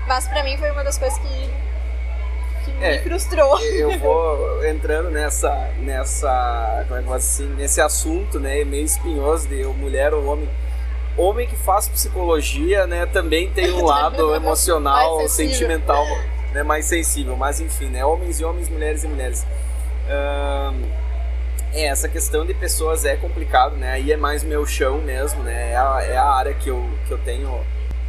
Mas 0.06 0.26
pra 0.26 0.42
mim 0.42 0.56
foi 0.56 0.70
uma 0.70 0.82
das 0.82 0.96
coisas 0.96 1.18
que, 1.18 1.50
que 2.70 2.84
É, 2.84 2.92
me 2.92 2.98
frustrou. 2.98 3.60
Eu 3.60 3.96
vou 3.98 4.64
entrando 4.64 5.10
nessa, 5.10 5.70
nessa, 5.78 6.84
como 6.88 7.00
é 7.00 7.02
que 7.02 7.08
eu 7.08 7.14
assim, 7.14 7.48
nesse 7.56 7.80
assunto, 7.80 8.38
né, 8.38 8.64
meio 8.64 8.84
espinhoso 8.84 9.48
de 9.48 9.64
mulher 9.64 10.14
ou 10.14 10.24
homem. 10.26 10.48
Homem 11.16 11.48
que 11.48 11.56
faz 11.56 11.88
psicologia, 11.88 12.86
né, 12.86 13.04
também 13.06 13.50
tem 13.50 13.72
um 13.72 13.82
lado 13.84 14.34
emocional, 14.34 15.28
sentimental, 15.28 16.06
né, 16.52 16.62
mais 16.62 16.84
sensível. 16.86 17.36
Mas 17.36 17.60
enfim, 17.60 17.86
né, 17.86 18.04
homens 18.04 18.40
e 18.40 18.44
homens, 18.44 18.68
mulheres 18.68 19.02
e 19.02 19.08
mulheres. 19.08 19.44
Ahn, 20.08 20.76
é, 21.72 21.86
essa 21.86 22.08
questão 22.08 22.46
de 22.46 22.54
pessoas 22.54 23.04
é 23.04 23.16
complicado, 23.16 23.76
né, 23.76 23.92
aí 23.92 24.12
é 24.12 24.16
mais 24.16 24.42
meu 24.42 24.64
chão 24.64 24.98
mesmo, 24.98 25.42
né, 25.42 25.72
é 25.72 25.76
a, 25.76 26.02
é 26.02 26.16
a 26.16 26.24
área 26.24 26.54
que 26.54 26.70
eu, 26.70 26.88
que 27.06 27.12
eu 27.12 27.18
tenho, 27.18 27.48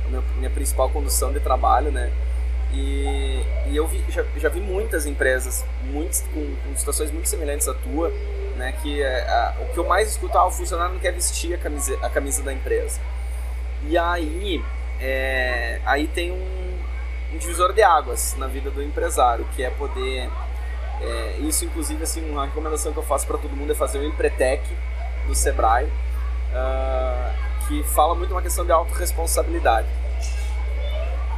a 0.05 0.07
minha, 0.07 0.23
minha 0.37 0.49
principal 0.49 0.89
condução 0.89 1.33
de 1.33 1.39
trabalho, 1.39 1.91
né, 1.91 2.09
e, 2.73 3.43
e 3.67 3.75
eu 3.75 3.87
vi, 3.87 4.03
já, 4.09 4.23
já 4.37 4.49
vi 4.49 4.59
muitas 4.59 5.05
empresas 5.05 5.65
muitas, 5.83 6.21
com, 6.33 6.55
com 6.55 6.75
situações 6.75 7.11
muito 7.11 7.27
semelhantes 7.27 7.67
à 7.67 7.73
tua, 7.73 8.11
né? 8.57 8.73
Que 8.81 9.01
é, 9.01 9.21
a- 9.29 9.55
o 9.61 9.73
que 9.73 9.77
eu 9.79 9.85
mais 9.87 10.09
escuto 10.09 10.35
é 10.37 10.39
ah, 10.39 10.45
o 10.45 10.51
funcionário 10.51 10.93
não 10.93 10.99
quer 11.01 11.11
vestir 11.13 11.53
a 11.53 11.57
camisa, 11.57 11.97
a 12.01 12.09
camisa 12.09 12.43
da 12.43 12.53
empresa. 12.53 12.99
E 13.87 13.97
aí, 13.97 14.63
é, 14.99 15.79
aí 15.85 16.07
tem 16.07 16.31
um, 16.31 16.77
um 17.33 17.37
divisor 17.37 17.73
de 17.73 17.81
águas 17.81 18.35
na 18.37 18.47
vida 18.47 18.69
do 18.69 18.83
empresário, 18.83 19.45
que 19.55 19.63
é 19.63 19.69
poder. 19.69 20.29
é, 21.01 21.37
isso, 21.39 21.65
inclusive, 21.65 22.03
assim, 22.03 22.29
uma 22.29 22.45
recomendação 22.45 22.91
que 22.93 22.99
eu 22.99 23.03
faço 23.03 23.25
para 23.25 23.37
todo 23.37 23.55
mundo 23.55 23.71
é 23.71 23.75
fazer 23.75 23.99
o 23.99 24.05
Empretec 24.05 24.63
do 25.27 25.33
Sebrae, 25.33 25.87
ah, 26.53 27.31
que 27.67 27.83
fala 27.83 28.13
muito 28.15 28.31
uma 28.31 28.41
questão 28.41 28.65
de 28.65 28.71
autorresponsabilidade 28.71 29.87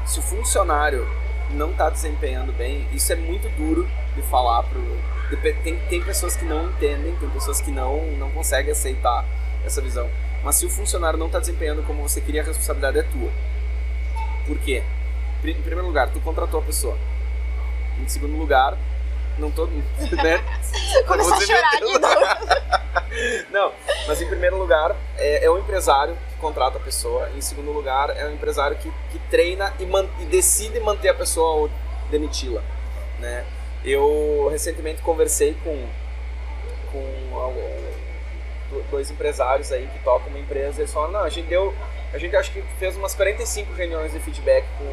se 0.06 0.20
o 0.20 0.22
funcionário 0.22 1.08
não 1.52 1.72
está 1.72 1.90
desempenhando 1.90 2.52
bem, 2.52 2.88
isso 2.92 3.12
é 3.12 3.16
muito 3.16 3.50
duro 3.50 3.88
de 4.16 4.22
falar 4.24 4.64
pro. 4.64 4.82
Tem, 5.64 5.80
tem 5.80 6.02
pessoas 6.02 6.36
que 6.36 6.44
não 6.44 6.70
entendem, 6.70 7.16
tem 7.16 7.30
pessoas 7.30 7.62
que 7.62 7.72
não, 7.72 8.06
não 8.18 8.30
conseguem 8.32 8.72
aceitar 8.72 9.26
essa 9.66 9.82
visão. 9.82 10.10
Mas 10.44 10.56
se 10.56 10.66
o 10.66 10.70
funcionário 10.70 11.18
não 11.18 11.28
está 11.28 11.40
desempenhando 11.40 11.84
como 11.84 12.02
você 12.02 12.20
queria, 12.20 12.42
a 12.42 12.46
responsabilidade 12.46 13.00
é 13.00 13.04
tua. 13.04 13.32
Por 14.46 14.58
quê? 14.60 14.84
Em 15.44 15.62
primeiro 15.62 15.86
lugar, 15.86 16.10
tu 16.10 16.20
contratou 16.20 16.60
a 16.60 16.64
pessoa. 16.64 16.98
Em 18.00 18.08
segundo 18.08 18.38
lugar, 18.38 18.78
não 19.38 19.52
tô. 19.52 19.68
Né? 20.24 20.44
Começou 21.08 21.34
a 21.34 21.42
chorar 21.42 21.80
novo. 21.80 22.00
não, 23.52 23.72
mas 24.08 24.22
em 24.22 24.28
primeiro 24.28 24.58
lugar 24.58 24.96
é, 25.18 25.46
é 25.46 25.50
o 25.50 25.58
empresário 25.58 26.18
contrata 26.42 26.78
a 26.78 26.82
pessoa. 26.82 27.30
Em 27.38 27.42
segundo 27.42 27.72
lugar 27.72 28.10
é 28.18 28.26
o 28.26 28.34
empresário 28.34 28.76
que, 28.78 28.92
que 29.12 29.20
treina 29.30 29.74
e, 29.80 29.86
man- 29.86 30.10
e 30.20 30.26
decide 30.26 30.80
manter 30.82 31.10
a 31.10 31.14
pessoa 31.14 31.62
ou 31.62 31.70
demiti-la, 32.10 32.62
né? 33.20 33.46
Eu 33.86 34.50
recentemente 34.52 35.02
conversei 35.02 35.56
com 35.64 35.88
com 36.92 37.32
dois 38.90 39.10
empresários 39.10 39.72
aí 39.72 39.88
que 39.88 40.00
tocam 40.00 40.28
uma 40.30 40.40
empresa. 40.40 40.82
Eles 40.82 40.92
falaram, 40.94 41.14
não, 41.14 41.20
a 41.24 41.30
gente 41.30 41.48
deu, 41.48 41.74
a 42.14 42.18
gente 42.18 42.36
acho 42.36 42.52
que 42.52 42.62
fez 42.80 42.96
umas 42.96 43.16
45 43.16 43.74
reuniões 43.74 44.12
de 44.12 44.20
feedback 44.20 44.66
com, 44.78 44.86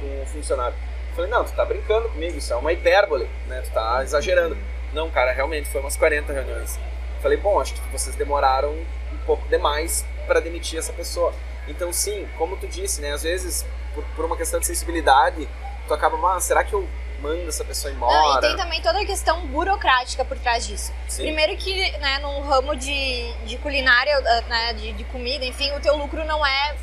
com 0.00 0.22
o 0.22 0.26
funcionário. 0.26 0.74
Eu 1.10 1.16
falei, 1.16 1.30
não, 1.30 1.44
tu 1.44 1.52
tá 1.52 1.64
brincando 1.64 2.08
comigo, 2.08 2.38
isso 2.38 2.52
é 2.52 2.56
uma 2.56 2.72
hipérbole, 2.72 3.28
né? 3.46 3.60
Tu 3.62 3.70
tá 3.70 4.02
exagerando. 4.02 4.56
Não, 4.92 5.10
cara, 5.10 5.32
realmente 5.32 5.68
foi 5.68 5.80
umas 5.80 5.96
40 5.96 6.32
reuniões. 6.32 6.78
Falei, 7.20 7.36
bom, 7.38 7.60
acho 7.60 7.74
que 7.74 7.80
vocês 7.92 8.16
demoraram 8.16 8.70
um 8.72 9.18
pouco 9.26 9.46
demais 9.48 10.04
para 10.26 10.40
demitir 10.40 10.78
essa 10.78 10.92
pessoa. 10.92 11.34
Então, 11.68 11.92
sim, 11.92 12.28
como 12.36 12.56
tu 12.56 12.66
disse, 12.66 13.00
né? 13.00 13.12
Às 13.12 13.22
vezes, 13.22 13.64
por, 13.94 14.04
por 14.16 14.24
uma 14.24 14.36
questão 14.36 14.58
de 14.58 14.66
sensibilidade, 14.66 15.48
tu 15.86 15.94
acaba, 15.94 16.34
ah, 16.34 16.40
será 16.40 16.64
que 16.64 16.72
eu 16.72 16.88
mando 17.20 17.48
essa 17.48 17.64
pessoa 17.64 17.92
Não, 17.94 18.00
e 18.00 18.10
embora? 18.10 18.40
tem 18.40 18.56
também 18.56 18.82
toda 18.82 19.00
a 19.00 19.06
questão 19.06 19.46
burocrática 19.46 20.24
por 20.24 20.36
trás 20.38 20.66
disso. 20.66 20.92
Sim. 21.08 21.22
Primeiro 21.22 21.56
que, 21.56 21.92
né, 21.98 22.18
num 22.18 22.40
ramo 22.42 22.74
de, 22.74 23.32
de 23.44 23.56
culinária, 23.58 24.12
eh, 24.12 24.40
né, 24.48 24.72
de, 24.74 24.92
de 24.92 25.04
comida, 25.04 25.44
enfim, 25.44 25.70
o 25.72 25.80
teu 25.80 25.96
lucro 25.96 26.24
não 26.24 26.44
é 26.44 26.74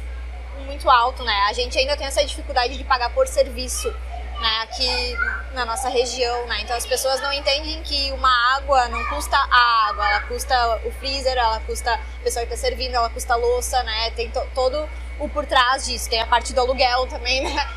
muito 0.66 0.90
alto, 0.90 1.24
né? 1.24 1.46
A 1.50 1.54
gente 1.54 1.78
ainda 1.78 1.96
tem 1.98 2.08
essa 2.08 2.24
dificuldade 2.24 2.78
de 2.78 2.84
pagar 2.84 3.10
por 3.10 3.28
serviço, 3.28 3.94
né, 4.42 4.60
aqui 4.64 5.16
na 5.54 5.66
nossa 5.66 5.90
região, 5.90 6.46
né? 6.48 6.62
Então 6.62 6.76
as 6.76 6.86
pessoas 6.86 7.20
não 7.22 7.32
entendem 7.34 7.82
que 7.84 8.12
uma 8.12 8.56
água 8.56 8.88
não 8.88 9.04
custa 9.10 9.36
a 9.38 9.88
água, 9.90 10.08
ela 10.10 10.22
custa 10.22 10.82
o 10.86 10.92
freezer, 10.92 11.38
ela 11.38 11.60
custa 11.62 11.94
a 11.94 12.24
pessoa 12.24 12.46
que 12.46 12.52
tá 12.52 12.58
servindo, 12.58 12.96
ela 12.96 13.10
custa 13.10 13.34
a 13.34 13.38
louça, 13.38 13.82
né? 13.84 14.12
Tem 14.12 14.30
to- 14.30 14.48
todo 14.54 14.88
o 15.20 15.28
por 15.30 15.46
trás 15.46 15.86
disso, 15.86 16.10
tem 16.10 16.22
a 16.22 16.26
parte 16.28 16.54
do 16.54 16.62
aluguel 16.62 17.08
também, 17.08 17.42
né? 17.44 17.68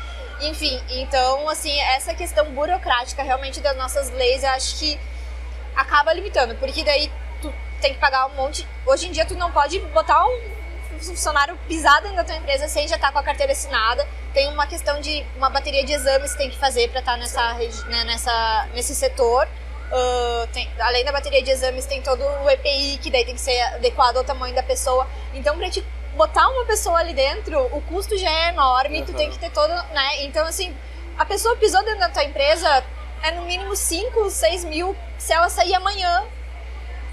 Enfim, 0.41 0.81
então, 0.89 1.47
assim, 1.49 1.77
essa 1.79 2.13
questão 2.13 2.51
burocrática 2.51 3.23
realmente 3.23 3.59
das 3.61 3.75
nossas 3.77 4.09
leis, 4.11 4.43
eu 4.43 4.49
acho 4.49 4.77
que 4.77 4.99
acaba 5.75 6.13
limitando, 6.13 6.55
porque 6.55 6.83
daí 6.83 7.11
tu 7.41 7.53
tem 7.81 7.93
que 7.93 7.99
pagar 7.99 8.25
um 8.27 8.35
monte. 8.35 8.67
Hoje 8.85 9.07
em 9.07 9.11
dia, 9.11 9.25
tu 9.25 9.35
não 9.35 9.51
pode 9.51 9.79
botar 9.79 10.25
um 10.25 10.52
funcionário 11.03 11.57
pisar 11.67 12.01
dentro 12.01 12.17
da 12.17 12.23
tua 12.23 12.35
empresa 12.35 12.67
sem 12.67 12.87
já 12.87 12.95
estar 12.95 13.11
com 13.11 13.19
a 13.19 13.23
carteira 13.23 13.51
assinada. 13.51 14.07
Tem 14.33 14.47
uma 14.49 14.65
questão 14.67 14.99
de 15.01 15.25
uma 15.37 15.49
bateria 15.49 15.83
de 15.85 15.93
exames 15.93 16.31
que 16.31 16.37
tem 16.37 16.49
que 16.49 16.57
fazer 16.57 16.89
para 16.89 16.99
estar 16.99 17.17
nessa, 17.17 17.51
regi- 17.53 17.83
né, 17.85 18.03
nessa, 18.03 18.67
nesse 18.73 18.95
setor. 18.95 19.47
Ah, 19.91 20.47
tem- 20.51 20.69
além 20.79 21.05
da 21.05 21.11
bateria 21.11 21.41
de 21.43 21.51
exames, 21.51 21.85
tem 21.85 22.01
todo 22.01 22.23
o 22.23 22.49
EPI, 22.49 22.97
que 23.01 23.11
daí 23.11 23.23
tem 23.25 23.35
que 23.35 23.41
ser 23.41 23.59
adequado 23.75 24.17
ao 24.17 24.23
tamanho 24.23 24.55
da 24.55 24.63
pessoa. 24.63 25.07
Então, 25.33 25.57
pra 25.57 25.69
te 25.69 25.81
botar 26.15 26.47
uma 26.49 26.65
pessoa 26.65 26.99
ali 26.99 27.13
dentro, 27.13 27.59
o 27.75 27.81
custo 27.81 28.17
já 28.17 28.29
é 28.29 28.49
enorme, 28.49 29.03
tu 29.03 29.11
Uhum. 29.11 29.17
tem 29.17 29.29
que 29.29 29.37
ter 29.39 29.51
todo, 29.51 29.69
né? 29.93 30.23
Então, 30.23 30.45
assim, 30.47 30.75
a 31.17 31.25
pessoa 31.25 31.55
pisou 31.57 31.83
dentro 31.83 31.99
da 31.99 32.09
tua 32.09 32.23
empresa, 32.23 32.83
é 33.21 33.31
no 33.31 33.43
mínimo 33.45 33.75
5, 33.75 34.29
6 34.29 34.63
mil 34.65 34.95
se 35.17 35.31
ela 35.33 35.49
sair 35.49 35.75
amanhã. 35.75 36.23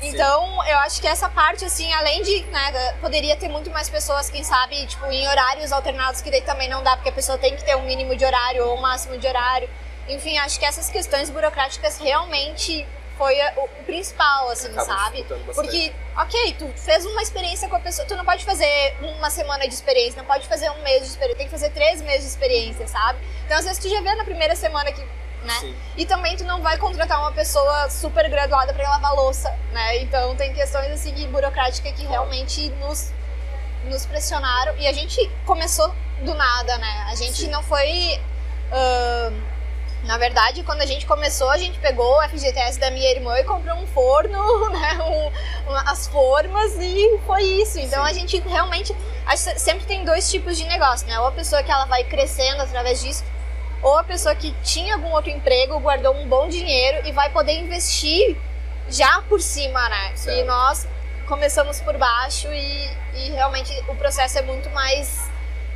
Então, 0.02 0.66
eu 0.66 0.78
acho 0.78 1.00
que 1.00 1.06
essa 1.06 1.28
parte, 1.28 1.64
assim, 1.64 1.92
além 1.92 2.22
de, 2.22 2.42
né, 2.46 2.92
poderia 3.00 3.36
ter 3.36 3.48
muito 3.48 3.70
mais 3.70 3.88
pessoas, 3.88 4.30
quem 4.30 4.42
sabe, 4.42 4.86
tipo, 4.86 5.04
em 5.06 5.28
horários 5.28 5.72
alternados, 5.72 6.20
que 6.20 6.30
daí 6.30 6.42
também 6.42 6.68
não 6.68 6.82
dá, 6.82 6.96
porque 6.96 7.10
a 7.10 7.12
pessoa 7.12 7.36
tem 7.36 7.54
que 7.56 7.64
ter 7.64 7.76
um 7.76 7.82
mínimo 7.82 8.16
de 8.16 8.24
horário 8.24 8.66
ou 8.66 8.78
um 8.78 8.80
máximo 8.80 9.18
de 9.18 9.26
horário. 9.26 9.68
Enfim, 10.08 10.38
acho 10.38 10.58
que 10.58 10.64
essas 10.64 10.88
questões 10.88 11.30
burocráticas 11.30 11.98
realmente 11.98 12.86
foi 13.18 13.36
o 13.58 13.84
principal, 13.84 14.48
assim, 14.48 14.68
Acaba 14.68 14.84
sabe? 14.86 15.26
Porque, 15.54 15.92
ok, 16.16 16.56
tu 16.58 16.66
fez 16.74 17.04
uma 17.04 17.20
experiência 17.20 17.68
com 17.68 17.76
a 17.76 17.80
pessoa, 17.80 18.08
tu 18.08 18.16
não 18.16 18.24
pode 18.24 18.42
fazer 18.46 18.96
uma 19.02 19.28
semana 19.28 19.68
de 19.68 19.74
experiência, 19.74 20.16
não 20.16 20.24
pode 20.26 20.48
fazer 20.48 20.70
um 20.70 20.82
mês 20.82 21.02
de 21.02 21.08
experiência, 21.08 21.36
tem 21.36 21.46
que 21.46 21.52
fazer 21.52 21.68
três 21.70 22.00
meses 22.00 22.22
de 22.22 22.28
experiência, 22.28 22.88
sabe? 22.88 23.18
Então, 23.44 23.58
às 23.58 23.64
vezes, 23.66 23.78
tu 23.78 23.90
já 23.90 24.00
vê 24.00 24.14
na 24.14 24.24
primeira 24.24 24.56
semana 24.56 24.90
que 24.90 25.06
né? 25.42 25.54
Sim. 25.60 25.76
E 25.96 26.04
também 26.04 26.36
tu 26.36 26.44
não 26.44 26.60
vai 26.62 26.76
contratar 26.76 27.18
uma 27.20 27.32
pessoa 27.32 27.88
super 27.88 28.28
graduada 28.28 28.72
para 28.72 28.88
lavar 28.88 29.14
louça, 29.14 29.54
né? 29.72 29.98
Então 29.98 30.36
tem 30.36 30.52
questões 30.52 30.90
assim 30.90 31.12
burocráticas 31.28 31.92
que 31.92 32.04
realmente 32.04 32.68
nos 32.80 33.12
nos 33.84 34.04
pressionaram 34.04 34.76
e 34.76 34.86
a 34.86 34.92
gente 34.92 35.30
começou 35.46 35.94
do 36.22 36.34
nada, 36.34 36.76
né? 36.78 37.06
A 37.08 37.14
gente 37.14 37.42
Sim. 37.42 37.48
não 37.48 37.62
foi 37.62 38.20
uh, 38.70 39.32
na 40.02 40.16
verdade, 40.16 40.62
quando 40.62 40.80
a 40.80 40.86
gente 40.86 41.04
começou, 41.04 41.50
a 41.50 41.58
gente 41.58 41.78
pegou 41.78 42.18
o 42.18 42.28
FGTS 42.28 42.78
da 42.78 42.90
minha 42.90 43.10
irmã 43.10 43.38
e 43.38 43.44
comprou 43.44 43.76
um 43.76 43.86
forno, 43.86 44.38
né, 44.70 44.98
um, 45.02 45.74
as 45.86 46.06
formas 46.06 46.74
e 46.80 47.18
foi 47.26 47.42
isso. 47.42 47.78
Então 47.78 48.02
Sim. 48.04 48.10
a 48.10 48.12
gente 48.12 48.40
realmente 48.40 48.96
sempre 49.56 49.84
tem 49.84 50.04
dois 50.04 50.30
tipos 50.30 50.56
de 50.56 50.64
negócio, 50.64 51.06
né? 51.06 51.18
Ou 51.20 51.26
a 51.26 51.32
pessoa 51.32 51.62
que 51.62 51.70
ela 51.70 51.84
vai 51.84 52.02
crescendo 52.04 52.62
através 52.62 53.00
disso, 53.02 53.24
ou 53.82 53.96
a 53.96 54.04
pessoa 54.04 54.34
que 54.34 54.52
tinha 54.62 54.94
algum 54.94 55.10
outro 55.10 55.30
emprego, 55.30 55.78
guardou 55.80 56.14
um 56.14 56.26
bom 56.26 56.48
dinheiro 56.48 57.06
e 57.06 57.12
vai 57.12 57.30
poder 57.30 57.52
investir 57.52 58.36
já 58.88 59.22
por 59.22 59.40
cima, 59.40 59.88
né? 59.88 60.12
Certo. 60.14 60.38
E 60.38 60.44
nós 60.44 60.86
começamos 61.26 61.80
por 61.80 61.96
baixo 61.96 62.48
e, 62.52 62.90
e 63.14 63.30
realmente 63.30 63.72
o 63.88 63.94
processo 63.94 64.38
é 64.38 64.42
muito 64.42 64.68
mais 64.70 65.30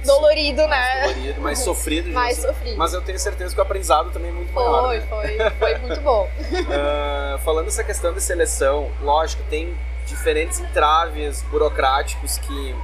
dolorido, 0.05 0.68
mais 0.68 0.70
né? 0.70 1.02
Dolorido, 1.02 1.40
mais 1.40 1.59
sofrido. 1.64 2.11
mais 2.11 2.38
sofrido. 2.38 2.76
Mas 2.76 2.92
eu 2.92 3.00
tenho 3.00 3.18
certeza 3.18 3.55
que 3.55 3.61
o 3.61 3.62
aprendizado 3.62 4.11
também 4.11 4.30
é 4.30 4.34
muito 4.34 4.52
maior. 4.52 5.00
Foi, 5.09 5.36
né? 5.36 5.50
foi, 5.50 5.50
foi 5.59 5.78
muito 5.78 6.00
bom. 6.00 6.28
uh, 6.28 7.38
falando 7.44 7.68
essa 7.68 7.84
questão 7.84 8.12
de 8.12 8.20
seleção, 8.20 8.90
lógico, 9.00 9.42
tem 9.44 9.76
diferentes 10.07 10.61
entraves 10.61 11.40
burocráticos 11.42 12.36
que 12.38 12.76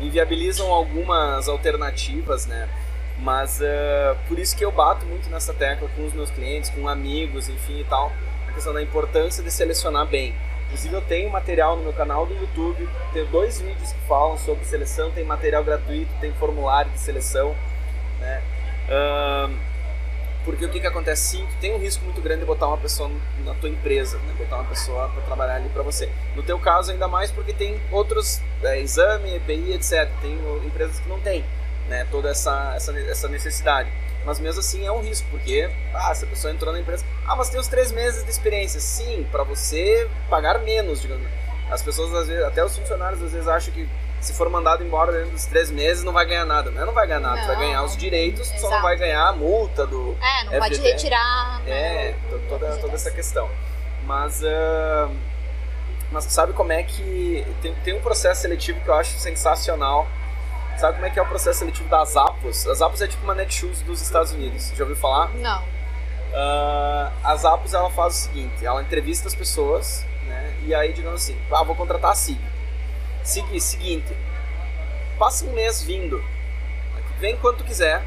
inviabilizam 0.00 0.72
algumas 0.72 1.48
alternativas, 1.48 2.46
né? 2.46 2.68
Mas 3.18 3.60
uh, 3.60 4.16
por 4.26 4.38
isso 4.38 4.56
que 4.56 4.64
eu 4.64 4.72
bato 4.72 5.06
muito 5.06 5.28
nessa 5.30 5.54
tecla 5.54 5.88
com 5.94 6.04
os 6.04 6.12
meus 6.12 6.30
clientes, 6.30 6.70
com 6.70 6.88
amigos, 6.88 7.48
enfim 7.48 7.80
e 7.80 7.84
tal, 7.84 8.12
a 8.48 8.52
questão 8.52 8.72
da 8.72 8.82
importância 8.82 9.42
de 9.42 9.50
selecionar 9.50 10.06
bem. 10.06 10.34
Inclusive 10.66 10.94
eu 10.94 11.02
tenho 11.02 11.30
material 11.30 11.76
no 11.76 11.84
meu 11.84 11.92
canal 11.92 12.26
do 12.26 12.34
YouTube, 12.34 12.88
tenho 13.12 13.26
dois 13.26 13.60
vídeos 13.60 13.92
que 13.92 14.00
falam 14.08 14.36
sobre 14.38 14.64
seleção, 14.64 15.10
tem 15.12 15.24
material 15.24 15.62
gratuito, 15.62 16.10
tem 16.20 16.32
formulário 16.32 16.90
de 16.90 16.98
seleção, 16.98 17.54
né? 18.18 18.42
Um, 18.88 19.56
porque 20.44 20.64
o 20.64 20.68
que 20.68 20.78
que 20.78 20.86
acontece? 20.86 21.38
Sim, 21.38 21.48
tem 21.58 21.74
um 21.74 21.78
risco 21.78 22.04
muito 22.04 22.20
grande 22.20 22.40
de 22.40 22.46
botar 22.46 22.66
uma 22.66 22.76
pessoa 22.76 23.10
na 23.44 23.54
tua 23.54 23.68
empresa, 23.68 24.18
né? 24.18 24.34
botar 24.36 24.56
uma 24.56 24.64
pessoa 24.64 25.08
para 25.08 25.22
trabalhar 25.22 25.54
ali 25.54 25.70
para 25.70 25.82
você. 25.82 26.10
No 26.36 26.42
teu 26.42 26.58
caso 26.58 26.92
ainda 26.92 27.08
mais 27.08 27.30
porque 27.30 27.52
tem 27.52 27.80
outros 27.90 28.42
é, 28.62 28.78
exame, 28.78 29.36
EPI, 29.36 29.72
etc. 29.72 30.10
Tem 30.20 30.38
empresas 30.66 31.00
que 31.00 31.08
não 31.08 31.18
têm, 31.20 31.44
né? 31.88 32.06
Toda 32.10 32.30
essa, 32.30 32.72
essa, 32.74 32.98
essa 32.98 33.28
necessidade. 33.28 33.90
Mas 34.24 34.40
mesmo 34.40 34.60
assim 34.60 34.86
é 34.86 34.92
um 34.92 35.02
risco, 35.02 35.26
porque 35.30 35.70
ah, 35.92 36.14
se 36.14 36.24
a 36.24 36.28
pessoa 36.28 36.52
entrou 36.52 36.72
na 36.72 36.80
empresa, 36.80 37.04
ah, 37.26 37.36
mas 37.36 37.50
tem 37.50 37.60
os 37.60 37.68
três 37.68 37.92
meses 37.92 38.24
de 38.24 38.30
experiência. 38.30 38.80
Sim, 38.80 39.26
para 39.30 39.44
você 39.44 40.08
pagar 40.30 40.58
menos, 40.60 41.02
digamos. 41.02 41.26
As 41.70 41.82
pessoas, 41.82 42.12
às 42.14 42.28
vezes, 42.28 42.42
até 42.44 42.64
os 42.64 42.76
funcionários, 42.76 43.22
às 43.22 43.32
vezes 43.32 43.48
acham 43.48 43.72
que 43.72 43.88
se 44.20 44.32
for 44.32 44.48
mandado 44.48 44.82
embora 44.82 45.12
dentro 45.12 45.32
dos 45.32 45.44
três 45.44 45.70
meses, 45.70 46.02
não 46.02 46.12
vai 46.12 46.24
ganhar 46.24 46.46
nada. 46.46 46.70
Não, 46.70 46.86
não 46.86 46.92
vai 46.94 47.06
ganhar 47.06 47.20
nada, 47.20 47.40
não, 47.40 47.46
vai 47.46 47.56
ganhar 47.56 47.82
os 47.82 47.96
direitos, 47.96 48.48
exato. 48.48 48.60
só 48.62 48.70
não 48.70 48.82
vai 48.82 48.96
ganhar 48.96 49.28
a 49.28 49.32
multa 49.32 49.86
do. 49.86 50.16
É, 50.22 50.44
não 50.44 50.58
pode 50.58 50.80
retirar. 50.80 51.60
É, 51.66 52.14
toda, 52.48 52.76
toda 52.78 52.94
essa 52.94 53.10
questão. 53.10 53.50
Mas. 54.04 54.42
Uh, 54.42 55.14
mas 56.10 56.24
sabe 56.24 56.54
como 56.54 56.72
é 56.72 56.82
que. 56.82 57.46
Tem, 57.60 57.74
tem 57.76 57.94
um 57.94 58.00
processo 58.00 58.42
seletivo 58.42 58.80
que 58.80 58.88
eu 58.88 58.94
acho 58.94 59.18
sensacional 59.18 60.08
Sabe 60.76 60.94
como 60.94 61.06
é 61.06 61.10
que 61.10 61.18
é 61.18 61.22
o 61.22 61.26
processo 61.26 61.60
seletivo 61.60 61.88
das 61.88 62.16
Apos? 62.16 62.66
As 62.66 62.82
Apos 62.82 63.00
é 63.00 63.06
tipo 63.06 63.22
uma 63.22 63.34
Netshoes 63.34 63.80
dos 63.82 64.02
Estados 64.02 64.32
Unidos. 64.32 64.72
Já 64.74 64.82
ouviu 64.82 64.96
falar? 64.96 65.28
Não. 65.34 65.62
Uh, 65.62 67.12
as 67.22 67.44
Apos 67.44 67.72
ela 67.74 67.90
faz 67.90 68.14
o 68.14 68.18
seguinte: 68.24 68.66
ela 68.66 68.82
entrevista 68.82 69.28
as 69.28 69.34
pessoas, 69.34 70.04
né? 70.24 70.56
E 70.66 70.74
aí, 70.74 70.92
digamos 70.92 71.22
assim, 71.22 71.40
ah, 71.52 71.62
vou 71.62 71.76
contratar 71.76 72.10
a 72.10 72.14
SIG. 72.14 72.40
SIG, 73.22 73.60
seguinte, 73.60 74.16
passa 75.18 75.44
um 75.46 75.52
mês 75.52 75.82
vindo, 75.82 76.22
vem 77.18 77.36
quando 77.36 77.64
quiser, 77.64 78.02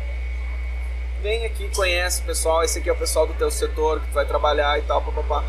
vem 1.21 1.45
aqui, 1.45 1.69
conhece 1.73 2.21
o 2.21 2.25
pessoal, 2.25 2.63
esse 2.63 2.79
aqui 2.79 2.89
é 2.89 2.93
o 2.93 2.97
pessoal 2.97 3.25
do 3.25 3.33
teu 3.33 3.49
setor 3.49 4.01
que 4.01 4.07
tu 4.07 4.13
vai 4.13 4.25
trabalhar 4.25 4.77
e 4.77 4.81
tal, 4.81 5.01
papapá. 5.01 5.43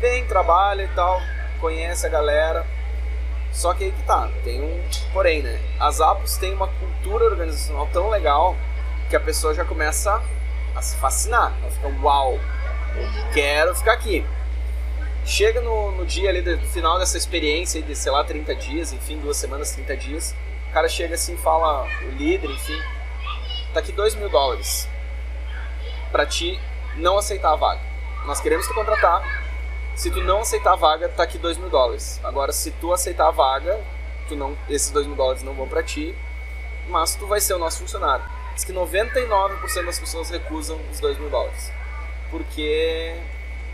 Vem, 0.00 0.26
trabalha 0.26 0.82
e 0.82 0.88
tal, 0.88 1.22
conhece 1.60 2.04
a 2.04 2.10
galera 2.10 2.66
só 3.54 3.72
que 3.72 3.84
aí 3.84 3.92
que 3.92 4.02
tá, 4.02 4.28
tem 4.42 4.60
um 4.60 4.84
porém, 5.12 5.40
né? 5.40 5.60
As 5.78 6.00
Apos 6.00 6.36
têm 6.36 6.52
uma 6.52 6.66
cultura 6.66 7.24
organizacional 7.24 7.88
tão 7.92 8.10
legal 8.10 8.56
que 9.08 9.14
a 9.14 9.20
pessoa 9.20 9.54
já 9.54 9.64
começa 9.64 10.20
a 10.74 10.82
se 10.82 10.96
fascinar. 10.96 11.56
Ela 11.62 11.70
fica, 11.70 11.88
uau, 12.02 12.38
quero 13.32 13.74
ficar 13.76 13.92
aqui. 13.92 14.26
Chega 15.24 15.60
no, 15.60 15.92
no 15.92 16.04
dia 16.04 16.28
ali 16.28 16.42
do 16.42 16.58
final 16.66 16.98
dessa 16.98 17.16
experiência 17.16 17.80
de, 17.80 17.94
sei 17.94 18.10
lá, 18.10 18.24
30 18.24 18.54
dias, 18.56 18.92
enfim, 18.92 19.18
duas 19.18 19.36
semanas, 19.36 19.72
30 19.72 19.96
dias. 19.96 20.34
O 20.68 20.72
cara 20.72 20.88
chega 20.88 21.14
assim 21.14 21.36
fala, 21.36 21.86
o 22.02 22.10
líder, 22.10 22.50
enfim, 22.50 22.78
tá 23.72 23.78
aqui 23.78 23.92
2 23.92 24.16
mil 24.16 24.28
dólares 24.28 24.88
pra 26.10 26.26
ti 26.26 26.60
não 26.96 27.18
aceitar 27.18 27.52
a 27.52 27.56
vaga. 27.56 27.80
Nós 28.26 28.40
queremos 28.40 28.66
te 28.66 28.74
contratar, 28.74 29.43
se 29.94 30.10
tu 30.10 30.20
não 30.20 30.40
aceitar 30.40 30.72
a 30.72 30.76
vaga, 30.76 31.08
tá 31.08 31.22
aqui 31.22 31.38
2 31.38 31.58
mil 31.58 31.70
dólares. 31.70 32.20
Agora, 32.24 32.52
se 32.52 32.70
tu 32.72 32.92
aceitar 32.92 33.28
a 33.28 33.30
vaga, 33.30 33.80
tu 34.28 34.34
não, 34.34 34.56
esses 34.68 34.90
2 34.90 35.06
mil 35.06 35.16
dólares 35.16 35.42
não 35.42 35.54
vão 35.54 35.68
para 35.68 35.82
ti, 35.82 36.14
mas 36.88 37.14
tu 37.14 37.26
vai 37.26 37.40
ser 37.40 37.54
o 37.54 37.58
nosso 37.58 37.78
funcionário. 37.78 38.24
Diz 38.54 38.64
que 38.64 38.72
99% 38.72 39.84
das 39.84 39.98
pessoas 39.98 40.30
recusam 40.30 40.78
os 40.90 41.00
2 41.00 41.18
mil 41.18 41.30
dólares. 41.30 41.72
Porque, 42.30 43.16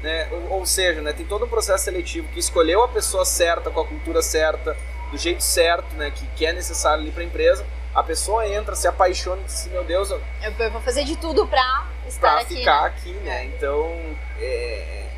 né, 0.03 0.29
ou, 0.31 0.59
ou, 0.59 0.67
seja, 0.67 1.01
né, 1.01 1.13
tem 1.13 1.27
todo 1.27 1.45
um 1.45 1.49
processo 1.49 1.85
seletivo 1.85 2.29
que 2.29 2.39
escolheu 2.39 2.83
a 2.83 2.89
pessoa 2.89 3.25
certa, 3.25 3.71
com 3.71 3.81
a 3.81 3.87
cultura 3.87 4.23
certa, 4.23 4.77
do 5.11 5.19
jeito 5.19 5.43
certo, 5.43 5.95
né, 5.97 6.11
que, 6.11 6.27
que 6.29 6.47
é 6.47 6.53
necessário 6.53 7.03
ali 7.03 7.11
para 7.11 7.23
a 7.23 7.27
empresa. 7.27 7.67
A 7.95 8.03
pessoa 8.03 8.47
entra, 8.47 8.77
se 8.77 8.87
apaixona 8.87 9.41
e 9.43 9.45
diz 9.45 9.55
assim, 9.55 9.71
meu 9.71 9.83
Deus, 9.85 10.11
eu, 10.11 10.21
eu 10.43 10.71
vou 10.71 10.81
fazer 10.81 11.05
de 11.05 11.17
tudo 11.17 11.47
para 11.47 11.87
estar 12.07 12.33
pra 12.33 12.41
aqui. 12.41 12.57
ficar 12.57 12.83
né? 12.83 12.87
aqui, 12.87 13.13
né? 13.15 13.45
Então, 13.47 14.17
é, 14.39 15.10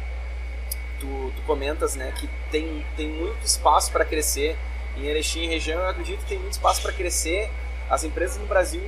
tu, 1.02 1.32
tu 1.34 1.42
comentas, 1.42 1.96
né, 1.96 2.12
que 2.16 2.28
tem, 2.50 2.86
tem 2.96 3.08
muito 3.08 3.44
espaço 3.44 3.90
para 3.90 4.04
crescer 4.04 4.56
em 4.96 5.06
Erechim 5.06 5.46
região, 5.48 5.80
eu 5.80 5.88
acredito 5.88 6.20
que 6.20 6.26
tem 6.26 6.38
muito 6.38 6.52
espaço 6.52 6.80
para 6.80 6.92
crescer. 6.92 7.50
As 7.90 8.04
empresas 8.04 8.38
no 8.38 8.46
Brasil 8.46 8.82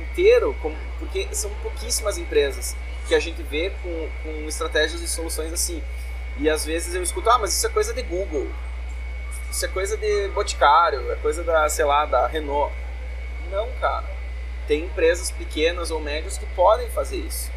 inteiro, 0.00 0.54
porque 0.98 1.28
são 1.32 1.50
pouquíssimas 1.62 2.18
empresas 2.18 2.76
que 3.06 3.14
a 3.14 3.20
gente 3.20 3.42
vê 3.42 3.72
com, 3.82 4.08
com 4.22 4.48
estratégias 4.48 5.00
e 5.00 5.08
soluções 5.08 5.52
assim. 5.52 5.82
E 6.38 6.48
às 6.48 6.64
vezes 6.64 6.94
eu 6.94 7.02
escuto, 7.02 7.30
ah, 7.30 7.38
mas 7.38 7.54
isso 7.54 7.66
é 7.66 7.70
coisa 7.70 7.94
de 7.94 8.02
Google, 8.02 8.48
isso 9.50 9.64
é 9.64 9.68
coisa 9.68 9.96
de 9.96 10.28
Boticário, 10.28 11.10
é 11.12 11.16
coisa 11.16 11.42
da, 11.42 11.68
sei 11.68 11.84
lá, 11.84 12.04
da 12.04 12.26
Renault. 12.26 12.74
Não, 13.50 13.68
cara. 13.80 14.08
Tem 14.66 14.84
empresas 14.84 15.30
pequenas 15.30 15.90
ou 15.90 16.00
médias 16.00 16.38
que 16.38 16.46
podem 16.54 16.88
fazer 16.90 17.16
isso, 17.16 17.50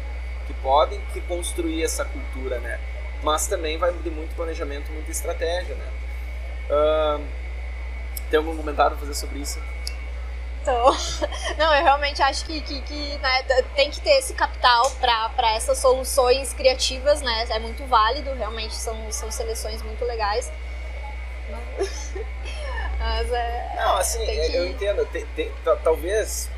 que 0.46 0.54
podem 0.54 1.00
que 1.12 1.20
construir 1.22 1.84
essa 1.84 2.04
cultura, 2.04 2.58
né? 2.58 2.80
Mas 3.24 3.46
também 3.46 3.78
vai 3.78 3.90
de 3.92 4.10
muito 4.10 4.36
planejamento, 4.36 4.92
muita 4.92 5.10
estratégia, 5.10 5.74
né? 5.74 5.86
Uh, 6.70 7.24
tem 8.30 8.38
algum 8.38 8.54
comentário 8.54 8.96
a 8.96 8.98
fazer 8.98 9.14
sobre 9.14 9.38
isso? 9.38 9.58
Tô. 10.62 10.92
Não, 11.56 11.74
eu 11.74 11.82
realmente 11.82 12.22
acho 12.22 12.44
que, 12.44 12.60
que, 12.60 12.82
que 12.82 13.18
né, 13.18 13.42
tem 13.74 13.90
que 13.90 14.00
ter 14.00 14.18
esse 14.18 14.34
capital 14.34 14.90
para 15.00 15.54
essas 15.54 15.78
soluções 15.78 16.52
criativas, 16.52 17.22
né? 17.22 17.46
É 17.48 17.58
muito 17.58 17.84
válido, 17.86 18.32
realmente 18.34 18.74
são, 18.74 19.10
são 19.10 19.30
seleções 19.30 19.82
muito 19.82 20.04
legais. 20.04 20.52
Mas 22.98 23.32
é. 23.32 23.72
Não, 23.76 23.96
assim, 23.96 24.24
que... 24.24 24.54
eu 24.54 24.66
entendo. 24.66 25.06
Tem, 25.06 25.26
tem, 25.34 25.52
talvez 25.82 26.50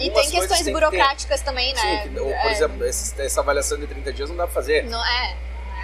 e 0.00 0.10
tem 0.10 0.30
questões 0.30 0.68
burocráticas 0.68 1.40
também, 1.42 1.72
né? 1.72 2.02
Sim, 2.02 2.10
que, 2.10 2.18
ou, 2.18 2.26
por 2.26 2.34
é... 2.34 2.52
exemplo, 2.52 2.84
essa 2.84 3.40
avaliação 3.40 3.78
de 3.78 3.86
30 3.86 4.12
dias 4.12 4.28
não 4.28 4.36
dá 4.36 4.44
pra 4.44 4.54
fazer. 4.54 4.84
Não, 4.84 5.04
é, 5.04 5.36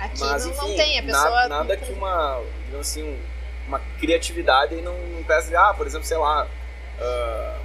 Aqui 0.03 0.21
Mas, 0.21 0.45
não, 0.45 0.53
enfim, 0.53 0.69
não 0.69 0.77
tem, 0.77 0.99
a 0.99 1.03
pessoa... 1.05 1.31
Nada, 1.31 1.49
nada 1.49 1.77
que 1.77 1.93
uma, 1.93 2.43
digamos 2.65 2.89
assim, 2.89 3.21
uma 3.69 3.79
criatividade 4.01 4.75
não, 4.83 4.99
não 4.99 5.23
peça, 5.23 5.57
ah, 5.57 5.73
por 5.73 5.87
exemplo, 5.87 6.05
sei 6.05 6.17
lá, 6.17 6.45
uh, 6.45 7.61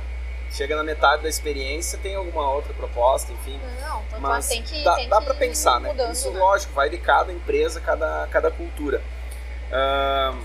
chega 0.51 0.75
na 0.75 0.83
metade 0.83 1.23
da 1.23 1.29
experiência, 1.29 1.97
tem 1.97 2.15
alguma 2.15 2.47
outra 2.53 2.75
proposta, 2.75 3.31
enfim. 3.31 3.59
Não, 3.81 4.03
então 4.03 4.19
mas 4.19 4.47
tem 4.47 4.61
que 4.61 4.83
dá, 4.83 4.95
tem 4.95 5.09
dá 5.09 5.19
para 5.19 5.33
pensar, 5.33 5.79
né? 5.79 5.89
Mudando, 5.89 6.13
Isso, 6.13 6.29
né? 6.29 6.39
lógico, 6.39 6.73
vai 6.73 6.91
de 6.91 6.99
cada 6.99 7.33
empresa, 7.33 7.81
cada, 7.81 8.27
cada 8.27 8.51
cultura. 8.51 9.01
Uh, 9.71 10.37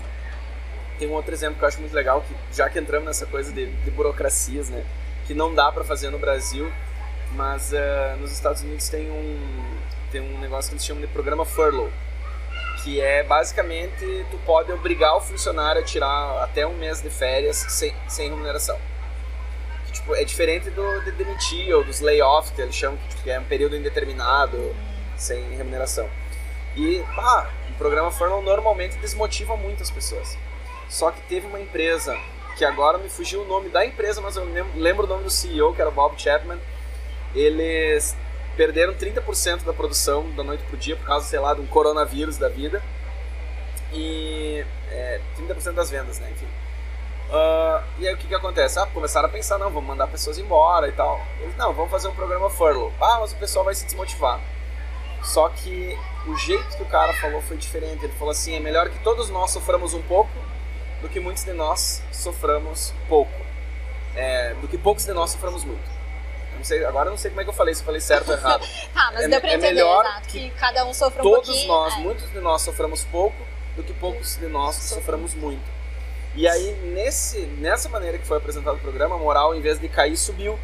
tem 0.97 1.07
um 1.07 1.13
outro 1.13 1.31
exemplo 1.31 1.59
que 1.59 1.63
eu 1.63 1.67
acho 1.67 1.79
muito 1.79 1.93
legal, 1.93 2.21
que 2.21 2.35
já 2.55 2.67
que 2.71 2.79
entramos 2.79 3.05
nessa 3.05 3.27
coisa 3.27 3.51
de, 3.51 3.67
de 3.67 3.91
burocracias, 3.91 4.67
né? 4.67 4.83
Que 5.27 5.35
não 5.35 5.53
dá 5.53 5.71
para 5.71 5.83
fazer 5.83 6.09
no 6.09 6.17
Brasil, 6.17 6.73
mas 7.33 7.71
uh, 7.71 8.17
nos 8.19 8.31
Estados 8.31 8.63
Unidos 8.63 8.89
tem 8.89 9.11
um 9.11 9.63
tem 10.13 10.21
um 10.21 10.39
negócio 10.39 10.69
que 10.69 10.75
eles 10.75 10.85
chamam 10.85 11.01
de 11.01 11.07
programa 11.07 11.43
furlough, 11.43 11.91
que 12.83 13.01
é 13.01 13.23
basicamente 13.23 14.25
tu 14.29 14.37
pode 14.45 14.71
obrigar 14.71 15.17
o 15.17 15.21
funcionário 15.21 15.81
a 15.81 15.83
tirar 15.83 16.43
até 16.43 16.67
um 16.67 16.75
mês 16.75 17.01
de 17.01 17.09
férias 17.09 17.57
sem, 17.69 17.93
sem 18.07 18.29
remuneração. 18.29 18.77
Que, 19.87 19.93
tipo, 19.93 20.15
é 20.15 20.23
diferente 20.23 20.69
do 20.69 21.01
de 21.03 21.11
demitir 21.13 21.73
ou 21.75 21.83
dos 21.83 21.99
layoff, 21.99 22.53
que 22.53 22.61
eles 22.61 22.75
chamam 22.75 22.99
que 23.23 23.31
é 23.31 23.39
um 23.39 23.43
período 23.45 23.75
indeterminado, 23.75 24.75
sem 25.17 25.55
remuneração. 25.55 26.07
E, 26.75 27.03
o 27.69 27.73
programa 27.77 28.11
Furlough 28.11 28.41
normalmente 28.41 28.97
desmotiva 28.97 29.57
muitas 29.57 29.89
pessoas. 29.89 30.37
Só 30.89 31.09
que 31.09 31.21
teve 31.21 31.47
uma 31.47 31.59
empresa, 31.59 32.15
que 32.55 32.63
agora 32.63 32.99
me 32.99 33.09
fugiu 33.09 33.41
o 33.41 33.47
nome 33.47 33.69
da 33.69 33.83
empresa, 33.83 34.21
mas 34.21 34.35
eu 34.35 34.45
lembro 34.75 35.05
o 35.05 35.09
nome 35.09 35.23
do 35.23 35.29
CEO, 35.31 35.73
que 35.73 35.81
era 35.81 35.89
Bob 35.89 36.19
Chapman. 36.21 36.59
Eles 37.33 38.15
perderam 38.55 38.93
30% 38.93 39.63
da 39.63 39.73
produção 39.73 40.29
da 40.31 40.43
noite 40.43 40.63
pro 40.63 40.77
dia 40.77 40.95
por 40.95 41.05
causa, 41.05 41.25
sei 41.25 41.39
lá, 41.39 41.53
de 41.53 41.61
um 41.61 41.67
coronavírus 41.67 42.37
da 42.37 42.49
vida. 42.49 42.81
E 43.91 44.65
é, 44.89 45.19
30% 45.37 45.73
das 45.73 45.89
vendas, 45.89 46.19
né? 46.19 46.29
Enfim. 46.31 46.47
Uh, 47.29 47.83
e 47.97 48.07
aí 48.07 48.13
o 48.13 48.17
que 48.17 48.27
que 48.27 48.35
acontece? 48.35 48.77
Ah, 48.77 48.85
começaram 48.85 49.27
a 49.27 49.31
pensar, 49.31 49.57
não, 49.57 49.71
vamos 49.71 49.87
mandar 49.87 50.07
pessoas 50.07 50.37
embora 50.37 50.87
e 50.87 50.91
tal. 50.91 51.19
Eles, 51.39 51.55
não, 51.55 51.73
vamos 51.73 51.89
fazer 51.89 52.07
um 52.07 52.13
programa 52.13 52.49
furlough. 52.49 52.91
Ah, 53.01 53.17
mas 53.19 53.31
o 53.31 53.35
pessoal 53.37 53.65
vai 53.65 53.73
se 53.73 53.85
desmotivar. 53.85 54.39
Só 55.23 55.49
que 55.49 55.97
o 56.27 56.35
jeito 56.35 56.77
que 56.77 56.83
o 56.83 56.85
cara 56.85 57.13
falou 57.13 57.41
foi 57.41 57.57
diferente. 57.57 58.03
Ele 58.03 58.13
falou 58.13 58.31
assim, 58.31 58.55
é 58.55 58.59
melhor 58.59 58.89
que 58.89 58.99
todos 58.99 59.29
nós 59.29 59.51
soframos 59.51 59.93
um 59.93 60.01
pouco 60.01 60.31
do 61.01 61.09
que 61.09 61.19
muitos 61.19 61.43
de 61.43 61.53
nós 61.53 62.03
soframos 62.11 62.93
pouco. 63.07 63.33
É, 64.15 64.53
do 64.55 64.67
que 64.67 64.77
poucos 64.77 65.05
de 65.05 65.13
nós 65.13 65.31
soframos 65.31 65.63
muito. 65.63 65.92
Não 66.55 66.63
sei, 66.63 66.83
agora 66.85 67.09
não 67.09 67.17
sei 67.17 67.29
como 67.31 67.41
é 67.41 67.43
que 67.43 67.49
eu 67.49 67.53
falei, 67.53 67.73
se 67.73 67.81
eu 67.81 67.85
falei 67.85 68.01
certo 68.01 68.29
ou 68.29 68.35
errado. 68.35 68.65
tá, 68.93 69.11
mas 69.13 69.25
é, 69.25 69.27
deu 69.27 69.41
pra 69.41 69.49
é 69.49 69.53
entender, 69.55 69.73
melhor 69.73 70.05
exato, 70.05 70.27
que 70.27 70.49
que, 70.49 70.49
cada 70.51 70.85
um 70.85 70.93
sofre 70.93 71.19
um 71.19 71.23
Todos 71.23 71.47
pouquinho. 71.49 71.67
nós, 71.67 71.93
é. 71.93 71.97
muitos 71.97 72.31
de 72.31 72.39
nós 72.39 72.61
sofremos 72.61 73.03
pouco 73.05 73.37
do 73.75 73.83
que 73.83 73.93
poucos 73.93 74.37
de 74.37 74.47
nós 74.47 74.75
sofremos 74.75 75.33
muito. 75.33 75.63
E 76.35 76.47
aí, 76.47 76.73
nesse, 76.83 77.41
nessa 77.41 77.87
maneira 77.89 78.17
que 78.17 78.25
foi 78.25 78.37
apresentado 78.37 78.75
o 78.75 78.79
programa, 78.79 79.15
a 79.15 79.19
moral, 79.19 79.53
em 79.53 79.61
vez 79.61 79.79
de 79.79 79.87
cair, 79.87 80.17
subiu. 80.17 80.57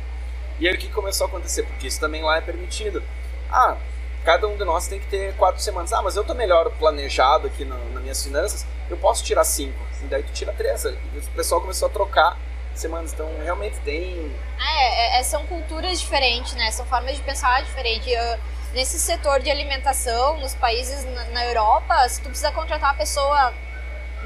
E 0.60 0.68
aí 0.68 0.74
o 0.74 0.78
que 0.78 0.90
começou 0.90 1.26
a 1.26 1.28
acontecer? 1.28 1.64
Porque 1.64 1.88
isso 1.88 2.00
também 2.00 2.24
lá 2.24 2.38
é 2.38 2.42
permitido. 2.42 3.04
Ah, 3.52 3.78
cada 4.26 4.48
um 4.48 4.58
de 4.58 4.64
nós 4.66 4.88
tem 4.88 5.00
que 5.00 5.08
ter 5.08 5.36
quatro 5.36 5.62
semanas. 5.62 5.94
Ah, 5.94 6.02
mas 6.02 6.16
eu 6.16 6.24
tô 6.24 6.34
melhor 6.34 6.72
planejado 6.72 7.48
aqui 7.48 7.64
no, 7.64 7.78
nas 7.94 8.02
minhas 8.02 8.24
finanças, 8.24 8.66
eu 8.90 8.98
posso 8.98 9.24
tirar 9.24 9.44
cinco. 9.44 9.80
E 10.02 10.06
daí 10.06 10.24
tu 10.24 10.32
tira 10.34 10.52
três. 10.54 10.84
E 10.86 10.90
o 10.90 11.32
pessoal 11.36 11.62
começou 11.62 11.88
a 11.88 11.92
trocar 11.92 12.38
semanas. 12.80 13.14
Então, 13.14 13.30
realmente 13.44 13.78
tem... 13.80 14.36
É, 14.60 15.18
é, 15.18 15.20
é, 15.20 15.24
são 15.24 15.46
culturas 15.46 16.00
diferentes, 16.00 16.54
né? 16.54 16.72
São 16.72 16.86
formas 16.86 17.16
de 17.16 17.22
pensar 17.22 17.64
diferentes. 17.64 18.12
Nesse 18.74 19.00
setor 19.00 19.40
de 19.40 19.50
alimentação, 19.50 20.38
nos 20.40 20.54
países 20.54 21.04
na, 21.06 21.24
na 21.26 21.46
Europa, 21.46 22.08
se 22.08 22.22
tu 22.22 22.30
precisa 22.30 22.52
contratar 22.52 22.92
uma 22.92 22.98
pessoa 22.98 23.54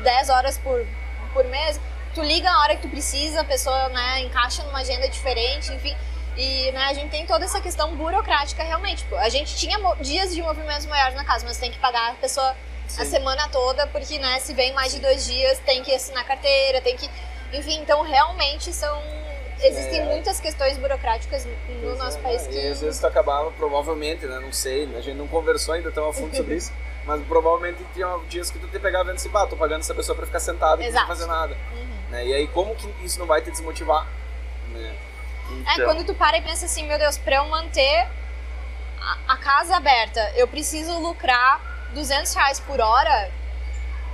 10 0.03 0.29
horas 0.29 0.57
por, 0.57 0.85
por 1.33 1.45
mês, 1.45 1.79
tu 2.13 2.21
liga 2.21 2.49
a 2.49 2.61
hora 2.61 2.75
que 2.75 2.81
tu 2.81 2.89
precisa, 2.89 3.41
a 3.41 3.43
pessoa 3.45 3.89
né, 3.89 4.21
encaixa 4.21 4.63
numa 4.63 4.79
agenda 4.79 5.07
diferente, 5.07 5.71
enfim. 5.71 5.95
E 6.35 6.71
né, 6.71 6.85
a 6.85 6.93
gente 6.93 7.09
tem 7.09 7.25
toda 7.25 7.45
essa 7.45 7.61
questão 7.61 7.95
burocrática 7.95 8.63
realmente. 8.63 9.03
Tipo, 9.03 9.15
a 9.15 9.29
gente 9.29 9.55
tinha 9.55 9.77
dias 10.01 10.33
de 10.33 10.41
movimentos 10.41 10.85
maiores 10.85 11.15
na 11.15 11.23
casa, 11.23 11.45
mas 11.45 11.57
tem 11.57 11.71
que 11.71 11.79
pagar 11.79 12.11
a 12.11 12.15
pessoa 12.15 12.55
a 12.97 13.05
Sim. 13.05 13.05
semana 13.05 13.47
toda, 13.49 13.87
porque 13.87 14.19
né, 14.19 14.39
se 14.39 14.53
vem 14.53 14.73
mais 14.73 14.93
de 14.93 14.99
dois 14.99 15.25
dias, 15.25 15.59
tem 15.59 15.83
que 15.83 15.93
assinar 15.93 16.25
carteira, 16.25 16.81
tem 16.81 16.95
que. 16.97 17.09
Enfim, 17.53 17.79
então 17.81 18.01
realmente 18.01 18.71
são. 18.73 19.01
Existem 19.61 19.99
É. 20.01 20.05
muitas 20.05 20.39
questões 20.41 20.77
burocráticas 20.77 21.45
no 21.45 21.53
Pois 21.83 21.97
nosso 21.99 22.17
é, 22.17 22.21
país 22.21 22.41
né? 22.47 22.49
que. 22.49 22.57
E 22.59 22.67
às 22.67 22.81
vezes 22.81 22.99
tu 22.99 23.07
acabava, 23.07 23.49
provavelmente, 23.51 24.25
né? 24.25 24.39
Não 24.39 24.51
sei, 24.51 24.83
a 24.95 24.99
gente 25.01 25.15
não 25.15 25.27
conversou 25.27 25.73
ainda 25.75 25.89
tão 25.91 26.09
a 26.09 26.13
fundo 26.13 26.35
sobre 26.35 26.55
isso, 26.55 26.73
mas 27.05 27.21
provavelmente 27.25 27.77
tinha 27.93 28.19
dias 28.27 28.51
que 28.51 28.59
tu 28.59 28.67
te 28.67 28.79
pegava 28.79 29.05
vendo 29.05 29.15
assim, 29.15 29.29
pá, 29.29 29.45
tô 29.47 29.55
pagando 29.55 29.79
essa 29.81 29.93
pessoa 29.95 30.15
pra 30.15 30.25
ficar 30.25 30.39
sentada 30.39 30.83
e 30.83 30.91
não 30.91 31.07
fazer 31.07 31.27
nada. 31.27 31.55
Uhum. 31.71 32.09
Né? 32.09 32.25
E 32.27 32.33
aí, 32.33 32.47
como 32.47 32.75
que 32.75 32.87
isso 33.05 33.17
não 33.19 33.25
vai 33.25 33.41
te 33.41 33.51
desmotivar? 33.51 34.05
Né? 34.69 34.95
É, 35.67 35.73
Então, 35.73 35.85
quando 35.85 36.05
tu 36.05 36.13
para 36.15 36.37
e 36.37 36.41
pensa 36.41 36.65
assim, 36.65 36.85
meu 36.85 36.97
Deus, 36.97 37.17
pra 37.17 37.37
eu 37.37 37.45
manter 37.45 38.07
a, 38.99 39.33
a 39.33 39.37
casa 39.37 39.77
aberta, 39.77 40.31
eu 40.35 40.47
preciso 40.47 40.97
lucrar 40.99 41.61
200 41.93 42.33
reais 42.33 42.59
por 42.59 42.81
hora. 42.81 43.31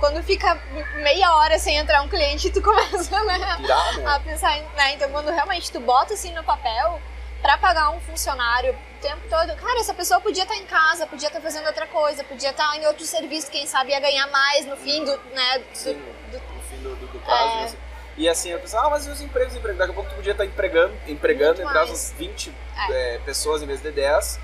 Quando 0.00 0.22
fica 0.22 0.54
meia 1.02 1.34
hora 1.36 1.58
sem 1.58 1.76
entrar 1.76 2.02
um 2.02 2.08
cliente, 2.08 2.50
tu 2.50 2.60
começa 2.62 3.22
né, 3.24 3.58
a 4.06 4.18
pensar 4.20 4.56
em. 4.56 4.62
Né? 4.74 4.94
Então, 4.94 5.10
quando 5.10 5.30
realmente 5.30 5.70
tu 5.70 5.78
bota 5.78 6.14
assim 6.14 6.32
no 6.34 6.42
papel 6.42 7.00
pra 7.42 7.56
pagar 7.58 7.90
um 7.90 8.00
funcionário 8.00 8.72
o 8.72 9.00
tempo 9.00 9.20
todo, 9.30 9.54
cara, 9.56 9.78
essa 9.80 9.94
pessoa 9.94 10.20
podia 10.20 10.42
estar 10.42 10.56
em 10.56 10.66
casa, 10.66 11.06
podia 11.06 11.28
estar 11.28 11.40
fazendo 11.40 11.66
outra 11.66 11.86
coisa, 11.86 12.22
podia 12.24 12.50
estar 12.50 12.76
em 12.76 12.86
outro 12.86 13.04
serviço, 13.06 13.50
quem 13.50 13.66
sabe 13.66 13.92
ia 13.92 14.00
ganhar 14.00 14.26
mais 14.28 14.66
no 14.66 14.76
fim 14.76 15.04
do. 15.04 15.16
Né, 15.34 15.58
do- 15.58 15.64
Sim, 15.76 15.94
do- 16.30 16.38
no 16.54 16.62
fim 16.62 16.76
do, 16.82 16.96
do, 16.96 17.06
do 17.06 17.18
prazo. 17.20 17.42
É. 17.52 17.56
né, 17.56 17.64
assim. 17.64 17.76
E 18.16 18.28
assim, 18.28 18.50
eu 18.50 18.58
pensava, 18.58 18.88
ah, 18.88 18.90
mas 18.90 19.06
e 19.06 19.10
os 19.10 19.20
empregos, 19.22 19.54
empregos? 19.54 19.78
Daqui 19.78 19.92
a 19.92 19.94
pouco 19.94 20.10
tu 20.10 20.16
podia 20.16 20.32
estar 20.32 20.44
empregando, 20.44 20.94
empregando 21.06 21.62
entre 21.62 21.78
as 21.78 22.12
20 22.18 22.52
É. 22.90 23.14
é, 23.14 23.18
pessoas 23.20 23.62
em 23.62 23.66
vez 23.66 23.80
de 23.80 23.90
10. 23.90 24.38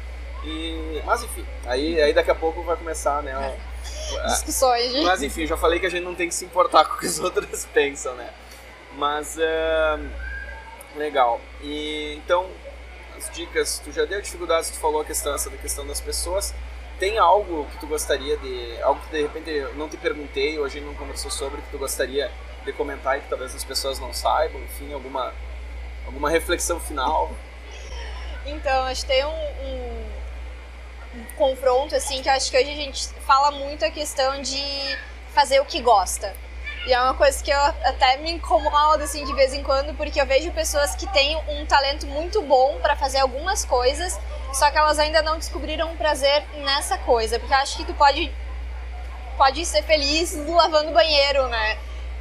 E... 0.44 1.02
Mas 1.04 1.22
enfim, 1.22 1.44
aí, 1.66 2.00
aí 2.00 2.12
daqui 2.14 2.30
a 2.30 2.34
pouco 2.34 2.62
vai 2.62 2.76
começar, 2.76 3.22
né? 3.22 3.34
Discussões 4.26 4.92
de. 4.92 5.00
Mas 5.02 5.22
enfim, 5.22 5.46
já 5.46 5.56
falei 5.56 5.78
que 5.80 5.86
a 5.86 5.90
gente 5.90 6.04
não 6.04 6.14
tem 6.14 6.28
que 6.28 6.34
se 6.34 6.44
importar 6.44 6.84
com 6.84 6.94
o 6.94 6.98
que 6.98 7.06
os 7.06 7.18
outros 7.20 7.64
pensam, 7.66 8.14
né? 8.14 8.30
Mas 8.96 9.36
é, 9.38 9.98
legal. 10.96 11.40
E 11.62 12.14
então, 12.16 12.46
as 13.16 13.30
dicas, 13.30 13.80
tu 13.84 13.92
já 13.92 14.04
deu 14.04 14.20
dificuldades, 14.20 14.70
tu 14.70 14.78
falou 14.78 15.00
a 15.00 15.04
questão 15.04 15.34
essa 15.34 15.50
da 15.50 15.56
questão 15.56 15.86
das 15.86 16.00
pessoas. 16.00 16.54
Tem 16.98 17.18
algo 17.18 17.66
que 17.72 17.78
tu 17.80 17.86
gostaria 17.86 18.36
de. 18.38 18.80
Algo 18.82 19.00
que 19.02 19.10
de 19.10 19.22
repente 19.22 19.50
eu 19.50 19.74
não 19.74 19.88
te 19.88 19.96
perguntei 19.98 20.58
ou 20.58 20.64
a 20.64 20.68
gente 20.68 20.84
não 20.84 20.94
conversou 20.94 21.30
sobre 21.30 21.60
que 21.60 21.68
tu 21.70 21.78
gostaria 21.78 22.30
de 22.64 22.72
comentar 22.72 23.18
e 23.18 23.20
que 23.20 23.28
talvez 23.28 23.54
as 23.54 23.62
pessoas 23.62 23.98
não 23.98 24.12
saibam, 24.14 24.60
enfim, 24.62 24.92
alguma, 24.94 25.32
alguma 26.06 26.30
reflexão 26.30 26.80
final. 26.80 27.30
Então, 28.46 28.84
acho 28.84 29.02
que 29.02 29.08
tem 29.08 29.24
um- 29.24 29.28
um 29.28 30.05
confronto, 31.36 31.94
assim, 31.94 32.22
que 32.22 32.28
acho 32.28 32.50
que 32.50 32.56
hoje 32.56 32.70
a 32.70 32.74
gente 32.74 33.08
fala 33.26 33.50
muito 33.50 33.84
a 33.84 33.90
questão 33.90 34.40
de 34.40 34.98
fazer 35.34 35.60
o 35.60 35.64
que 35.64 35.80
gosta. 35.80 36.34
E 36.86 36.92
é 36.94 37.00
uma 37.00 37.14
coisa 37.14 37.42
que 37.42 37.50
eu 37.50 37.60
até 37.60 38.16
me 38.18 38.30
incomoda, 38.30 39.04
assim, 39.04 39.24
de 39.24 39.34
vez 39.34 39.52
em 39.52 39.62
quando, 39.62 39.92
porque 39.96 40.20
eu 40.20 40.26
vejo 40.26 40.52
pessoas 40.52 40.94
que 40.94 41.06
têm 41.12 41.36
um 41.48 41.66
talento 41.66 42.06
muito 42.06 42.40
bom 42.42 42.78
para 42.80 42.94
fazer 42.94 43.18
algumas 43.18 43.64
coisas, 43.64 44.18
só 44.52 44.70
que 44.70 44.78
elas 44.78 44.98
ainda 44.98 45.20
não 45.20 45.36
descobriram 45.36 45.90
um 45.90 45.96
prazer 45.96 46.44
nessa 46.58 46.96
coisa. 46.98 47.40
Porque 47.40 47.52
eu 47.52 47.58
acho 47.58 47.76
que 47.76 47.84
tu 47.84 47.94
pode, 47.94 48.32
pode 49.36 49.66
ser 49.66 49.82
feliz 49.82 50.36
lavando 50.46 50.92
banheiro, 50.92 51.48
né? 51.48 51.76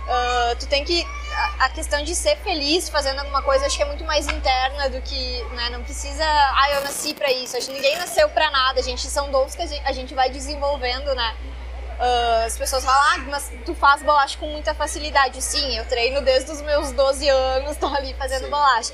Ah, 0.07 0.55
tu 0.59 0.67
tem 0.67 0.83
que. 0.83 1.05
A, 1.35 1.65
a 1.65 1.69
questão 1.69 2.03
de 2.03 2.15
ser 2.15 2.37
feliz 2.37 2.89
fazendo 2.89 3.19
alguma 3.19 3.41
coisa, 3.41 3.65
acho 3.65 3.75
que 3.75 3.83
é 3.83 3.85
muito 3.85 4.03
mais 4.03 4.27
interna 4.27 4.89
do 4.89 5.01
que. 5.01 5.43
Né, 5.51 5.69
não 5.69 5.83
precisa. 5.83 6.23
Ah, 6.23 6.71
eu 6.73 6.81
nasci 6.81 7.13
pra 7.13 7.31
isso. 7.31 7.57
Acho 7.57 7.67
que 7.67 7.73
ninguém 7.73 7.97
nasceu 7.97 8.29
pra 8.29 8.49
nada. 8.51 8.79
A 8.79 8.83
gente 8.83 9.07
são 9.07 9.29
dons 9.31 9.55
que 9.55 9.61
a 9.61 9.65
gente, 9.65 9.85
a 9.85 9.91
gente 9.91 10.13
vai 10.13 10.29
desenvolvendo, 10.29 11.13
né? 11.13 11.35
Ah, 11.99 12.43
as 12.45 12.57
pessoas 12.57 12.83
falam, 12.83 13.01
ah, 13.01 13.17
mas 13.29 13.51
tu 13.65 13.73
faz 13.73 14.03
bolacha 14.03 14.37
com 14.37 14.47
muita 14.47 14.73
facilidade. 14.73 15.41
Sim, 15.41 15.77
eu 15.77 15.85
treino 15.85 16.21
desde 16.21 16.51
os 16.51 16.61
meus 16.61 16.91
12 16.91 17.27
anos, 17.27 17.77
tô 17.77 17.87
ali 17.87 18.13
fazendo 18.13 18.45
Sim. 18.45 18.49
bolacha. 18.49 18.93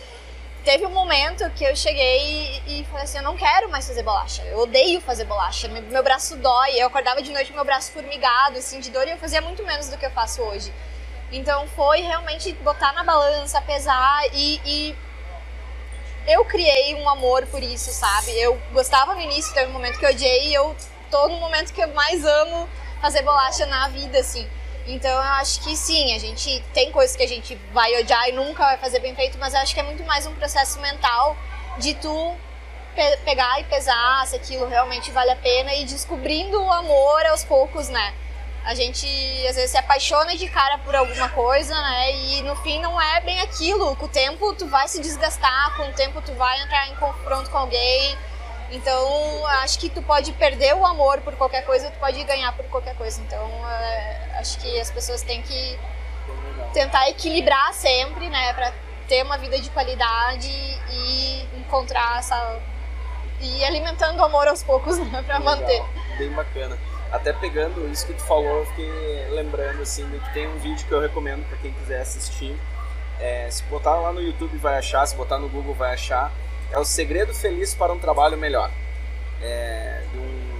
Teve 0.63 0.85
um 0.85 0.91
momento 0.91 1.49
que 1.51 1.63
eu 1.63 1.75
cheguei 1.75 2.61
e, 2.67 2.81
e 2.81 2.85
falei 2.85 3.05
assim, 3.05 3.17
eu 3.17 3.23
não 3.23 3.35
quero 3.35 3.67
mais 3.69 3.87
fazer 3.87 4.03
bolacha. 4.03 4.43
Eu 4.43 4.59
odeio 4.59 5.01
fazer 5.01 5.25
bolacha. 5.25 5.67
Meu, 5.67 5.81
meu 5.81 6.03
braço 6.03 6.37
dói. 6.37 6.79
Eu 6.79 6.85
acordava 6.85 7.19
de 7.21 7.31
noite 7.31 7.49
com 7.49 7.55
meu 7.55 7.65
braço 7.65 7.91
formigado, 7.91 8.57
assim, 8.57 8.79
de 8.79 8.91
dor, 8.91 9.07
e 9.07 9.11
eu 9.11 9.17
fazia 9.17 9.41
muito 9.41 9.63
menos 9.65 9.89
do 9.89 9.97
que 9.97 10.05
eu 10.05 10.11
faço 10.11 10.41
hoje. 10.43 10.71
Então 11.31 11.67
foi 11.69 12.01
realmente 12.01 12.51
botar 12.55 12.91
na 12.93 13.03
balança, 13.03 13.61
pesar 13.61 14.21
e, 14.33 14.59
e 14.65 14.95
eu 16.27 16.45
criei 16.45 16.95
um 16.95 17.09
amor 17.09 17.45
por 17.47 17.63
isso, 17.63 17.91
sabe? 17.91 18.31
Eu 18.39 18.59
gostava 18.71 19.13
no 19.15 19.21
início, 19.21 19.53
teve 19.53 19.69
um 19.69 19.73
momento 19.73 19.97
que 19.97 20.05
eu 20.05 20.09
odiei 20.09 20.49
e 20.49 20.53
eu 20.53 20.75
tô 21.09 21.27
no 21.29 21.37
momento 21.37 21.73
que 21.73 21.81
eu 21.81 21.87
mais 21.93 22.23
amo 22.25 22.69
fazer 23.01 23.21
bolacha 23.23 23.65
na 23.65 23.87
vida, 23.87 24.19
assim. 24.19 24.47
Então 24.87 25.09
eu 25.09 25.19
acho 25.19 25.61
que 25.61 25.75
sim, 25.75 26.13
a 26.13 26.19
gente 26.19 26.61
tem 26.73 26.91
coisas 26.91 27.15
que 27.15 27.23
a 27.23 27.27
gente 27.27 27.55
vai 27.71 27.95
odiar 27.99 28.27
e 28.29 28.31
nunca 28.33 28.63
vai 28.63 28.77
fazer 28.77 28.99
bem 28.99 29.15
feito, 29.15 29.37
mas 29.37 29.53
eu 29.53 29.59
acho 29.61 29.73
que 29.73 29.79
é 29.79 29.83
muito 29.83 30.03
mais 30.03 30.25
um 30.25 30.33
processo 30.35 30.79
mental 30.79 31.35
de 31.77 31.93
tu 31.95 32.35
pe- 32.95 33.17
pegar 33.23 33.59
e 33.59 33.63
pesar 33.65 34.25
se 34.27 34.35
aquilo 34.35 34.67
realmente 34.67 35.11
vale 35.11 35.31
a 35.31 35.35
pena 35.35 35.73
e 35.75 35.85
descobrindo 35.85 36.61
o 36.61 36.71
amor 36.71 37.25
aos 37.27 37.43
poucos, 37.43 37.89
né? 37.89 38.13
A 38.63 38.75
gente 38.75 39.07
às 39.47 39.55
vezes 39.55 39.71
se 39.71 39.77
apaixona 39.77 40.35
de 40.35 40.47
cara 40.47 40.77
por 40.79 40.95
alguma 40.95 41.29
coisa, 41.29 41.73
né? 41.73 42.15
E 42.15 42.41
no 42.43 42.55
fim 42.57 42.79
não 42.79 43.01
é 43.01 43.19
bem 43.21 43.41
aquilo. 43.41 43.95
Com 43.95 44.05
o 44.05 44.09
tempo 44.09 44.53
tu 44.53 44.67
vai 44.67 44.87
se 44.87 45.01
desgastar, 45.01 45.75
com 45.75 45.89
o 45.89 45.93
tempo 45.93 46.21
tu 46.21 46.33
vai 46.33 46.61
entrar 46.61 46.87
em 46.89 46.95
confronto 46.95 47.49
com 47.49 47.57
alguém. 47.57 48.15
Então 48.71 49.45
acho 49.63 49.79
que 49.79 49.89
tu 49.89 50.01
pode 50.01 50.31
perder 50.33 50.75
o 50.75 50.85
amor 50.85 51.21
por 51.21 51.35
qualquer 51.35 51.65
coisa, 51.65 51.89
tu 51.89 51.99
pode 51.99 52.23
ganhar 52.23 52.51
por 52.53 52.65
qualquer 52.65 52.95
coisa. 52.95 53.19
Então 53.21 53.49
é, 53.67 54.37
acho 54.39 54.59
que 54.59 54.79
as 54.79 54.91
pessoas 54.91 55.23
têm 55.23 55.41
que 55.41 55.79
tentar 56.73 57.09
equilibrar 57.09 57.73
sempre, 57.73 58.29
né, 58.29 58.53
Pra 58.53 58.71
ter 59.07 59.23
uma 59.23 59.37
vida 59.37 59.59
de 59.59 59.69
qualidade 59.71 60.47
e 60.47 61.45
encontrar 61.57 62.19
essa 62.19 62.59
e 63.41 63.65
alimentando 63.65 64.19
o 64.19 64.23
amor 64.23 64.47
aos 64.47 64.63
poucos, 64.63 64.97
né, 65.11 65.23
para 65.23 65.39
Legal, 65.39 65.57
manter. 65.57 65.83
Bem 66.17 66.29
bacana. 66.31 66.77
Até 67.11 67.33
pegando 67.33 67.87
isso 67.91 68.07
que 68.07 68.13
tu 68.13 68.23
falou, 68.23 68.59
eu 68.59 68.65
fiquei 68.67 69.27
lembrando 69.29 69.81
assim 69.81 70.07
de 70.09 70.19
que 70.19 70.33
tem 70.33 70.47
um 70.47 70.57
vídeo 70.59 70.87
que 70.87 70.93
eu 70.93 71.01
recomendo 71.01 71.45
para 71.47 71.57
quem 71.57 71.73
quiser 71.73 72.01
assistir. 72.01 72.55
É, 73.19 73.49
se 73.51 73.63
botar 73.63 73.95
lá 73.95 74.11
no 74.11 74.21
YouTube 74.21 74.57
vai 74.57 74.77
achar, 74.77 75.05
se 75.05 75.15
botar 75.15 75.37
no 75.37 75.49
Google 75.49 75.73
vai 75.73 75.93
achar. 75.93 76.31
É 76.71 76.79
o 76.79 76.85
Segredo 76.85 77.33
Feliz 77.33 77.75
para 77.75 77.91
um 77.91 77.99
Trabalho 77.99 78.37
Melhor. 78.37 78.71
É, 79.41 80.03
de 80.11 80.17
um 80.17 80.51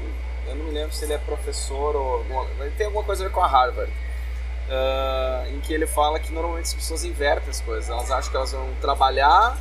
me 0.72 0.80
lembro 0.80 0.95
se 0.95 1.04
ele 1.04 1.14
é 1.14 1.18
professor 1.18 1.95
ou. 1.95 2.26
Ele 2.60 2.72
tem 2.72 2.86
alguma 2.86 3.04
coisa 3.04 3.24
a 3.24 3.28
ver 3.28 3.34
com 3.34 3.41
a 3.41 3.47
Harvard. 3.47 3.91
Uh, 3.91 5.54
em 5.54 5.60
que 5.60 5.74
ele 5.74 5.86
fala 5.86 6.18
que 6.18 6.32
normalmente 6.32 6.66
as 6.66 6.74
pessoas 6.74 7.04
invertem 7.04 7.49
as 7.49 7.60
coisas. 7.60 7.89
Elas 7.89 8.10
acham 8.10 8.32
que 8.32 8.38
elas 8.38 8.52
vão 8.54 8.74
trabalhar, 8.80 9.58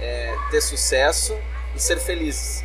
é, 0.00 0.34
ter 0.50 0.60
sucesso 0.60 1.38
e 1.74 1.80
ser 1.80 1.98
felizes. 2.00 2.64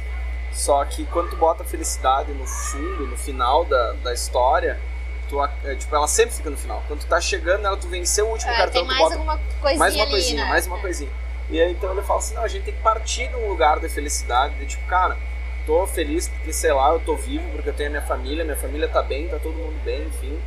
Só 0.56 0.84
que 0.86 1.06
quando 1.08 1.32
tu 1.32 1.36
bota 1.36 1.64
a 1.64 1.66
felicidade 1.66 2.32
no 2.32 2.48
fundo, 2.48 3.06
no 3.06 3.18
final 3.18 3.66
da, 3.66 3.92
da 4.02 4.14
história, 4.14 4.80
tu, 5.28 5.44
é, 5.44 5.76
tipo, 5.76 5.94
ela 5.94 6.08
sempre 6.08 6.34
fica 6.34 6.50
no 6.50 6.56
final. 6.56 6.82
Quando 6.88 7.02
tu 7.02 7.08
tá 7.08 7.20
chegando 7.20 7.62
nela, 7.62 7.76
tu 7.76 7.90
venceu 7.90 8.26
o 8.28 8.32
último 8.32 8.52
é, 8.52 8.56
cartão, 8.56 8.72
tem 8.72 8.86
mais 8.86 8.98
tu 8.98 9.04
bota 9.04 9.16
alguma 9.16 9.38
coisinha 9.60 9.78
mais 9.78 9.96
uma 9.96 10.04
ali, 10.04 10.12
coisinha, 10.12 10.44
né? 10.44 10.50
mais 10.50 10.66
uma 10.66 10.80
coisinha. 10.80 11.12
E 11.50 11.62
aí 11.62 11.74
então 11.74 11.92
ele 11.92 12.02
fala 12.02 12.20
assim, 12.20 12.36
não, 12.36 12.44
a 12.44 12.48
gente 12.48 12.64
tem 12.64 12.74
que 12.74 12.82
partir 12.82 13.28
de 13.28 13.36
um 13.36 13.50
lugar 13.50 13.82
da 13.82 13.90
felicidade, 13.90 14.56
de 14.56 14.66
tipo, 14.66 14.88
cara, 14.88 15.18
tô 15.66 15.86
feliz 15.86 16.30
porque, 16.30 16.54
sei 16.54 16.72
lá, 16.72 16.92
eu 16.94 17.02
tô 17.02 17.18
vivo, 17.18 17.48
porque 17.52 17.70
eu 17.70 17.74
tenho 17.74 17.90
a 17.90 17.92
minha 17.92 18.02
família, 18.02 18.46
minha 18.46 18.56
família 18.56 18.88
tá 18.88 19.04
bem, 19.04 19.28
tá 19.28 19.38
todo 19.38 19.56
mundo 19.56 19.78
bem, 19.84 20.04
enfim. 20.08 20.40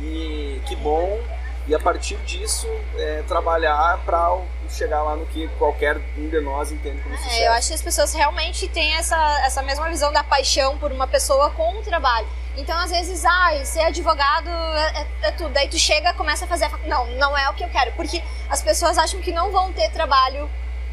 E 0.00 0.58
que 0.66 0.74
bom. 0.74 1.20
E 1.66 1.74
a 1.74 1.78
partir 1.78 2.16
disso, 2.18 2.68
é, 2.98 3.22
trabalhar 3.26 3.98
para 4.04 4.38
chegar 4.68 5.02
lá 5.02 5.16
no 5.16 5.24
que 5.26 5.48
qualquer 5.58 5.96
um 6.16 6.28
de 6.28 6.40
nós 6.40 6.70
entende 6.70 7.00
como 7.00 7.16
sucesso. 7.16 7.36
É, 7.36 7.48
eu 7.48 7.52
acho 7.52 7.68
que 7.68 7.74
as 7.74 7.82
pessoas 7.82 8.12
realmente 8.12 8.68
têm 8.68 8.94
essa, 8.96 9.16
essa 9.44 9.62
mesma 9.62 9.88
visão 9.88 10.12
da 10.12 10.22
paixão 10.22 10.76
por 10.76 10.92
uma 10.92 11.06
pessoa 11.06 11.50
com 11.50 11.78
o 11.78 11.82
trabalho. 11.82 12.26
Então, 12.56 12.78
às 12.78 12.90
vezes, 12.90 13.24
ah, 13.24 13.64
ser 13.64 13.80
advogado 13.80 14.48
é, 14.48 15.00
é, 15.00 15.28
é 15.28 15.30
tudo. 15.32 15.50
Daí 15.50 15.68
tu 15.68 15.78
chega 15.78 16.12
começa 16.14 16.44
a 16.44 16.48
fazer. 16.48 16.66
A... 16.66 16.78
Não, 16.86 17.06
não 17.12 17.36
é 17.36 17.48
o 17.48 17.54
que 17.54 17.64
eu 17.64 17.68
quero. 17.68 17.92
Porque 17.92 18.22
as 18.48 18.62
pessoas 18.62 18.96
acham 18.98 19.20
que 19.20 19.32
não 19.32 19.50
vão 19.50 19.72
ter 19.72 19.90
trabalho 19.90 20.48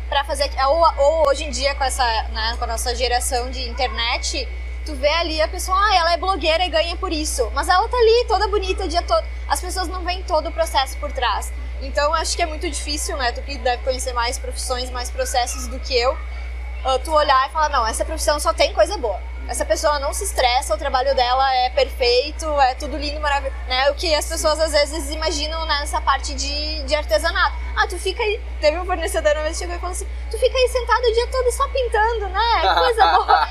para 0.10 0.24
fazer. 0.24 0.50
Ou, 0.68 0.94
ou 0.98 1.30
hoje 1.30 1.44
em 1.44 1.52
dia, 1.52 1.76
com, 1.76 1.84
essa, 1.84 2.04
né, 2.30 2.56
com 2.58 2.64
a 2.64 2.68
nossa 2.68 2.96
geração 2.96 3.50
de 3.52 3.68
internet, 3.70 4.48
tu 4.86 4.96
vê 4.96 5.10
ali 5.10 5.42
a 5.42 5.48
pessoa, 5.48 5.78
ah, 5.78 5.96
ela 5.96 6.14
é 6.14 6.18
blogueira 6.18 6.66
e 6.66 6.70
ganha 6.70 6.96
por 6.96 7.12
isso. 7.12 7.50
Mas 7.54 7.68
ela 7.70 7.88
tá 7.88 7.98
ali 7.98 8.26
toda 8.28 8.48
bonita 8.48 8.86
o 8.86 8.88
dia 8.88 9.02
todo. 9.02 9.26
As 9.48 9.62
pessoas 9.62 9.88
não 9.88 10.04
veem 10.04 10.24
todo 10.24 10.50
o 10.50 10.52
processo 10.52 10.98
por 10.98 11.12
trás. 11.12 11.52
Então, 11.82 12.14
acho 12.14 12.36
que 12.36 12.44
é 12.44 12.46
muito 12.46 12.70
difícil, 12.70 13.18
né? 13.18 13.32
Tu 13.32 13.42
que 13.42 13.58
deve 13.58 13.84
conhecer 13.84 14.14
mais 14.14 14.38
profissões, 14.38 14.90
mais 14.90 15.10
processos 15.10 15.68
do 15.68 15.80
que 15.80 15.98
eu, 15.98 16.14
uh, 16.14 17.00
tu 17.04 17.12
olhar 17.12 17.50
e 17.50 17.52
falar, 17.52 17.70
não, 17.70 17.86
essa 17.86 18.06
profissão 18.06 18.40
só 18.40 18.54
tem 18.54 18.74
coisa 18.74 18.98
boa 18.98 19.20
essa 19.48 19.66
pessoa 19.66 20.00
não 20.00 20.14
se 20.14 20.24
estressa, 20.24 20.74
o 20.74 20.78
trabalho 20.78 21.14
dela 21.16 21.54
é 21.54 21.70
perfeito, 21.70 22.46
é 22.62 22.74
tudo 22.76 22.98
lindo, 22.98 23.20
maravilhoso, 23.20 23.58
né? 23.68 23.90
O 23.92 23.96
que 23.96 24.14
as 24.16 24.26
pessoas 24.26 24.60
às 24.60 24.72
vezes 24.72 25.10
imaginam 25.10 25.66
nessa 25.66 26.00
parte 26.00 26.34
de, 26.34 26.84
de 26.84 26.96
artesanato. 26.96 27.56
Ah, 27.76 27.88
tu 27.88 27.98
fica 27.98 28.22
aí, 28.24 28.40
teve 28.60 28.78
um 28.78 28.86
fornecedor 28.86 29.34
uma 29.34 29.44
vez 29.44 29.58
chegou 29.58 29.76
e 29.76 29.80
falou 29.80 29.94
assim, 29.94 30.08
tu 30.30 30.38
fica 30.38 30.58
aí 30.58 30.68
sentado 30.70 31.04
o 31.04 31.14
dia 31.14 31.28
todo 31.28 31.52
só 31.52 31.68
pintando, 31.70 32.28
né? 32.30 32.62
Que 32.62 32.74
coisa 32.74 33.08
boa. 33.08 33.48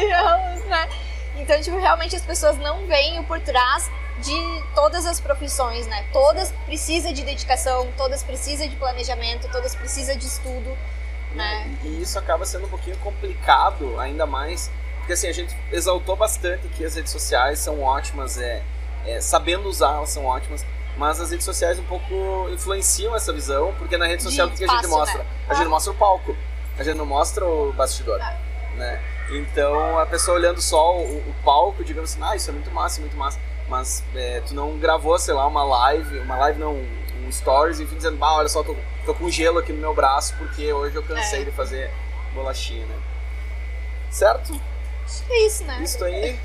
eu, 0.00 0.64
né? 0.70 0.88
Então, 1.36 1.60
tipo, 1.60 1.78
realmente 1.78 2.14
as 2.14 2.22
pessoas 2.22 2.56
não 2.58 2.86
veem 2.86 3.18
o 3.18 3.24
por 3.24 3.40
trás 3.40 3.90
de 4.20 4.62
todas 4.74 5.06
as 5.06 5.20
profissões, 5.20 5.86
né? 5.86 6.04
Todas 6.12 6.52
precisam 6.66 7.12
de 7.12 7.22
dedicação, 7.22 7.88
todas 7.96 8.22
precisam 8.22 8.68
de 8.68 8.76
planejamento, 8.76 9.48
todas 9.50 9.74
precisam 9.74 10.16
de 10.16 10.26
estudo, 10.26 10.76
né? 11.34 11.66
E 11.82 12.02
isso 12.02 12.18
acaba 12.18 12.44
sendo 12.44 12.66
um 12.66 12.68
pouquinho 12.68 12.96
complicado, 12.98 13.98
ainda 13.98 14.26
mais 14.26 14.70
porque 15.10 15.14
assim, 15.14 15.26
a 15.26 15.32
gente 15.32 15.56
exaltou 15.72 16.14
bastante 16.14 16.68
que 16.68 16.84
as 16.84 16.94
redes 16.94 17.10
sociais 17.10 17.58
são 17.58 17.82
ótimas, 17.82 18.38
é, 18.38 18.62
é 19.04 19.20
sabendo 19.20 19.68
usar 19.68 19.96
elas 19.96 20.10
são 20.10 20.24
ótimas, 20.24 20.64
mas 20.96 21.20
as 21.20 21.32
redes 21.32 21.44
sociais 21.44 21.80
um 21.80 21.84
pouco 21.84 22.48
influenciam 22.52 23.16
essa 23.16 23.32
visão, 23.32 23.74
porque 23.76 23.96
na 23.96 24.06
rede 24.06 24.22
social 24.22 24.46
o 24.46 24.52
que 24.52 24.62
a 24.62 24.68
gente 24.68 24.86
mostra? 24.86 25.18
Né? 25.18 25.30
A 25.48 25.54
gente 25.54 25.66
mostra 25.66 25.92
o 25.92 25.96
palco, 25.96 26.36
a 26.78 26.84
gente 26.84 26.96
não 26.96 27.06
mostra 27.06 27.44
o 27.44 27.72
bastidor, 27.72 28.20
ah. 28.22 28.38
né? 28.76 29.02
Então 29.30 29.98
a 29.98 30.06
pessoa 30.06 30.36
olhando 30.36 30.60
só 30.62 30.98
o, 30.98 31.18
o, 31.18 31.34
palco, 31.44 31.82
digamos 31.82 32.12
assim, 32.12 32.22
ah, 32.22 32.36
isso 32.36 32.48
é 32.48 32.52
muito 32.52 32.70
massa, 32.70 33.00
muito 33.00 33.16
massa, 33.16 33.40
mas 33.68 34.04
é, 34.14 34.40
tu 34.46 34.54
não 34.54 34.78
gravou, 34.78 35.18
sei 35.18 35.34
lá, 35.34 35.44
uma 35.44 35.64
live, 35.64 36.20
uma 36.20 36.36
live 36.36 36.60
não, 36.60 36.74
um 36.74 37.32
stories, 37.32 37.80
enfim, 37.80 37.96
dizendo, 37.96 38.24
ah, 38.24 38.36
olha 38.36 38.48
só, 38.48 38.62
tô, 38.62 38.76
tô 39.04 39.12
com 39.12 39.28
gelo 39.28 39.58
aqui 39.58 39.72
no 39.72 39.80
meu 39.80 39.92
braço 39.92 40.36
porque 40.38 40.72
hoje 40.72 40.94
eu 40.94 41.02
cansei 41.02 41.42
é. 41.42 41.44
de 41.46 41.50
fazer 41.50 41.90
bolachinha, 42.32 42.86
né? 42.86 42.94
Certo? 44.08 44.69
É 45.28 45.46
isso, 45.46 45.64
né? 45.64 45.80
Isso 45.82 46.04
aí. 46.04 46.38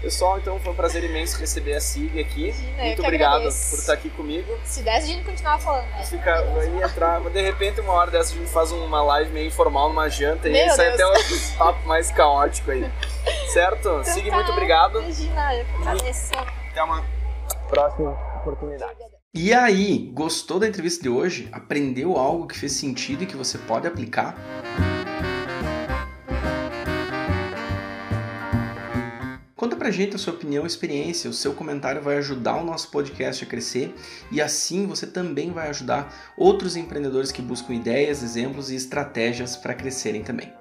Pessoal, 0.00 0.38
então 0.38 0.58
foi 0.58 0.72
um 0.72 0.74
prazer 0.74 1.04
imenso 1.04 1.38
receber 1.38 1.74
a 1.74 1.80
Sig 1.80 2.20
aqui. 2.20 2.48
Imagina, 2.48 2.82
Muito 2.84 3.02
obrigado 3.02 3.36
agradeço. 3.36 3.70
por 3.70 3.78
estar 3.78 3.92
aqui 3.92 4.10
comigo. 4.10 4.58
Se 4.64 4.82
desse, 4.82 4.98
a 4.98 5.14
gente 5.14 5.24
continuar 5.24 5.58
falando, 5.58 5.88
né? 5.90 6.04
Fica, 6.04 6.42
vai 6.46 6.82
entrar, 6.82 7.20
de 7.20 7.40
repente, 7.40 7.80
uma 7.80 7.92
hora 7.92 8.10
dessa 8.10 8.34
a 8.34 8.36
gente 8.38 8.50
faz 8.50 8.72
uma 8.72 9.02
live 9.02 9.30
meio 9.32 9.46
informal 9.46 9.88
numa 9.88 10.08
janta 10.08 10.48
Meu 10.48 10.66
e 10.66 10.70
sai 10.70 10.88
até 10.88 11.06
um 11.06 11.12
papo 11.56 11.86
mais 11.86 12.10
caótico 12.10 12.70
aí. 12.70 12.90
Certo? 13.52 13.78
Então 13.78 14.04
Sig, 14.04 14.28
tá. 14.28 14.34
muito 14.34 14.50
obrigado. 14.52 15.00
Imagina, 15.00 15.54
eu 15.54 15.66
agradeço. 15.80 16.32
Até 16.34 16.82
uma 16.82 17.04
próxima 17.68 18.10
oportunidade. 18.36 18.96
E 19.34 19.54
aí, 19.54 20.10
gostou 20.12 20.58
da 20.58 20.66
entrevista 20.68 21.02
de 21.02 21.08
hoje? 21.08 21.48
Aprendeu 21.52 22.16
algo 22.18 22.46
que 22.46 22.58
fez 22.58 22.72
sentido 22.72 23.22
e 23.22 23.26
que 23.26 23.36
você 23.36 23.56
pode 23.56 23.86
aplicar? 23.86 24.36
Conta 29.62 29.76
pra 29.76 29.92
gente 29.92 30.16
a 30.16 30.18
sua 30.18 30.32
opinião 30.32 30.66
experiência, 30.66 31.30
o 31.30 31.32
seu 31.32 31.54
comentário 31.54 32.02
vai 32.02 32.16
ajudar 32.16 32.56
o 32.56 32.64
nosso 32.64 32.90
podcast 32.90 33.44
a 33.44 33.46
crescer 33.46 33.94
e 34.32 34.42
assim 34.42 34.88
você 34.88 35.06
também 35.06 35.52
vai 35.52 35.68
ajudar 35.68 36.32
outros 36.36 36.74
empreendedores 36.74 37.30
que 37.30 37.40
buscam 37.40 37.72
ideias, 37.72 38.24
exemplos 38.24 38.72
e 38.72 38.74
estratégias 38.74 39.56
para 39.56 39.72
crescerem 39.72 40.24
também. 40.24 40.52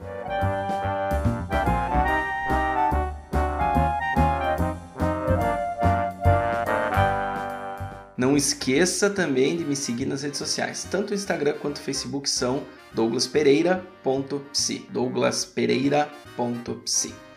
Não 8.15 8.37
esqueça 8.37 9.09
também 9.09 9.57
de 9.57 9.65
me 9.65 9.75
seguir 9.75 10.05
nas 10.05 10.21
redes 10.21 10.37
sociais, 10.37 10.87
tanto 10.91 11.09
o 11.09 11.15
Instagram 11.15 11.55
quanto 11.59 11.77
o 11.77 11.81
Facebook 11.81 12.29
são 12.29 12.61
douglaspereira.psi, 12.93 14.85
douglaspereira.psi. 14.91 17.30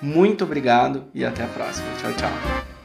Muito 0.00 0.44
obrigado 0.44 1.04
e 1.14 1.24
até 1.24 1.44
a 1.44 1.48
próxima. 1.48 1.88
Tchau, 2.00 2.12
tchau. 2.14 2.77